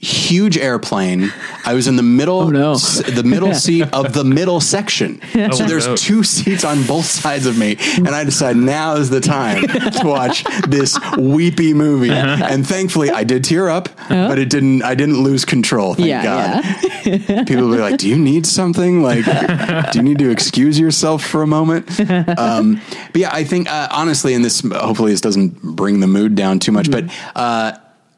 [0.04, 1.32] huge airplane,
[1.64, 2.72] I was in the middle, Oh, no.
[2.72, 5.20] s- the middle seat of the middle section.
[5.54, 5.96] So Oh, there's no.
[5.96, 10.02] two seats on both sides of me, and I decide now is the time to
[10.04, 12.10] watch this weepy movie.
[12.10, 12.44] Uh-huh.
[12.50, 14.82] And thankfully, I did tear up, but it didn't.
[14.82, 15.94] I didn't lose control.
[15.94, 16.64] Thank Yeah, God
[17.04, 17.44] yeah.
[17.50, 19.02] people be like, "Do you need something?
[19.02, 19.24] Like,
[19.92, 21.88] do you need to excuse yourself for a moment?"
[22.38, 22.80] Um,
[23.12, 26.58] but yeah, I think uh, honestly, and this hopefully this doesn't bring the mood down
[26.58, 27.04] too much, but.
[27.34, 27.72] Uh,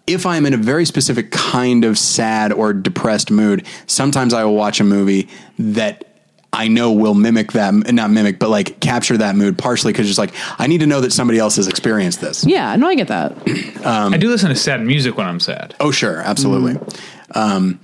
[0.06, 4.54] if I'm in a very specific kind of sad or depressed mood, sometimes I will
[4.54, 5.28] watch a movie
[5.58, 6.04] that
[6.52, 10.18] I know will mimic that, not mimic, but like capture that mood partially because it's
[10.18, 12.46] like, I need to know that somebody else has experienced this.
[12.46, 13.36] Yeah, no, I get that.
[13.86, 15.76] Um, um, I do listen to sad music when I'm sad.
[15.78, 16.16] Oh, sure.
[16.18, 16.72] Absolutely.
[16.72, 17.38] Mm-hmm.
[17.38, 17.80] Um,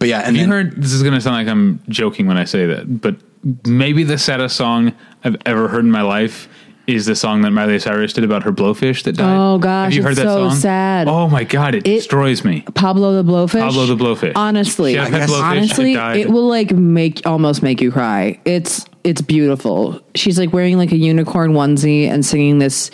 [0.00, 2.36] but yeah, and You then, heard this is going to sound like I'm joking when
[2.36, 3.16] I say that, but
[3.64, 6.48] maybe the saddest song I've ever heard in my life
[6.86, 9.36] is the song that Miley Cyrus did about her blowfish that died.
[9.36, 10.56] Oh, gosh, have you heard it's that so song?
[10.58, 11.08] sad.
[11.08, 12.60] Oh my god, it, destroys me.
[12.74, 13.60] Pablo the Blowfish.
[13.60, 14.32] Pablo the Blowfish.
[14.36, 17.80] Honestly, She had a pet guess- blowfish, honestly, it it will like make almost make
[17.80, 18.38] you cry.
[18.44, 20.00] It's it's beautiful.
[20.14, 22.90] She's like wearing like a unicorn onesie and singing this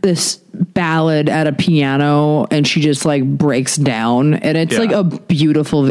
[0.00, 4.78] this ballad at a piano and she just like breaks down and it's Yeah.
[4.78, 5.90] like a beautiful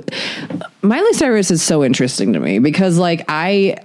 [0.81, 3.77] Miley Cyrus is so interesting to me because like I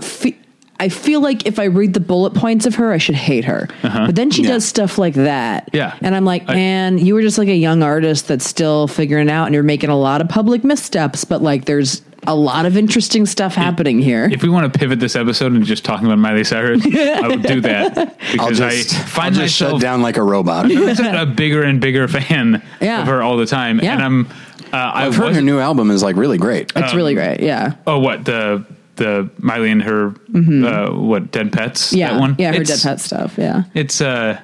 [0.00, 0.36] fe-
[0.78, 3.68] I feel like if I read the bullet points of her, I should hate her.
[3.82, 4.48] But then she Yeah.
[4.50, 5.70] does stuff like that.
[5.72, 5.94] Yeah.
[6.02, 9.28] And I'm like, I- man, you were just like a young artist that's still figuring
[9.28, 12.66] it out and you're making a lot of public missteps, but like there's a lot
[12.66, 14.28] of interesting stuff happening here.
[14.32, 17.42] If we want to pivot this episode and just talking about Miley Cyrus, I would
[17.42, 17.96] do that
[18.38, 20.66] I'll because just, I I'll find just shut myself down like a robot.
[20.66, 23.02] I'm a bigger and bigger fan Yeah.
[23.02, 23.92] of her all the time, Yeah.
[23.94, 24.26] and I'm.
[24.72, 26.72] Uh, I've heard her new album is like really great.
[26.74, 27.40] it's really great.
[27.40, 27.74] Yeah.
[27.86, 28.64] Oh, what the
[28.96, 31.88] the Miley and her uh, what dead pets?
[31.88, 31.96] Mm-hmm.
[31.98, 32.12] Yeah.
[32.12, 32.36] that one.
[32.38, 32.52] Yeah.
[32.54, 33.34] Her It's- dead pet stuff.
[33.38, 33.62] Yeah.
[33.74, 34.40] It's uh,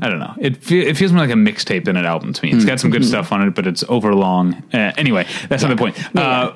[0.00, 0.34] I don't know.
[0.40, 2.52] It fe- it feels more like a mixtape than an album to me.
[2.52, 2.98] It's got some Mm-hmm.
[3.02, 4.54] good stuff on it, but it's overlong.
[4.72, 5.96] Uh, anyway, that's not the point.
[6.16, 6.52] Uh,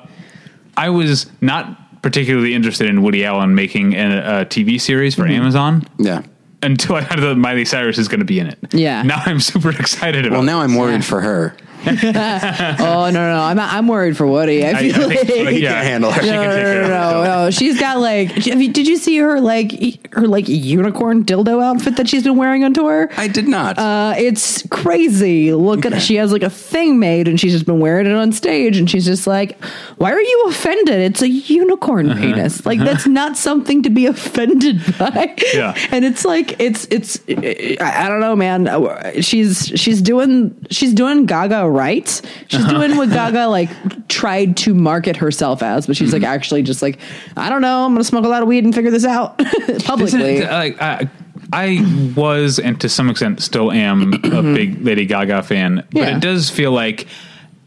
[0.75, 5.31] I was not particularly interested in Woody Allen making a, a TV series for Mm-hmm.
[5.41, 6.21] Amazon Yeah.
[6.61, 8.59] until I heard that Miley Cyrus is going to be in it.
[8.71, 9.01] Yeah.
[9.03, 10.35] Now I'm super excited about.
[10.37, 11.01] Well, now I'm worried Yeah.
[11.01, 11.55] for her.
[12.79, 13.41] Oh no, no, no.
[13.43, 14.65] I'm I'm worried for Woody.
[14.65, 16.21] I I, I feel think, like, like, He yeah, can't handle her.
[16.21, 17.51] she no, can no, take no, of no, no.
[17.51, 18.47] She's got like.
[18.51, 22.35] I mean, did you see her like her like unicorn dildo outfit that she's been
[22.37, 23.09] wearing on tour?
[23.17, 23.77] I did not.
[23.77, 25.53] Uh, it's crazy.
[25.53, 28.31] Look at she has like a thing made and she's just been wearing it on
[28.31, 29.61] stage and she's just like,
[29.97, 30.99] "Why are you offended?
[30.99, 32.19] It's a unicorn Uh-huh.
[32.21, 32.65] penis.
[32.65, 35.75] Like that's not something to be offended by." Yeah.
[35.91, 39.21] And it's like it's it's I, I don't know, man.
[39.21, 42.07] She's she's doing she's doing Gaga right.
[42.47, 42.73] She's Uh-huh.
[42.77, 43.69] doing what Gaga like
[44.07, 46.23] tried to market herself as, but she's Mm-hmm.
[46.23, 46.99] like actually just like,
[47.35, 49.37] I don't know, I'm going to smoke a lot of weed and figure this out
[49.85, 50.37] publicly.
[50.37, 51.09] It, like I,
[51.53, 55.97] I was and to some extent still am a big Lady Gaga fan, but Mm-hmm.
[55.97, 56.17] Yeah.
[56.17, 57.07] it does feel like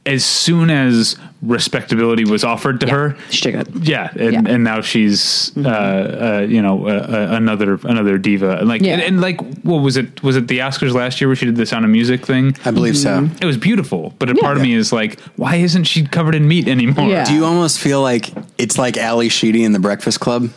[0.06, 3.16] as soon as respectability was offered to her.
[3.30, 3.68] She took it.
[3.82, 4.42] Yeah, and, Yeah.
[4.46, 8.58] and now she's uh, uh, you know uh, uh, another another diva.
[8.58, 8.94] And like Yeah.
[8.94, 10.22] and, and like what was it?
[10.22, 12.56] Was it the Oscars last year where she did the Sound of Music thing?
[12.64, 13.28] I believe so.
[13.40, 16.46] It was beautiful, but a part of me is like, why isn't she covered in
[16.46, 17.08] meat anymore?
[17.08, 17.24] Yeah.
[17.24, 20.50] Do you almost feel like it's like Ally Sheedy in The Breakfast Club?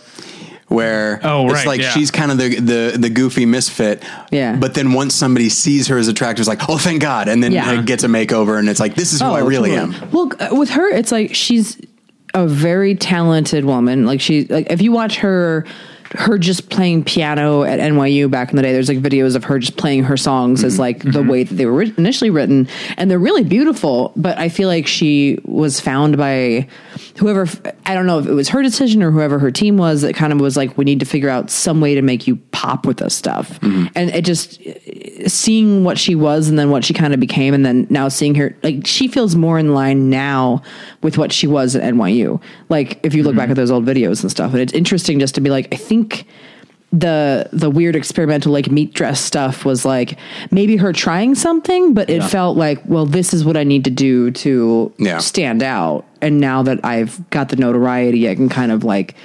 [0.74, 1.92] Where Oh, it's like yeah.
[1.92, 4.56] she's kind of the, the the goofy misfit, Yeah.
[4.56, 7.52] But then once somebody sees her as attractive, it's like, oh, thank God, and then
[7.52, 7.70] Yeah.
[7.72, 9.96] uh, gets a makeover, and it's like, this is who I really totally.
[10.02, 10.12] am.
[10.12, 11.80] Well, uh, with her, it's like she's
[12.34, 14.06] a very talented woman.
[14.06, 15.66] Like she, like if you watch her,
[16.14, 18.72] her just playing piano at NYU back in the day.
[18.72, 21.28] There's like videos of her just playing her songs as like the mm-hmm.
[21.28, 22.68] way that they were initially written,
[22.98, 24.14] and they're really beautiful.
[24.16, 26.68] But I feel like she was found by
[27.18, 27.48] whoever.
[27.86, 30.32] I don't know if it was her decision or whoever her team was that kind
[30.32, 32.98] of was like, we need to figure out some way to make you pop with
[32.98, 33.88] this stuff, mm-hmm.
[33.96, 34.62] and it just
[35.28, 38.36] seeing what she was and then what she kind of became and then now seeing
[38.36, 40.62] her like she feels more in line now
[41.02, 42.42] with what she was at NYU.
[42.70, 43.40] Like if you look mm-hmm.
[43.40, 45.78] back at those old videos and stuff and it's interesting just to be like I
[45.78, 46.03] think
[46.92, 50.18] the the weird experimental like meat dress stuff was like
[50.52, 53.90] maybe her trying something but it felt like well this is what I need to
[53.90, 55.18] do to Yeah.
[55.18, 59.16] stand out and now that I've got the notoriety I can kind of like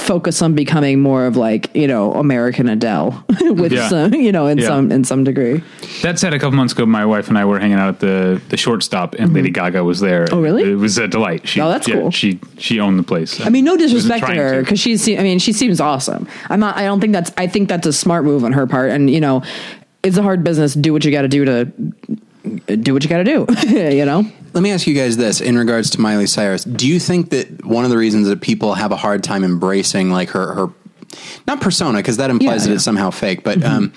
[0.00, 3.88] focus on becoming more of like you know American Adele with Yeah.
[3.88, 4.66] some you know in Yeah.
[4.66, 5.62] some in some degree.
[6.02, 8.40] That said, a couple months ago, my wife and I were hanging out at the
[8.48, 9.36] the shortstop, and mm-hmm.
[9.36, 10.26] Lady Gaga was there.
[10.32, 10.62] Oh, really?
[10.72, 11.46] It was a delight.
[11.46, 12.10] She, Oh, that's yeah, cool.
[12.10, 13.40] She she owned the place.
[13.40, 15.08] I mean, no disrespect to her because she's.
[15.08, 16.26] I mean, she seems awesome.
[16.48, 16.76] I'm not.
[16.76, 17.30] I don't think that's.
[17.36, 18.90] I think that's a smart move on her part.
[18.90, 19.42] And you know,
[20.02, 20.74] it's a hard business.
[20.74, 21.72] Do what you got to do to
[22.42, 23.46] do what you got to do.
[23.68, 24.24] you know.
[24.52, 26.64] Let me ask you guys this in regards to Miley Cyrus.
[26.64, 30.10] Do you think that one of the reasons that people have a hard time embracing
[30.10, 30.68] like her her
[31.46, 32.74] not persona because that implies Yeah, that yeah.
[32.76, 33.92] it's somehow fake, but um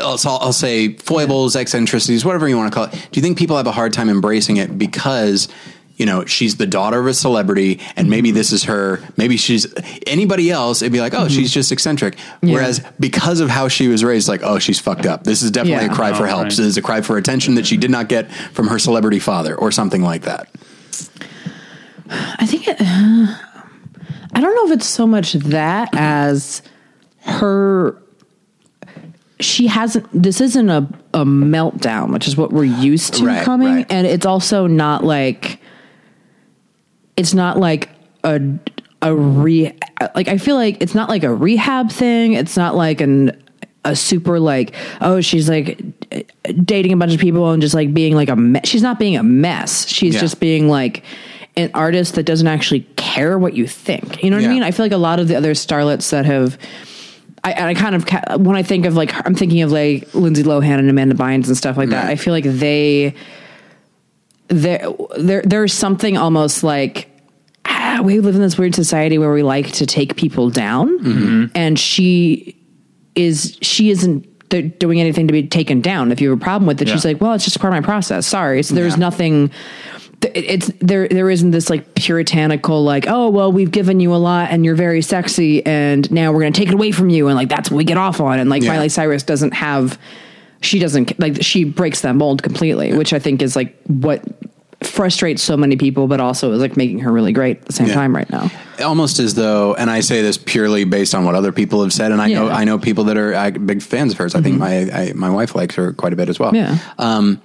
[0.00, 2.92] I'll, I'll say foibles, eccentricities, whatever you want to call it.
[2.92, 5.48] Do you think people have a hard time embracing it because
[6.02, 8.98] you know she's the daughter of a celebrity, and maybe this is her?
[9.16, 9.72] Maybe she's
[10.04, 10.82] anybody else.
[10.82, 11.60] It'd be like, oh, she's mm-hmm.
[11.60, 12.16] just eccentric.
[12.42, 12.54] Yeah.
[12.54, 15.22] Whereas because of how she was raised, like, oh, she's fucked up.
[15.22, 15.92] This is definitely Yeah.
[15.92, 16.42] a cry for Oh, help.
[16.42, 16.50] right.
[16.50, 19.54] This is a cry for attention that she did not get from her celebrity father,
[19.54, 20.48] or something like that.
[22.10, 22.66] I think.
[22.66, 26.62] It, I don't know if it's so much that as
[27.20, 27.96] her.
[29.40, 30.08] She hasn't.
[30.12, 33.86] This isn't a a meltdown, which is what we're used to Right, coming, right.
[33.90, 35.58] and it's also not like.
[37.22, 37.88] It's not like
[38.24, 38.40] a
[39.00, 39.72] a re
[40.16, 42.32] like I feel like it's not like a rehab thing.
[42.32, 43.40] It's not like an
[43.84, 45.80] a super like oh she's like
[46.64, 49.16] dating a bunch of people and just like being like a me- she's not being
[49.16, 49.86] a mess.
[49.88, 50.20] She's Yeah.
[50.20, 51.04] just being like
[51.56, 54.22] an artist that doesn't actually care what you think.
[54.24, 54.48] You know what Yeah.
[54.50, 54.62] I mean?
[54.64, 56.58] I feel like a lot of the other starlets that have.
[57.44, 60.78] I, I kind of when I think of like I'm thinking of like Lindsay Lohan
[60.80, 62.06] and Amanda Bynes and stuff like that.
[62.08, 63.14] I feel like they
[64.48, 64.86] there
[65.18, 67.08] there there's something almost like
[68.00, 71.44] we live in this weird society where we like to take people down, mm-hmm.
[71.54, 72.56] and she
[73.14, 74.26] is she isn't
[74.78, 76.12] doing anything to be taken down.
[76.12, 77.84] If you have a problem with it, she's like, well, it's just part of my
[77.84, 78.26] process.
[78.26, 78.62] Sorry.
[78.62, 79.00] So there's Yeah.
[79.00, 79.50] nothing.
[80.34, 81.08] It's there.
[81.08, 84.74] There isn't this like puritanical like, oh well, we've given you a lot and you're
[84.76, 87.70] very sexy, and now we're going to take it away from you, and like that's
[87.70, 88.38] what we get off on.
[88.38, 88.72] And like Yeah.
[88.72, 89.98] Miley Cyrus doesn't have,
[90.60, 94.22] she doesn't like she breaks that mold completely, which I think is like what
[94.86, 97.88] frustrates so many people, but also is like making her really great at the same
[97.88, 97.94] Yeah.
[97.94, 98.50] time right now.
[98.84, 102.10] almost as though, and I say this purely based on what other people have said,
[102.12, 102.48] and I know Yeah.
[102.50, 102.56] Mm-hmm.
[102.56, 104.34] I know people that are big fans of hers.
[104.34, 106.54] I think my I, my wife likes her quite a bit as well.
[106.54, 106.78] Yeah.
[106.98, 107.40] um,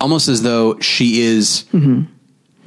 [0.00, 1.64] almost as though she is.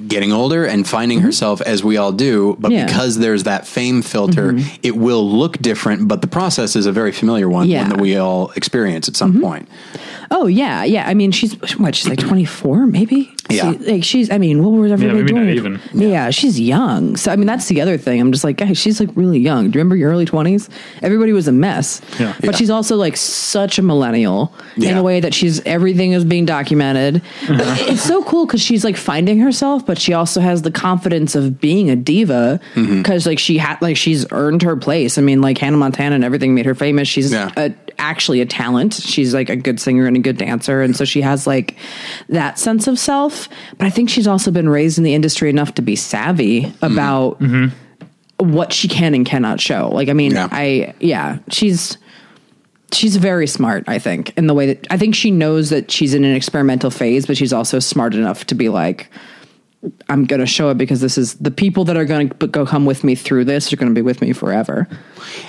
[0.08, 2.72] Getting older and finding herself as we all do, but Mm-hmm.
[2.78, 2.86] Yeah.
[2.86, 2.88] Mm-hmm.
[2.98, 6.08] because there's that fame filter, it will look different.
[6.08, 9.42] But the process is a very familiar one, one that we all experience at some
[9.42, 9.68] point.
[10.30, 11.08] Oh yeah, yeah.
[11.08, 11.96] I mean, she's what?
[11.96, 13.34] She's like twenty four, maybe.
[13.50, 13.72] Yeah.
[13.72, 14.30] She- like she's.
[14.32, 15.80] I mean, what was everybody maybe not doing?
[15.80, 15.82] even.
[16.10, 16.30] Yeah.
[16.32, 17.16] she's young.
[17.16, 18.20] So I mean, that's the other thing.
[18.20, 19.66] I'm just like, guys, she's like really young.
[19.72, 20.70] Do you remember your early twenties?
[21.02, 22.02] Everybody was a mess.
[22.20, 22.34] Yeah.
[22.42, 22.52] But Yeah.
[22.58, 27.22] she's also like such a millennial in a way that she's everything is being documented.
[27.48, 31.36] But it's so cool because she's like finding herself, but she also has the confidence
[31.36, 32.98] of being a diva Mm-hmm.
[32.98, 35.18] because like she had like she's earned her place.
[35.18, 37.08] I mean, like Hannah Montana and everything made her famous.
[37.08, 37.52] She's Yeah.
[37.58, 38.94] a actually a talent.
[38.94, 40.82] She's like a good singer and a good dancer.
[40.82, 41.76] And so she has like
[42.30, 43.50] that sense of self.
[43.78, 47.42] But I think she's also been raised in the industry enough to be savvy about
[48.40, 49.90] what she can and cannot show.
[49.90, 50.48] Like, I mean, Yeah.
[50.52, 51.98] I, yeah, she's,
[52.92, 56.14] she's very smart, I think, in the way that I think she knows that she's
[56.14, 59.10] in an experimental phase, but she's also smart enough to be like,
[60.10, 62.66] I'm going to show it because this is the people that are going to go
[62.66, 64.88] come with me through this are going to be with me forever.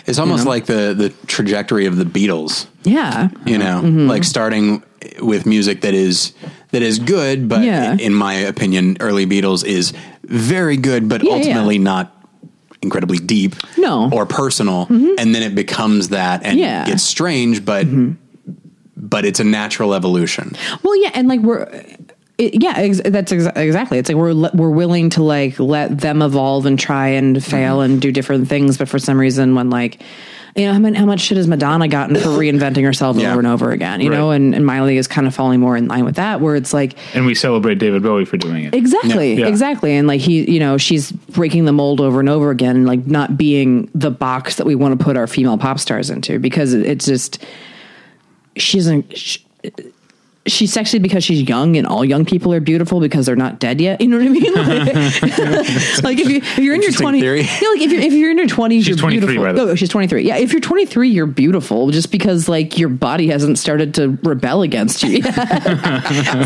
[0.06, 2.66] It's almost like the the trajectory of the Beatles.
[2.84, 3.28] Yeah.
[3.46, 4.06] you know Mm-hmm.
[4.08, 4.82] like starting
[5.20, 6.32] with music that is
[6.70, 7.96] that is good, but Yeah.
[7.98, 9.92] in my opinion, early Beatles is
[10.24, 12.14] very good, but Yeah, ultimately not
[12.82, 14.04] incredibly deep, No.
[14.06, 14.14] Mm-hmm.
[14.14, 16.82] or personal, and then it becomes that and Yeah.
[16.82, 16.90] Mm-hmm.
[16.90, 17.86] gets strange, but
[18.96, 20.54] but it's a natural evolution.
[20.82, 21.66] Well, yeah, and like we're.
[22.38, 23.98] It, yeah, ex- that's exa- exactly.
[23.98, 27.78] It's like we're le- we're willing to like let them evolve and try and fail
[27.78, 27.92] mm-hmm.
[27.94, 30.00] and do different things, but for some reason, when like
[30.56, 33.30] you know how, many, how much shit has Madonna gotten for reinventing herself Yeah.
[33.30, 35.86] over and over again, you know, and, and Miley is kind of falling more in
[35.88, 38.74] line with that, where it's like And we celebrate David Bowie for doing it.
[38.74, 39.40] Exactly, Yeah.
[39.40, 39.46] Yeah.
[39.48, 39.92] exactly.
[39.94, 43.06] And like he, you know, she's breaking the mold over and over again, and like
[43.06, 46.72] not being the box that we want to put our female pop stars into because
[46.72, 47.44] it's just
[48.56, 49.16] she isn't.
[49.16, 49.44] She,
[50.48, 53.80] She's sexy because she's young, and all young people are beautiful because they're not dead
[53.80, 54.00] yet.
[54.08, 54.54] You know what I mean?
[55.28, 57.40] Like, like if you if you're in your Interesting twenties, theory.
[57.42, 59.42] yeah, like if you're if you're in your twenties, She's you're beautiful.
[59.44, 59.70] by the way.
[59.72, 60.22] Oh, she's 23.
[60.22, 64.62] Yeah, if you're 23, you're beautiful just because like your body hasn't started to rebel
[64.62, 65.20] against you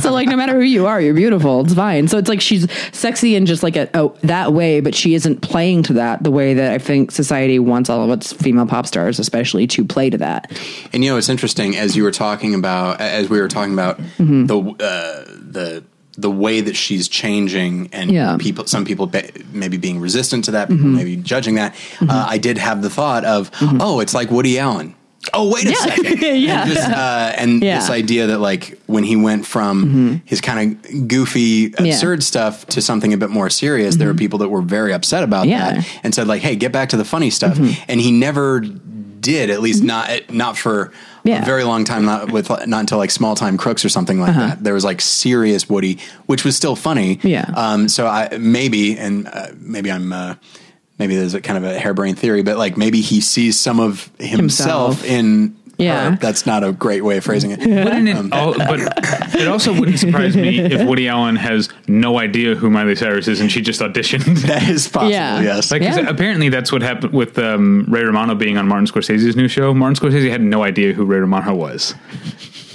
[0.01, 1.63] so like no matter who you are, you're beautiful.
[1.63, 2.09] It's fine.
[2.09, 5.41] So it's like she's sexy and just like a, oh that way, but she isn't
[5.43, 8.87] playing to that the way that I think society wants all of its female pop
[8.87, 10.51] stars, especially, to play to that.
[10.93, 13.92] And you know, it's interesting as you were talking about, as we were talking about
[13.99, 14.47] Mm-hmm.
[14.47, 15.85] the uh, the
[16.19, 18.27] the way that she's changing, and Yeah.
[18.29, 18.37] Mm-hmm.
[18.39, 21.75] people, some people be, maybe being resistant to that, people maybe judging that.
[22.03, 24.95] Uh, I did have the thought of, oh, it's like Woody Allen.
[25.33, 26.21] Oh, wait a second.
[26.21, 26.63] yeah.
[26.65, 27.77] And, just, uh, and Yeah.
[27.79, 27.81] Mm-hmm.
[27.81, 32.83] this idea that like when he went from his kind of goofy absurd stuff to
[32.83, 35.51] something a bit more serious there were people that were very upset about Mm-hmm.
[35.51, 35.71] Yeah.
[35.71, 35.81] Mm-hmm.
[35.81, 37.57] that and said like hey get back to the funny stuff
[37.89, 38.63] and he never
[39.23, 40.93] did at least not not for
[41.25, 41.35] Yeah.
[41.37, 41.43] Uh-huh.
[41.43, 44.35] a very long time not with not until like small time crooks or something like
[44.35, 47.47] that there was like serious woody which was still funny Yeah.
[47.55, 50.35] um so i maybe and uh, maybe i'm uh
[50.99, 54.11] maybe there's a kind of a harebrained theory but like maybe he sees some of
[54.19, 55.05] himself, Himself.
[55.05, 56.11] in Yeah.
[56.11, 56.17] her.
[56.17, 58.81] that's not a great way of phrasing it Wouldn't it, al- but
[59.35, 63.41] it also wouldn't surprise me if Woody Allen has no idea who Miley Cyrus is
[63.41, 64.43] and she just auditioned.
[64.47, 65.41] that is possible Yeah.
[65.41, 66.09] yes Like 'cause Yeah.
[66.09, 69.75] apparently that's what happened with um, Ray Romano being on Martin Scorsese's new show.
[69.75, 71.95] Martin Scorsese had no idea who Ray Romano was,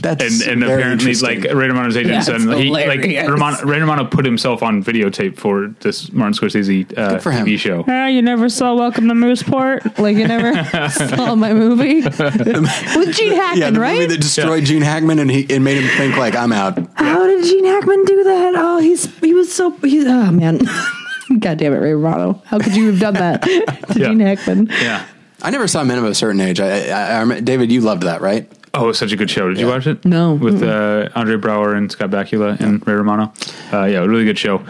[0.01, 1.41] that's and and very apparently interesting.
[1.43, 3.29] like Ray Romano's agent That's said he like hilarious.
[3.29, 7.45] Romano, Ray Romano put himself on videotape for this Martin Scorsese uh, Good for him.
[7.45, 7.83] TV show.
[7.87, 9.97] Ah, you never saw Welcome to Mooseport?
[9.99, 13.93] Like you never saw my movie with Gene Hackman, yeah, the right?
[13.95, 16.77] movie that destroyed Gene Hackman and he it made him think like I'm out.
[16.95, 18.53] How did Gene Hackman do that?
[18.55, 20.59] Oh, he's he was so he's oh man.
[21.39, 22.41] God damn it, Ray Romano.
[22.45, 24.07] How could you have done that to Yeah.
[24.07, 24.67] Gene Hackman?
[24.67, 25.05] Yeah.
[25.41, 26.59] I never saw Men of a Certain Age.
[26.59, 28.49] I, I, I David, you loved that, right?
[28.77, 29.49] Oh, it was such a good show.
[29.49, 30.05] Did you watch it?
[30.05, 30.35] No.
[30.35, 33.33] With uh, Andre Braugher and Scott Bakula and Ray Romano.
[33.73, 34.63] Uh, yeah, really good show.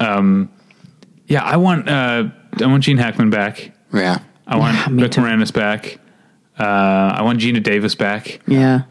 [0.00, 0.50] Um,
[1.28, 2.24] yeah, I want uh,
[2.60, 3.72] I want Gene Hackman back.
[3.92, 4.18] Yeah.
[4.46, 5.12] I want me Rick.
[5.12, 5.98] Moranis back.
[6.58, 6.62] Uh,
[7.16, 8.40] I want Geena Davis back.
[8.46, 8.82] Yeah.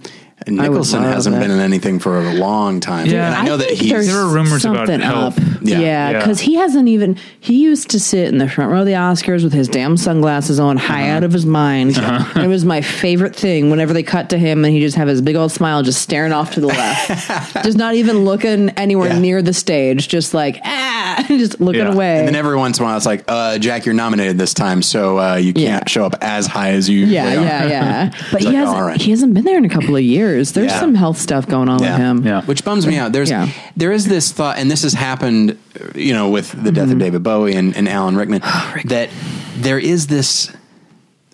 [0.46, 1.42] And Nicholson hasn't that.
[1.42, 3.06] been in anything for a long time.
[3.08, 3.28] Yeah.
[3.28, 5.38] and I know that think he's there's There were rumors about something health.
[5.38, 5.44] up.
[5.62, 5.80] Yeah.
[5.80, 6.20] Yeah, Yeah.
[6.20, 7.18] because he hasn't even.
[7.40, 10.60] He used to sit in the front row of the Oscars with his damn sunglasses
[10.60, 11.18] on, high Uh-huh.
[11.18, 11.98] out of his mind.
[11.98, 13.70] And it was my favorite thing.
[13.70, 16.32] Whenever they cut to him, and he just have his big old smile, just staring
[16.34, 19.20] off to the left, just not even looking anywhere Yeah.
[19.20, 21.94] near the stage, just like ah, just looking Yeah.
[21.94, 22.20] away.
[22.20, 24.82] And then every once in a while, it's like, uh, Jack, you're nominated this time,
[24.82, 25.88] so uh, you can't Yeah.
[25.88, 27.06] show up as high as you.
[27.06, 27.34] yeah, are.
[27.44, 28.10] yeah, yeah.
[28.32, 28.78] But he like, hasn't.
[28.78, 29.02] all right.
[29.02, 30.33] He hasn't been there in a couple of years.
[30.34, 30.80] There's Yeah.
[30.80, 31.92] some health stuff going on Yeah.
[31.92, 32.24] with him.
[32.26, 32.42] Yeah.
[32.44, 33.12] Which bums me out.
[33.12, 33.48] There's Yeah.
[33.78, 35.58] there is this thought, and this has happened,
[35.96, 38.42] you know, with the death of David Bowie and, and Alan Rickman,
[38.86, 39.10] that
[39.58, 40.52] there is this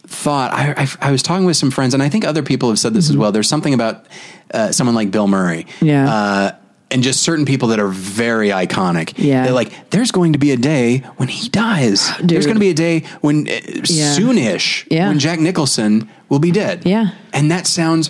[0.07, 0.51] thought.
[0.53, 2.93] I, I, I was talking with some friends, and I think other people have said
[2.93, 3.31] this as well.
[3.31, 4.05] There's something about
[4.53, 6.11] uh, someone like Bill Murray, Yeah.
[6.11, 6.51] uh,
[6.91, 9.13] and just certain people that are very iconic.
[9.17, 9.43] Yeah.
[9.43, 12.09] they're like, there's going to be a day when he dies.
[12.23, 13.51] There's going to be a day when uh,
[13.85, 14.15] Yeah.
[14.17, 15.09] soonish Yeah.
[15.09, 16.81] when Jack Nicholson will be dead.
[16.85, 17.09] Yeah.
[17.31, 18.09] and that sounds.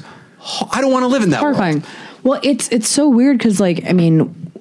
[0.71, 1.55] I don't want to live in that world.
[1.55, 1.84] horrifying.
[2.23, 4.51] Well, it's it's so weird because like I mean,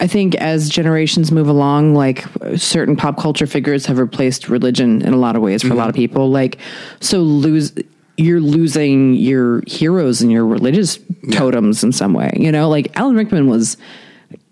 [0.00, 2.24] I think as generations move along, like
[2.56, 5.78] certain pop culture figures have replaced religion in a lot of ways for a mm-hmm.
[5.78, 6.30] lot of people.
[6.30, 6.58] Like
[7.00, 7.72] so lose
[8.16, 10.98] you're losing your heroes and your religious
[11.32, 12.32] totems in some way.
[12.36, 13.76] You know, like Alan Rickman was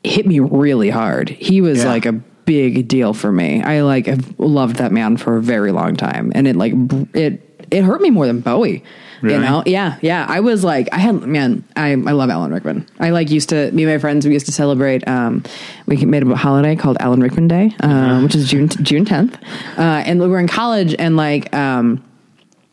[0.03, 1.29] hit me really hard.
[1.29, 1.91] He was Yeah.
[1.91, 3.63] like a big deal for me.
[3.63, 6.73] I like have loved that man for a very long time, and it like
[7.15, 8.83] it it hurt me more than Bowie.
[9.23, 10.27] You know, yeah, yeah.
[10.29, 12.89] I was like, I had man, I I love Alan Rickman.
[12.99, 14.27] I like used to me and my friends.
[14.27, 15.07] We used to celebrate.
[15.07, 15.45] Um,
[15.87, 19.37] we made a holiday called Alan Rickman Day, um, which is June June tenth,
[19.79, 21.55] uh, and we were in college, and like.
[21.55, 22.03] Um,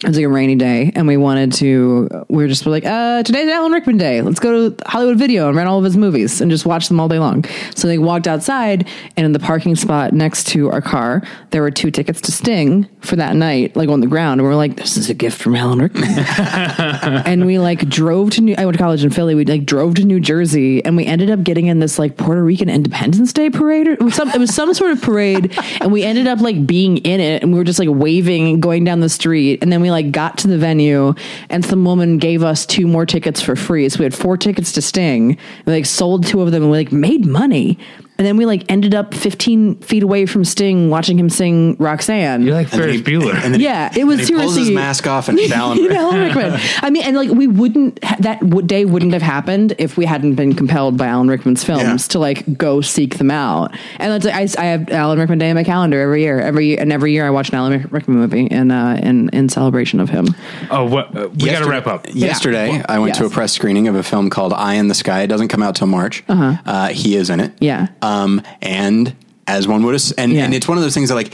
[0.01, 2.07] it was like a rainy day, and we wanted to.
[2.29, 4.21] We were just like, uh, today's Alan Rickman Day.
[4.21, 7.01] Let's go to Hollywood Video and rent all of his movies and just watch them
[7.01, 7.43] all day long.
[7.75, 11.69] So they walked outside, and in the parking spot next to our car, there were
[11.69, 14.39] two tickets to Sting for that night, like on the ground.
[14.39, 16.09] And we are like, this is a gift from Alan Rickman.
[16.17, 18.55] and we like drove to New.
[18.57, 19.35] I went to college in Philly.
[19.35, 22.41] We like drove to New Jersey, and we ended up getting in this like Puerto
[22.41, 24.01] Rican Independence Day parade.
[24.01, 27.19] Was some, it was some sort of parade, and we ended up like being in
[27.19, 29.88] it, and we were just like waving and going down the street, and then we
[29.91, 31.13] like got to the venue,
[31.49, 33.87] and some woman gave us two more tickets for free.
[33.89, 35.37] So we had four tickets to Sting.
[35.65, 37.77] We like sold two of them, and we like made money.
[38.19, 42.43] And then we like ended up 15 feet away from Sting, watching him sing Roxanne.
[42.43, 43.33] You're like And then Ferris he- Bueller.
[43.45, 45.97] and then Yeah, it was and he pulls his mask off and Alan Rickman.
[45.97, 46.59] Alan Rickman.
[46.81, 50.53] I mean, and like we wouldn't that day wouldn't have happened if we hadn't been
[50.53, 51.97] compelled by Alan Rickman's films Yeah.
[52.09, 53.73] to like go seek them out.
[53.99, 56.41] And that's I, I have Alan Rickman Day in my calendar every year.
[56.41, 60.01] Every and every year I watch an Alan Rickman movie in uh, in in celebration
[60.01, 60.27] of him.
[60.69, 61.15] oh, what?
[61.17, 62.05] Uh, we got to wrap up.
[62.13, 65.21] Yesterday, I went to a press screening of a film called Eye in the Sky.
[65.21, 66.21] It doesn't come out till March.
[66.27, 66.87] Uh-huh.
[66.89, 67.53] he is in it.
[67.61, 67.87] Yeah.
[68.09, 69.15] Um, and
[69.47, 70.45] as one would, and, Yeah.
[70.45, 71.33] and it's one of those things that like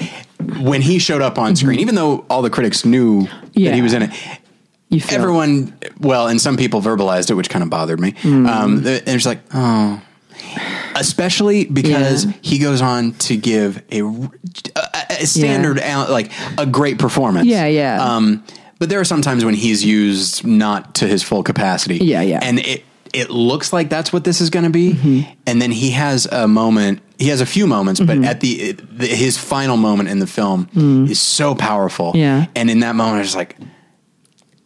[0.59, 3.69] when he showed up on screen, even though all the critics knew Yeah.
[3.69, 4.11] that he was in it,
[5.11, 8.13] everyone, well, and some people verbalized it, which kind of bothered me.
[8.21, 8.47] Mm.
[8.47, 9.99] Um, and it's like, oh,
[10.95, 12.31] especially because Yeah.
[12.41, 17.47] he goes on to give a, a, a standard, Al- like a great performance.
[17.47, 18.01] Yeah, yeah.
[18.03, 18.43] Um,
[18.79, 21.97] but there are some times when he's used not to his full capacity.
[21.97, 22.39] Yeah, yeah.
[22.41, 22.83] And it
[23.15, 24.91] it looks like that's what this is going to be.
[24.93, 25.31] Mm-hmm.
[25.47, 27.01] And then he has a moment.
[27.17, 30.69] He has a few moments, but at the, the his final moment in the film
[31.09, 32.11] is so powerful.
[32.11, 32.17] Mm.
[32.17, 32.45] Yeah.
[32.55, 33.55] And in that moment, I was like,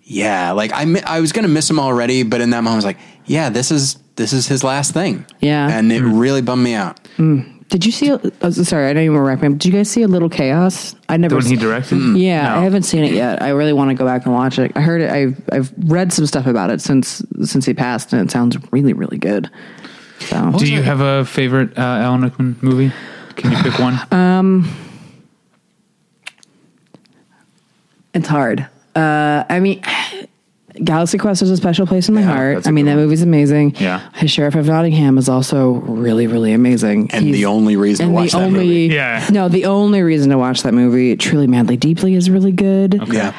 [0.03, 2.75] yeah, like I I was going to miss him already, but in that moment, I
[2.77, 5.27] was like, yeah, this is this is his last thing.
[5.39, 5.69] Yeah.
[5.69, 6.99] And it really bummed me out.
[7.69, 8.11] Did you see?
[8.11, 9.59] Oh, sorry, I you were recommending.
[9.59, 10.95] Did you guys see a little chaos?
[11.07, 11.35] I never.
[11.35, 12.17] The one he directed?
[12.17, 12.61] Yeah, No.
[12.61, 13.43] I haven't seen it yet.
[13.43, 14.71] I really want to go back and watch it.
[14.75, 15.11] I heard it.
[15.11, 18.93] I've I've read some stuff about it since since he passed, and it sounds really
[18.93, 19.51] really good.
[20.19, 22.91] So Do you have a favorite uh, Alan Rickman movie?
[23.35, 23.93] Can you pick one?
[24.11, 24.63] Uh,
[28.15, 28.67] it's hard.
[28.95, 29.83] Uh, I mean.
[30.83, 32.55] Galaxy Quest has a special place in my Yeah, heart.
[32.55, 33.03] that's a I mean, good that one.
[33.05, 33.75] movie's amazing.
[33.79, 34.01] Yeah.
[34.15, 37.09] His Sheriff of Nottingham is also really, really amazing.
[37.11, 38.93] And He's- the only reason to and watch the that only, movie.
[38.95, 39.25] Yeah.
[39.31, 43.01] No, the only reason to watch that movie, Truly Madly Deeply, is really good.
[43.11, 43.33] Yeah.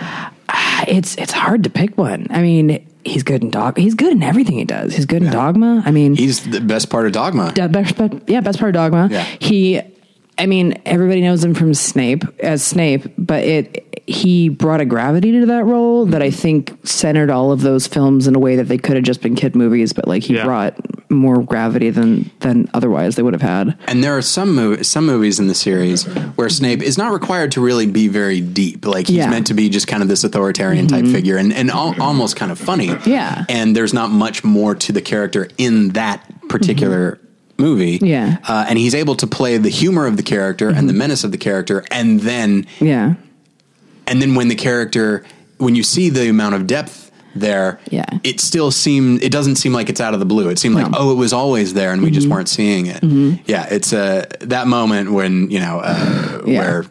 [0.49, 2.27] Ah, it's it's hard to pick one.
[2.31, 3.79] I mean, he's good in dog.
[3.79, 4.95] He's good in everything he does.
[4.95, 5.83] He's good in Dogma.
[5.87, 7.53] I mean, He's the best part of Dogma.
[7.57, 9.09] yeah, best, best, yeah, best part of Dogma.
[9.11, 9.25] Yeah.
[9.39, 9.81] He,
[10.41, 15.31] I mean, everybody knows him from Snape as Snape, but it he brought a gravity
[15.39, 18.65] to that role that I think centered all of those films in a way that
[18.67, 20.45] they could have just been kid movies, but like he Yeah.
[20.45, 20.75] brought
[21.11, 23.77] more gravity than than otherwise they would have had.
[23.87, 26.05] And there are some mov- some movies in the series
[26.37, 28.85] where Snape is not required to really be very deep.
[28.87, 29.25] Like he's Yeah.
[29.25, 29.31] Mm-hmm.
[29.33, 32.51] meant to be just kind of this authoritarian type figure and, and al- almost kind
[32.51, 32.91] of funny.
[33.07, 33.45] Yeah.
[33.49, 37.21] And there's not much more to the character in that particular
[37.61, 37.97] movie.
[37.99, 38.07] Mm-hmm.
[38.07, 38.29] Yeah.
[38.39, 38.53] Mm-hmm.
[38.53, 41.31] Uh, and he's able to play the humor of the character and the menace of
[41.33, 41.85] the character.
[41.91, 43.15] And then, Yeah.
[44.07, 45.25] and then when the character,
[45.59, 48.07] when you see the amount of depth there, Yeah.
[48.25, 50.49] it still seemed, it doesn't seem like it's out of the blue.
[50.49, 50.99] It seemed like, No.
[50.99, 51.09] Mm-hmm.
[51.09, 53.03] oh, it was always there and we just weren't seeing it.
[53.47, 53.67] Yeah.
[53.71, 56.59] It's uh, that moment when, you know, uh, Yeah.
[56.59, 56.85] where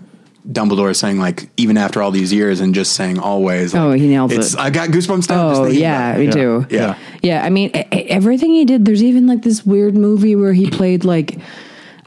[0.51, 3.75] Dumbledore saying like, even after all these years and just saying always.
[3.75, 4.59] Oh, he nailed it's, it.
[4.59, 5.49] I got goosebumps now.
[5.49, 6.31] just Oh yeah, about me it.
[6.33, 6.65] too.
[6.71, 6.97] Yeah.
[7.21, 7.43] yeah.
[7.45, 8.83] I mean, everything he did.
[8.85, 11.37] There's even like this weird movie where he played like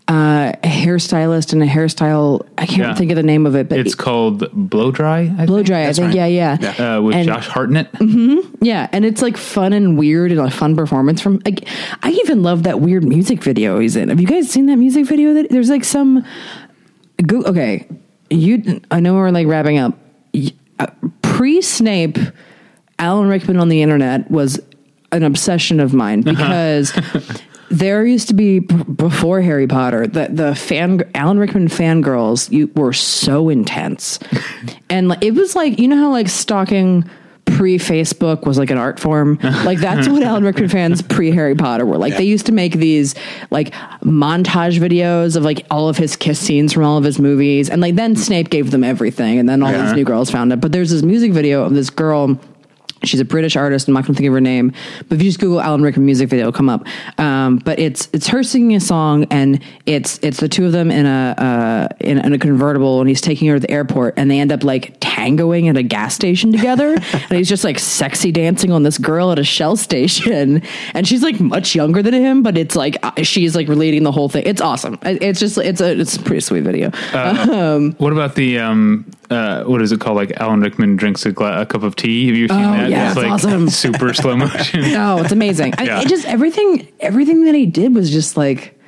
[0.08, 2.44] uh, a hairstylist and a hairstyle.
[2.58, 2.94] I can't Yeah.
[2.96, 5.32] think of the name of it, but It's called Blow Dry.
[5.38, 5.68] I blow think?
[5.68, 5.86] dry.
[5.86, 6.06] I think.
[6.08, 6.16] right.
[6.16, 6.96] Yeah, yeah, Yeah.
[6.96, 7.86] Uh, with And- Josh Hartnett.
[7.94, 8.38] Hmm.
[8.60, 8.88] yeah.
[8.92, 11.40] And it's like fun and weird and a fun performance from.
[11.44, 11.68] Like,
[12.02, 14.08] I even love that weird music video he's in.
[14.08, 15.32] Have you guys seen that music video?
[15.34, 16.24] That there's like some.
[17.24, 17.86] Go, okay,
[18.32, 18.80] you.
[18.90, 19.98] I know we're like wrapping up.
[20.78, 20.86] Uh,
[21.22, 22.18] Pre Snape,
[22.98, 24.60] Alan Rickman on the internet was
[25.12, 26.36] an obsession of mine uh-huh.
[26.36, 32.50] because there used to be b- before Harry Potter that the fan Alan Rickman fangirls
[32.50, 34.18] you were so intense,
[34.90, 37.08] and like, it was like you know how like stalking
[37.44, 39.38] pre Facebook was like an art form.
[39.64, 42.16] Like that's what Alan Rickman fans pre Harry Potter were like.
[42.16, 43.14] They used to make these
[43.50, 47.70] like montage videos of like all of his kiss scenes from all of his movies,
[47.70, 49.84] and like then Snape gave them everything, and then all Yeah.
[49.86, 50.60] these new girls found it.
[50.60, 52.38] But there's this music video of this girl.
[53.04, 53.88] She's a British artist.
[53.88, 54.72] I'm not going to think of her name,
[55.08, 56.86] but if you just Google Alan Rickman music video, it'll come up.
[57.18, 60.88] Um, but it's it's her singing a song, and it's it's the two of them
[60.92, 64.30] in a uh, in, in a convertible, and he's taking her to the airport, and
[64.30, 68.32] they end up like tangoing at a gas station together, and he's just like sexy
[68.32, 70.62] dancing on this girl at a Shell station,
[70.94, 74.12] and she's like much younger than him, but it's like uh, she's like relating the
[74.12, 74.42] whole thing.
[74.46, 74.98] It's awesome.
[75.02, 76.90] It's just it's a it's a pretty sweet video.
[77.98, 80.16] What about the um uh what is it called?
[80.16, 82.26] Like Alan Rickman drinks a, gla- a cup of tea.
[82.26, 82.86] Have you seen that?
[82.86, 83.68] Oh, yeah, it's it's like awesome.
[83.70, 84.82] super slow motion.
[84.94, 85.74] Oh, it's amazing.
[85.78, 85.98] Yeah.
[85.98, 88.78] I, it just everything everything that he did was just like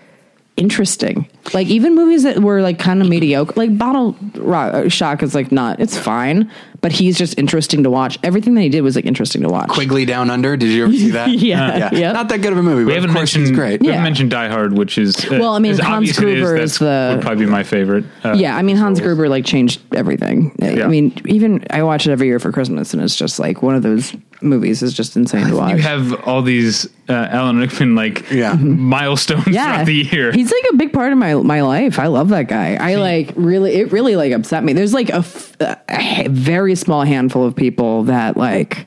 [0.56, 1.28] interesting.
[1.52, 5.52] Like even movies that were like kind of mediocre, like Bottle Rock, Shock is like
[5.52, 5.80] not.
[5.80, 6.50] It's fine,
[6.84, 8.18] but he's just interesting to watch.
[8.22, 9.70] Everything that he did was like interesting to watch.
[9.70, 10.54] Quigley Down Under.
[10.54, 11.30] Did you ever see that?
[11.54, 12.12] Yeah, yeah.
[12.12, 12.84] Not that good of a movie.
[12.84, 13.80] We but haven't of course mentioned he's great.
[13.80, 16.20] We haven't mentioned Die Hard, which is uh, Well, I mean, as Hans obvious it
[16.20, 18.04] Gruber that's- is the- would probably be my favorite.
[18.22, 20.54] Uh, Yeah, I mean Hans Gruber like changed everything.
[20.58, 20.84] Yeah.
[20.84, 23.74] I mean, even I watch it every year for Christmas, and it's just like one
[23.76, 25.70] of those movies is just insane to watch.
[25.76, 28.52] You have all these uh, Alan Rickman like Yeah.
[28.54, 30.32] milestones throughout the year.
[30.32, 31.98] He's like a big part of my my life.
[31.98, 32.74] I love that guy.
[32.74, 34.72] I like really it really like upset me.
[34.74, 35.56] There's like a, f-
[35.88, 38.86] a very small handful of people that like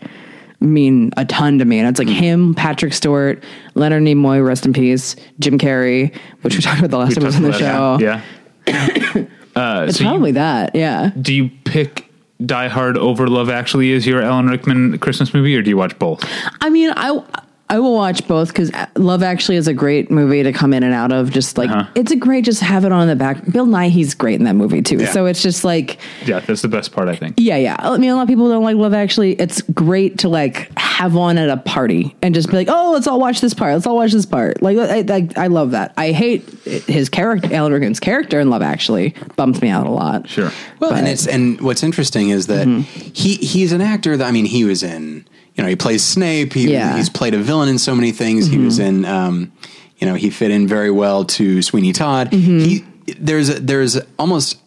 [0.60, 3.44] mean a ton to me, and it's like him, Patrick Stewart,
[3.76, 7.28] Leonard Nimoy, rest in peace, Jim Carrey, which we talked about the last time I
[7.28, 7.98] was on the show.
[8.02, 8.22] Yeah.
[9.56, 10.76] uh, It's so you- probably that.
[10.76, 11.12] Yeah.
[11.22, 12.06] do you pick
[12.46, 15.98] Die Hard over Love Actually as your Alan Rickman Christmas movie, or do you watch
[16.00, 16.24] both?
[16.62, 17.22] I mean, I
[17.70, 20.94] I will watch both because Love Actually is a great movie to come in and
[20.94, 21.32] out of.
[21.32, 21.90] Just like Uh-huh.
[21.96, 23.44] it's a great, just have it on in the back.
[23.52, 24.98] Bill Nighy, he's great in that movie too.
[24.98, 25.12] Yeah.
[25.12, 25.98] So it's just like.
[26.26, 27.36] Yeah, that's the best part, I think.
[27.38, 27.76] Yeah, yeah.
[27.80, 29.34] I mean, a lot of people don't like Love Actually.
[29.34, 33.06] It's great to like have on at a party and just be like, "Oh, let's
[33.08, 33.74] all watch this part.
[33.74, 35.94] Let's all watch this part." Like, I, I, I love that.
[35.98, 39.14] I hate his character, Alan Rickman's character in Love Actually.
[39.36, 40.28] bumps me out a lot.
[40.30, 40.52] Sure.
[40.80, 43.12] Well, and it's and what's interesting is that Mm-hmm.
[43.14, 45.26] he he's an actor that I mean he was in
[45.58, 46.54] you know he plays Snape.
[46.54, 46.90] He, Yeah.
[46.90, 46.98] Mm-hmm.
[46.98, 48.48] he's played a villain in so many things.
[48.48, 49.52] He was in um,
[49.98, 52.32] you know he fit in very well to Sweeney Todd.
[52.32, 52.60] Mm-hmm.
[52.60, 52.86] He
[53.20, 54.60] there's there's almost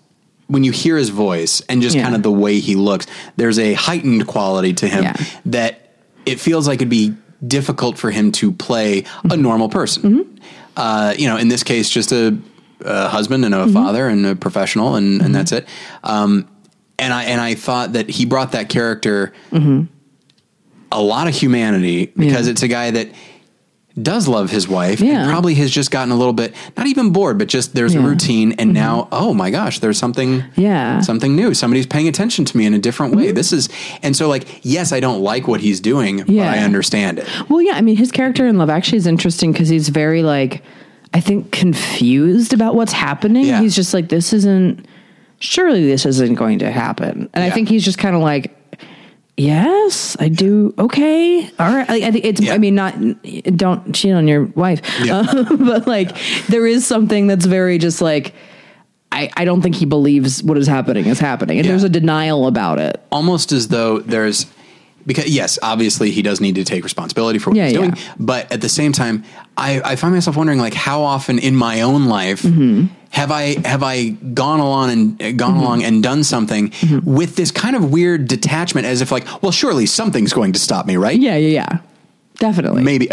[0.48, 2.02] when you hear his voice and just Yeah.
[2.02, 3.06] kind of the way he looks,
[3.36, 5.14] there's a heightened quality to him Yeah.
[5.46, 5.94] that
[6.26, 7.14] it feels like it'd be
[7.46, 10.02] difficult for him to play a normal person.
[10.02, 10.34] Mm-hmm.
[10.76, 12.36] Uh, you know, in this case, just a,
[12.84, 13.72] a husband and a Mm-hmm.
[13.74, 15.68] father and a professional, and, and that's it.
[16.02, 16.48] Um,
[16.98, 19.32] and I and I thought that he brought that character
[20.92, 22.44] a lot of humanity because Mm-hmm.
[22.46, 22.50] Yeah.
[22.50, 23.08] it's a guy that
[24.00, 25.22] does love his wife Yeah.
[25.22, 27.96] and probably has just gotten a little bit not even bored but just there's a
[27.98, 28.00] Yeah.
[28.02, 28.08] Mm-hmm.
[28.10, 31.00] routine and now oh my gosh there's something Yeah.
[31.00, 33.68] something new somebody's paying attention to me in a different way this is
[34.02, 36.46] and so like yes i don't like what he's doing Yeah.
[36.50, 37.72] but i understand it Well, yeah.
[37.74, 40.62] I mean, his character in Love Actually is interesting because he's very like,
[41.12, 43.44] I think, confused about what's happening.
[43.44, 43.60] Yeah.
[43.60, 44.86] He's just like, this isn't.
[45.40, 48.54] Surely this isn't going to happen, and I think he's just kind of like.
[49.36, 50.74] Yes, I do.
[50.78, 51.88] Okay, all right.
[51.88, 52.40] I, think it's.
[52.40, 52.54] Yeah.
[52.54, 52.94] I mean, not
[53.56, 55.22] don't cheat on your wife, Yeah.
[55.58, 56.14] but like
[56.48, 58.34] there is something that's very just like.
[59.12, 61.72] I, I don't think he believes what is happening is happening, and Yeah.
[61.72, 63.02] there's a denial about it.
[63.10, 64.46] almost as though there's
[65.06, 68.14] because yes, obviously he does need to take responsibility for what Yeah, he's doing, yeah.
[68.18, 69.24] but at the same time,
[69.56, 72.86] I, I find myself wondering like how often in my own life Mm-hmm.
[73.10, 77.14] have I have I gone along and uh, gone along and done something Mm-hmm.
[77.14, 80.86] with this kind of weird detachment, as if like, well, surely something's going to stop
[80.86, 81.18] me, right?
[81.18, 81.78] Yeah, yeah, yeah,
[82.38, 82.82] definitely.
[82.82, 83.08] Maybe,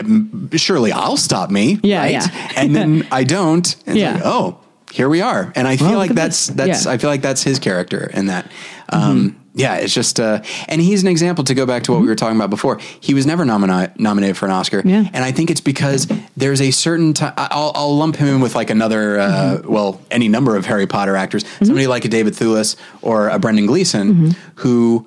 [0.57, 1.79] surely I'll stop me.
[1.83, 2.11] Yeah, right?
[2.11, 2.51] yeah.
[2.55, 3.75] and then I don't.
[3.85, 4.13] And Yeah.
[4.15, 4.59] like, oh,
[4.91, 5.51] here we are.
[5.55, 6.55] And I feel Well, like that's this.
[6.55, 6.75] that's Yeah.
[6.75, 6.89] Mm-hmm.
[6.89, 8.49] I feel like that's his character in that.
[8.89, 12.07] Um, Yeah, it's just, uh, and he's an example to go back to what we
[12.07, 12.77] were talking about before.
[12.99, 14.89] He was never nomina- nominated for an Oscar, Mm-hmm.
[14.89, 15.09] Yeah.
[15.13, 16.07] and I think it's because
[16.37, 17.33] there's a certain time.
[17.37, 19.27] I'll, I'll lump him in with like another, uh,
[19.57, 19.71] Mm-hmm.
[19.73, 23.65] well, any number of Harry Potter actors, somebody like a David Thewlis or a Brendan
[23.65, 24.29] Gleeson, Mm-hmm.
[24.61, 25.05] who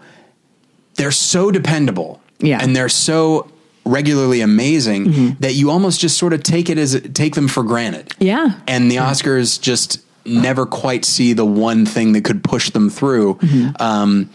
[0.96, 2.58] they're so dependable, Yeah.
[2.60, 3.50] and they're so
[3.86, 5.28] regularly amazing Mm-hmm.
[5.40, 8.12] that you almost just sort of take it as take them for granted.
[8.18, 8.54] Yeah.
[8.66, 13.34] and the Oscars just never quite see the one thing that could push them through.
[13.34, 13.82] Mm-hmm.
[13.82, 14.30] Um,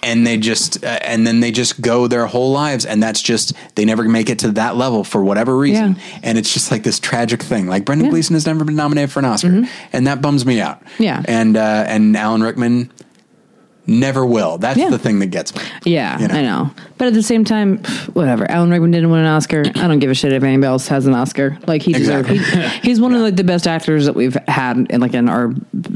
[0.00, 3.52] and they just, uh, and then they just go their whole lives, and that's just
[3.74, 5.96] they never make it to that level for whatever reason.
[5.96, 6.18] Yeah.
[6.22, 7.66] And it's just like this tragic thing.
[7.66, 8.08] Like Brendan Yeah.
[8.08, 8.14] Mm-hmm.
[8.14, 10.82] Gleeson has never been nominated for an Oscar, and that bums me out.
[10.98, 11.22] Yeah.
[11.26, 12.92] and uh, and Alan Rickman
[13.88, 14.58] never will.
[14.58, 14.90] That's Yeah.
[14.90, 15.62] the thing that gets me.
[15.84, 16.34] Yeah, You know?
[16.34, 16.70] I know.
[16.98, 17.78] But at the same time,
[18.12, 18.48] whatever.
[18.50, 19.60] Alan Rickman didn't win an Oscar.
[19.60, 21.56] I don't give a shit if anybody else has an Oscar.
[21.66, 22.28] Like he deserves.
[22.28, 22.60] Exactly.
[22.70, 25.52] He, he's one of like the best actors that we've had in like in our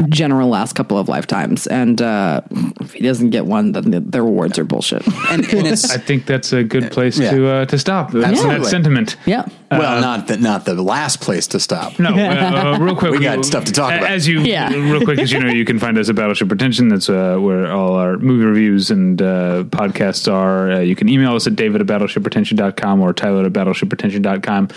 [0.08, 1.66] general last couple of lifetimes.
[1.66, 2.40] And uh,
[2.80, 5.06] if he doesn't get one, then the, their awards are bullshit.
[5.30, 7.30] And, and it's I think that's a good place Yeah.
[7.32, 8.14] to uh, to stop.
[8.14, 8.58] Absolutely.
[8.60, 9.16] that sentiment.
[9.26, 9.46] Yeah.
[9.78, 11.98] Well, not the not the last place to stop.
[11.98, 13.12] No, uh, uh, real quick.
[13.18, 14.10] We got stuff to talk a- about.
[14.10, 14.72] As you, Yeah.
[14.72, 16.88] real quick, as you know, you can find us at Battleship Pretension.
[16.88, 20.72] That's uh, where all our movie reviews and uh, podcasts are.
[20.72, 24.68] Uh, you can email us at david at battleshippretension.com or tyler at battleshippretension.com.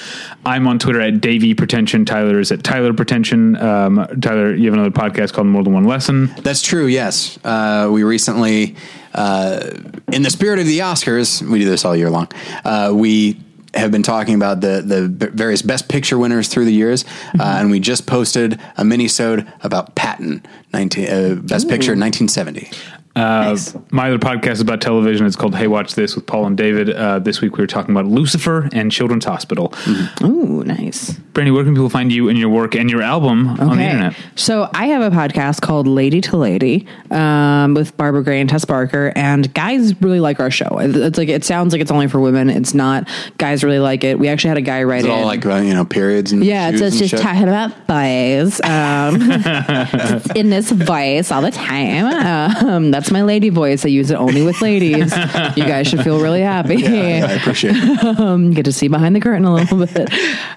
[0.45, 2.05] I'm on Twitter at Davey Pretension.
[2.05, 3.55] Tyler is at Tyler Pretension.
[3.55, 6.27] Um, Tyler, you have another podcast called More Than One Lesson.
[6.41, 6.85] That's true.
[6.88, 8.76] Yes, uh, we recently,
[9.13, 9.72] uh,
[10.11, 12.27] in the spirit of the Oscars, we do this all year long.
[12.63, 13.39] Uh, we
[13.76, 17.41] have been talking about the the various Best Picture winners through the years, Mm-hmm.
[17.41, 20.43] uh, and we just posted a mini-sode about Patton,
[20.73, 22.69] 19, uh, Best Picture, in 1970.
[23.16, 23.56] Uh,
[23.92, 25.26] My other podcast is about television.
[25.26, 26.90] It's called Hey Watch This with Paul and David.
[26.90, 29.74] Uh, this week we were talking about Lucifer and Children's Hospital.
[30.22, 31.14] Ooh, nice.
[31.34, 34.16] Brandie, where can people find you and your work and your album on the internet?
[34.36, 38.66] So I have a podcast called Lady to Lady um, with Barbara Gray and Tess
[38.66, 40.78] Barker, and guys really like our show.
[40.80, 42.50] It's like it sounds like it's only for women.
[42.50, 43.08] It's not.
[43.38, 44.20] Guys really like it.
[44.20, 45.14] We actually had a guy write Is it in.
[45.20, 47.22] all like uh, you know periods and yeah, it's, shoes it's and just shit?
[47.22, 52.66] talking about boys um, in this voice all the time.
[52.66, 53.86] Um, that's my lady voice.
[53.86, 55.11] I use it only with ladies.
[55.56, 56.76] You guys should feel really happy.
[56.76, 58.19] Yeah, I appreciate it.
[58.19, 60.11] um, get to see behind the curtain a little bit.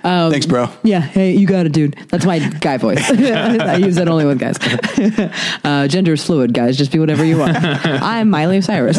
[0.05, 0.69] Um, Thanks, bro.
[0.83, 1.97] Yeah, hey, you got it, dude.
[2.09, 2.99] That's my guy voice.
[3.11, 4.59] I use that only with guys.
[5.65, 6.77] uh, gender is fluid, guys.
[6.77, 7.57] Just be whatever you want.
[7.57, 8.99] I'm Miley Cyrus.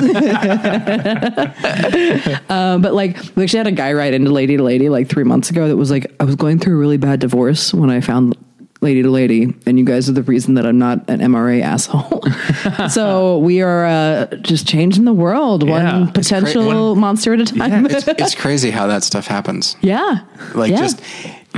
[2.49, 5.23] uh, but like, we actually had a guy write into Lady to Lady like three
[5.23, 8.01] months ago that was like, I was going through a really bad divorce when I
[8.01, 8.35] found
[8.81, 12.23] Lady to Lady, and you guys are the reason that I'm not an MRA asshole.
[12.89, 15.99] so we are uh, just changing the world Yeah.
[15.99, 17.85] one It's potential monster at a time.
[17.87, 19.75] it's, it's crazy how that stuff happens.
[19.81, 20.19] yeah.
[20.55, 20.77] Like Yeah.
[20.77, 21.01] just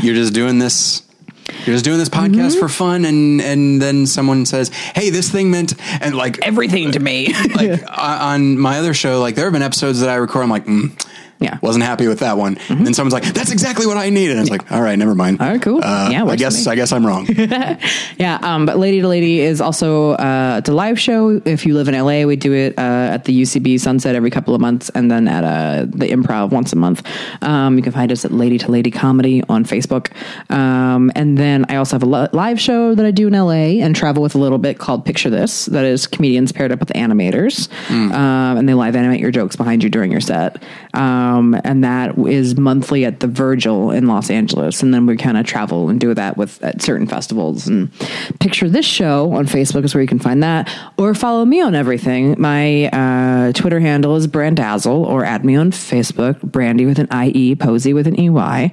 [0.01, 1.03] you're just doing this
[1.65, 5.51] you're just doing this podcast for fun and and then someone says, "Hey, this thing
[5.51, 7.33] meant" and like everything to me.
[7.55, 10.49] like uh, on my other show, like there have been episodes that I record I'm
[10.49, 10.91] like, mm,
[11.41, 11.57] Yeah.
[11.61, 12.57] wasn't happy with that one.
[12.69, 15.15] And then someone's like, "That's exactly what I needed." And it's like, "All right, never
[15.15, 15.81] mind." All right, cool.
[15.83, 16.67] Uh, Yeah, I guess.
[16.67, 17.27] I guess I'm wrong.
[18.17, 21.41] Yeah, um, but Lady to Lady is also uh, it's a live show.
[21.45, 22.81] If you live in LA, we do it uh,
[23.15, 26.71] at the UCB Sunset every couple of months, and then at uh, the Improv once
[26.73, 27.01] a month.
[27.41, 30.11] Um, you can find us at Lady to Lady Comedy on Facebook,
[30.51, 33.81] um, and then I also have a li- live show that I do in LA
[33.83, 35.65] and travel with a little bit called Picture This.
[35.67, 39.83] That is comedians paired up with animators, um, and they live animate your jokes behind
[39.83, 40.61] you during your set.
[40.93, 41.30] Um,
[41.63, 45.45] and that is monthly at the Virgil in Los Angeles, and then we kind of
[45.45, 47.67] travel and do that with at certain festivals.
[47.67, 47.91] And
[48.39, 51.75] picture this show on Facebook is where you can find that, or follow me on
[51.75, 52.35] everything.
[52.39, 57.27] My uh, Twitter handle is Brandazzle, or add me on Facebook, Brandie with an I
[57.29, 58.71] E, Posey with an E Y.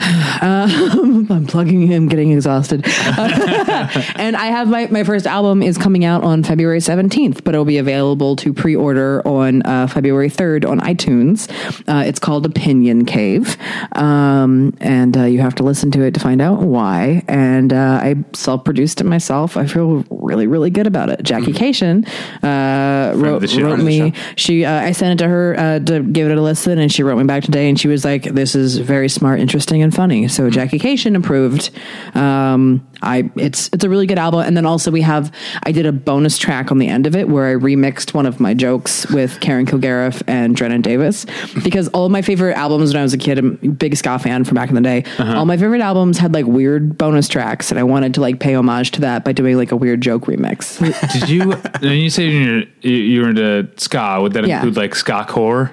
[0.42, 1.92] Um, I'm plugging.
[1.92, 2.86] I'm getting exhausted.
[2.86, 7.66] and I have my, my first album is coming out on February 17th, but it'll
[7.66, 11.50] be available to pre-order on uh, February 3rd on iTunes.
[11.86, 13.58] Uh, it's called Opinion Cave,
[13.92, 17.22] um, and uh, you have to listen to it to find out why.
[17.28, 19.58] And uh, I self-produced it myself.
[19.58, 21.22] I feel really, really good about it.
[21.22, 22.08] Jackie Kashian
[22.42, 24.12] uh, wrote, wrote Friend of the me.
[24.36, 27.02] She uh, I sent it to her uh, to give it a listen, and she
[27.02, 30.28] wrote me back today, and she was like, "This is very smart, interesting, and funny."
[30.28, 31.70] So Jackie Kashian approved.
[32.14, 35.32] Um, I it's it's a really good album, and then also we have
[35.64, 38.40] I did a bonus track on the end of it where I remixed one of
[38.40, 41.26] my jokes with Karen Kilgariff and Drennon Davis
[41.64, 44.18] because all of my favorite albums when I was a kid, I'm a big ska
[44.18, 45.04] fan from back in the day.
[45.18, 48.54] All my favorite albums had like weird bonus tracks, and I wanted to like pay
[48.54, 50.78] homage to that by doing like a weird joke remix.
[51.20, 51.50] Did you
[51.80, 54.18] when you say you're you're into ska?
[54.20, 54.56] Would that Yeah.
[54.56, 55.70] include like ska core?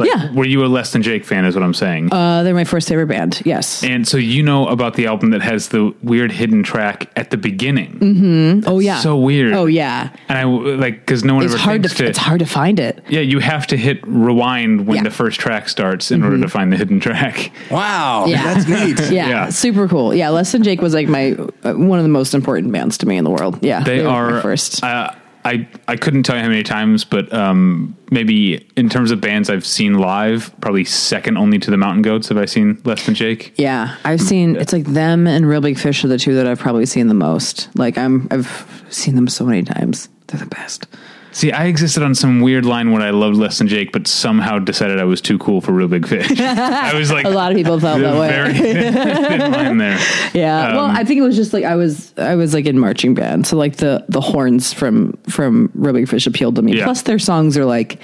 [0.00, 0.32] Like, Yeah.
[0.32, 1.44] Were you a Less Than Jake fan?
[1.44, 2.12] Is what I'm saying.
[2.12, 3.42] uh, they're my first favorite band.
[3.44, 3.82] Yes.
[3.84, 7.36] and so you know about the album that has the weird hidden track at the
[7.36, 8.64] beginning.
[8.66, 8.98] oh yeah.
[9.00, 9.52] so weird.
[9.54, 10.10] Oh yeah.
[10.28, 12.06] And I like because no one It's ever hard to, thinks to.
[12.08, 13.02] it's hard to find it.
[13.08, 15.00] Yeah, you have to hit rewind when Yeah.
[15.00, 15.04] Mm-hmm.
[15.04, 17.52] the first track starts in order to find the hidden track.
[17.70, 18.42] wow, Yeah.
[18.54, 18.98] that's neat.
[19.10, 19.48] Yeah, Yeah.
[19.50, 20.14] super cool.
[20.14, 21.32] Yeah, Less Than Jake was like my
[21.64, 23.58] uh, one of the most important bands to me in the world.
[23.62, 24.82] Yeah, They, were my are first.
[24.84, 25.10] Uh,
[25.44, 29.48] I I couldn't tell you how many times, but um, maybe in terms of bands
[29.48, 32.28] I've seen live, probably second only to the Mountain Goats.
[32.28, 33.54] Have I seen Less Than Jake?
[33.56, 36.58] yeah, I've seen it's like them and Real Big Fish are the two that I've
[36.58, 37.68] probably seen the most.
[37.76, 40.08] Like I'm, I've seen them so many times.
[40.26, 40.86] They're the best.
[41.32, 44.58] See, I existed on some weird line where I loved Less Than Jake, but somehow
[44.58, 46.28] decided I was too cool for Real Big Fish.
[46.40, 48.52] I was like A lot of people felt that way.
[48.58, 49.98] thin line there.
[50.34, 50.74] Yeah.
[50.74, 53.14] well, Um, I think it was just like I was I was like in marching
[53.14, 56.76] band, so like the the horns from from Real Big Fish appealed to me.
[56.76, 56.84] Yeah.
[56.84, 58.02] Plus, their songs are like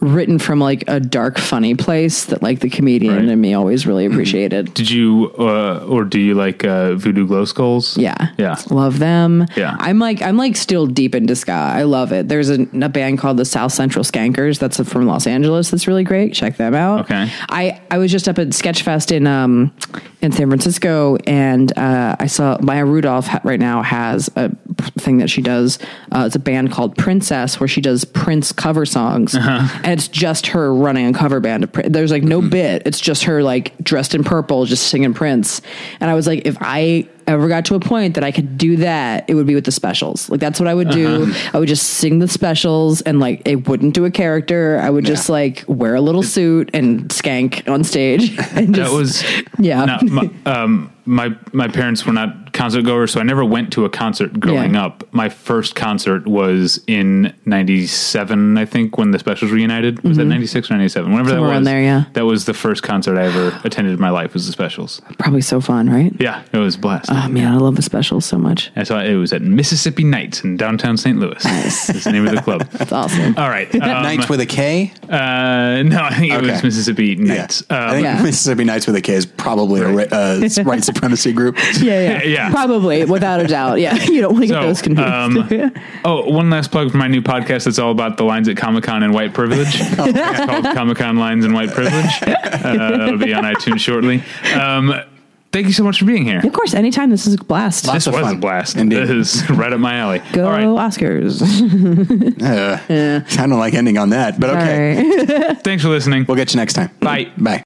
[0.00, 3.24] written from like a dark, funny place that like the comedian Right.
[3.24, 4.74] in me always really appreciated.
[4.74, 7.96] Did you uh, or do you like uh, Voodoo Glow Skulls?
[7.96, 8.28] Yeah.
[8.36, 8.56] Yeah.
[8.70, 9.46] Love them.
[9.56, 9.74] Yeah.
[9.78, 11.52] I'm like I'm like still deep into ska.
[11.52, 12.28] I love it.
[12.28, 16.04] There's a, a band called the South Central Skankers that's from Los Angeles that's really
[16.04, 16.34] great.
[16.34, 17.00] Check them out.
[17.06, 17.30] Okay.
[17.48, 19.72] I I was just up at Sketchfest in um
[20.20, 24.50] in San Francisco and uh, I saw Maya Rudolph ha- right now has a
[24.98, 25.78] thing that she does.
[26.12, 29.82] Uh, it's a band called Princess where she does Prince cover songs Uh-huh.
[29.86, 31.64] And it's just her running a cover band.
[31.64, 32.50] Of Prin- There's like no Mm-hmm.
[32.50, 32.82] bit.
[32.84, 35.62] It's just her like dressed in purple, just singing Prince.
[36.00, 38.76] And I was like, if I ever got to a point that I could do
[38.78, 40.28] that, it would be with the specials.
[40.30, 41.24] Like that's what I would do.
[41.24, 41.50] Uh-huh.
[41.54, 44.78] I would just sing the specials and like it wouldn't do a character.
[44.82, 48.36] I would just like wear a little suit and skank on stage.
[48.56, 49.24] And just, That was
[49.58, 49.84] yeah.
[49.84, 53.84] Now, my, um, my my parents were not concert goers, so I never went to
[53.84, 54.86] a concert growing Yeah.
[54.86, 55.04] up.
[55.12, 60.02] My first concert was in '97, I think, when the Specials reunited.
[60.02, 61.10] Was that '96 or '97?
[61.12, 61.36] Whenever Mm-hmm.
[61.36, 61.64] Somewhere that was.
[61.66, 62.04] there, yeah.
[62.14, 64.32] That was the first concert I ever attended in my life.
[64.34, 65.02] Was the Specials?
[65.18, 66.12] Probably so fun, right?
[66.18, 67.10] Yeah, it was blast.
[67.18, 68.70] Oh man, I love the specials so much.
[68.76, 71.18] I saw it was at Mississippi Nights in downtown St.
[71.18, 71.42] Louis.
[71.44, 71.86] Nice.
[71.86, 72.68] That's the name of the club.
[72.80, 73.34] It's awesome.
[73.38, 73.68] All right.
[73.86, 74.92] Um, Nights with a K.
[75.04, 77.64] uh, no, I think it was Mississippi Nights.
[77.70, 78.22] I Um, think Yeah.
[78.22, 81.56] Mississippi Nights with a K is probably a ri- uh, white supremacy group.
[81.80, 82.50] yeah, yeah, Yeah.
[82.50, 83.80] Probably, without a doubt.
[83.80, 85.08] Yeah, you don't want to get those confused.
[85.08, 85.72] um,
[86.04, 88.84] oh, one last plug for my new podcast that's all about the lines at Comic
[88.84, 89.68] Con and white privilege.
[89.80, 89.94] it's
[90.44, 92.22] called Comic Con Lines and White Privilege.
[92.22, 94.22] Uh, it'll be on iTunes shortly.
[94.54, 94.92] Um,
[95.56, 96.40] thank you so much for being here.
[96.44, 97.86] of course, anytime this is a blast.
[97.86, 98.36] Lots This of was fun.
[98.36, 98.76] a blast.
[98.76, 99.06] Indeed.
[99.06, 100.20] This is right up my alley.
[100.32, 100.66] Go All right.
[100.66, 101.40] Oscars.
[102.46, 104.96] Uh, I don't like ending on that, but okay.
[104.96, 105.58] All right.
[105.64, 106.24] Thanks for listening.
[106.28, 106.90] We'll get you next time.
[107.00, 107.32] Bye.
[107.38, 107.65] Bye.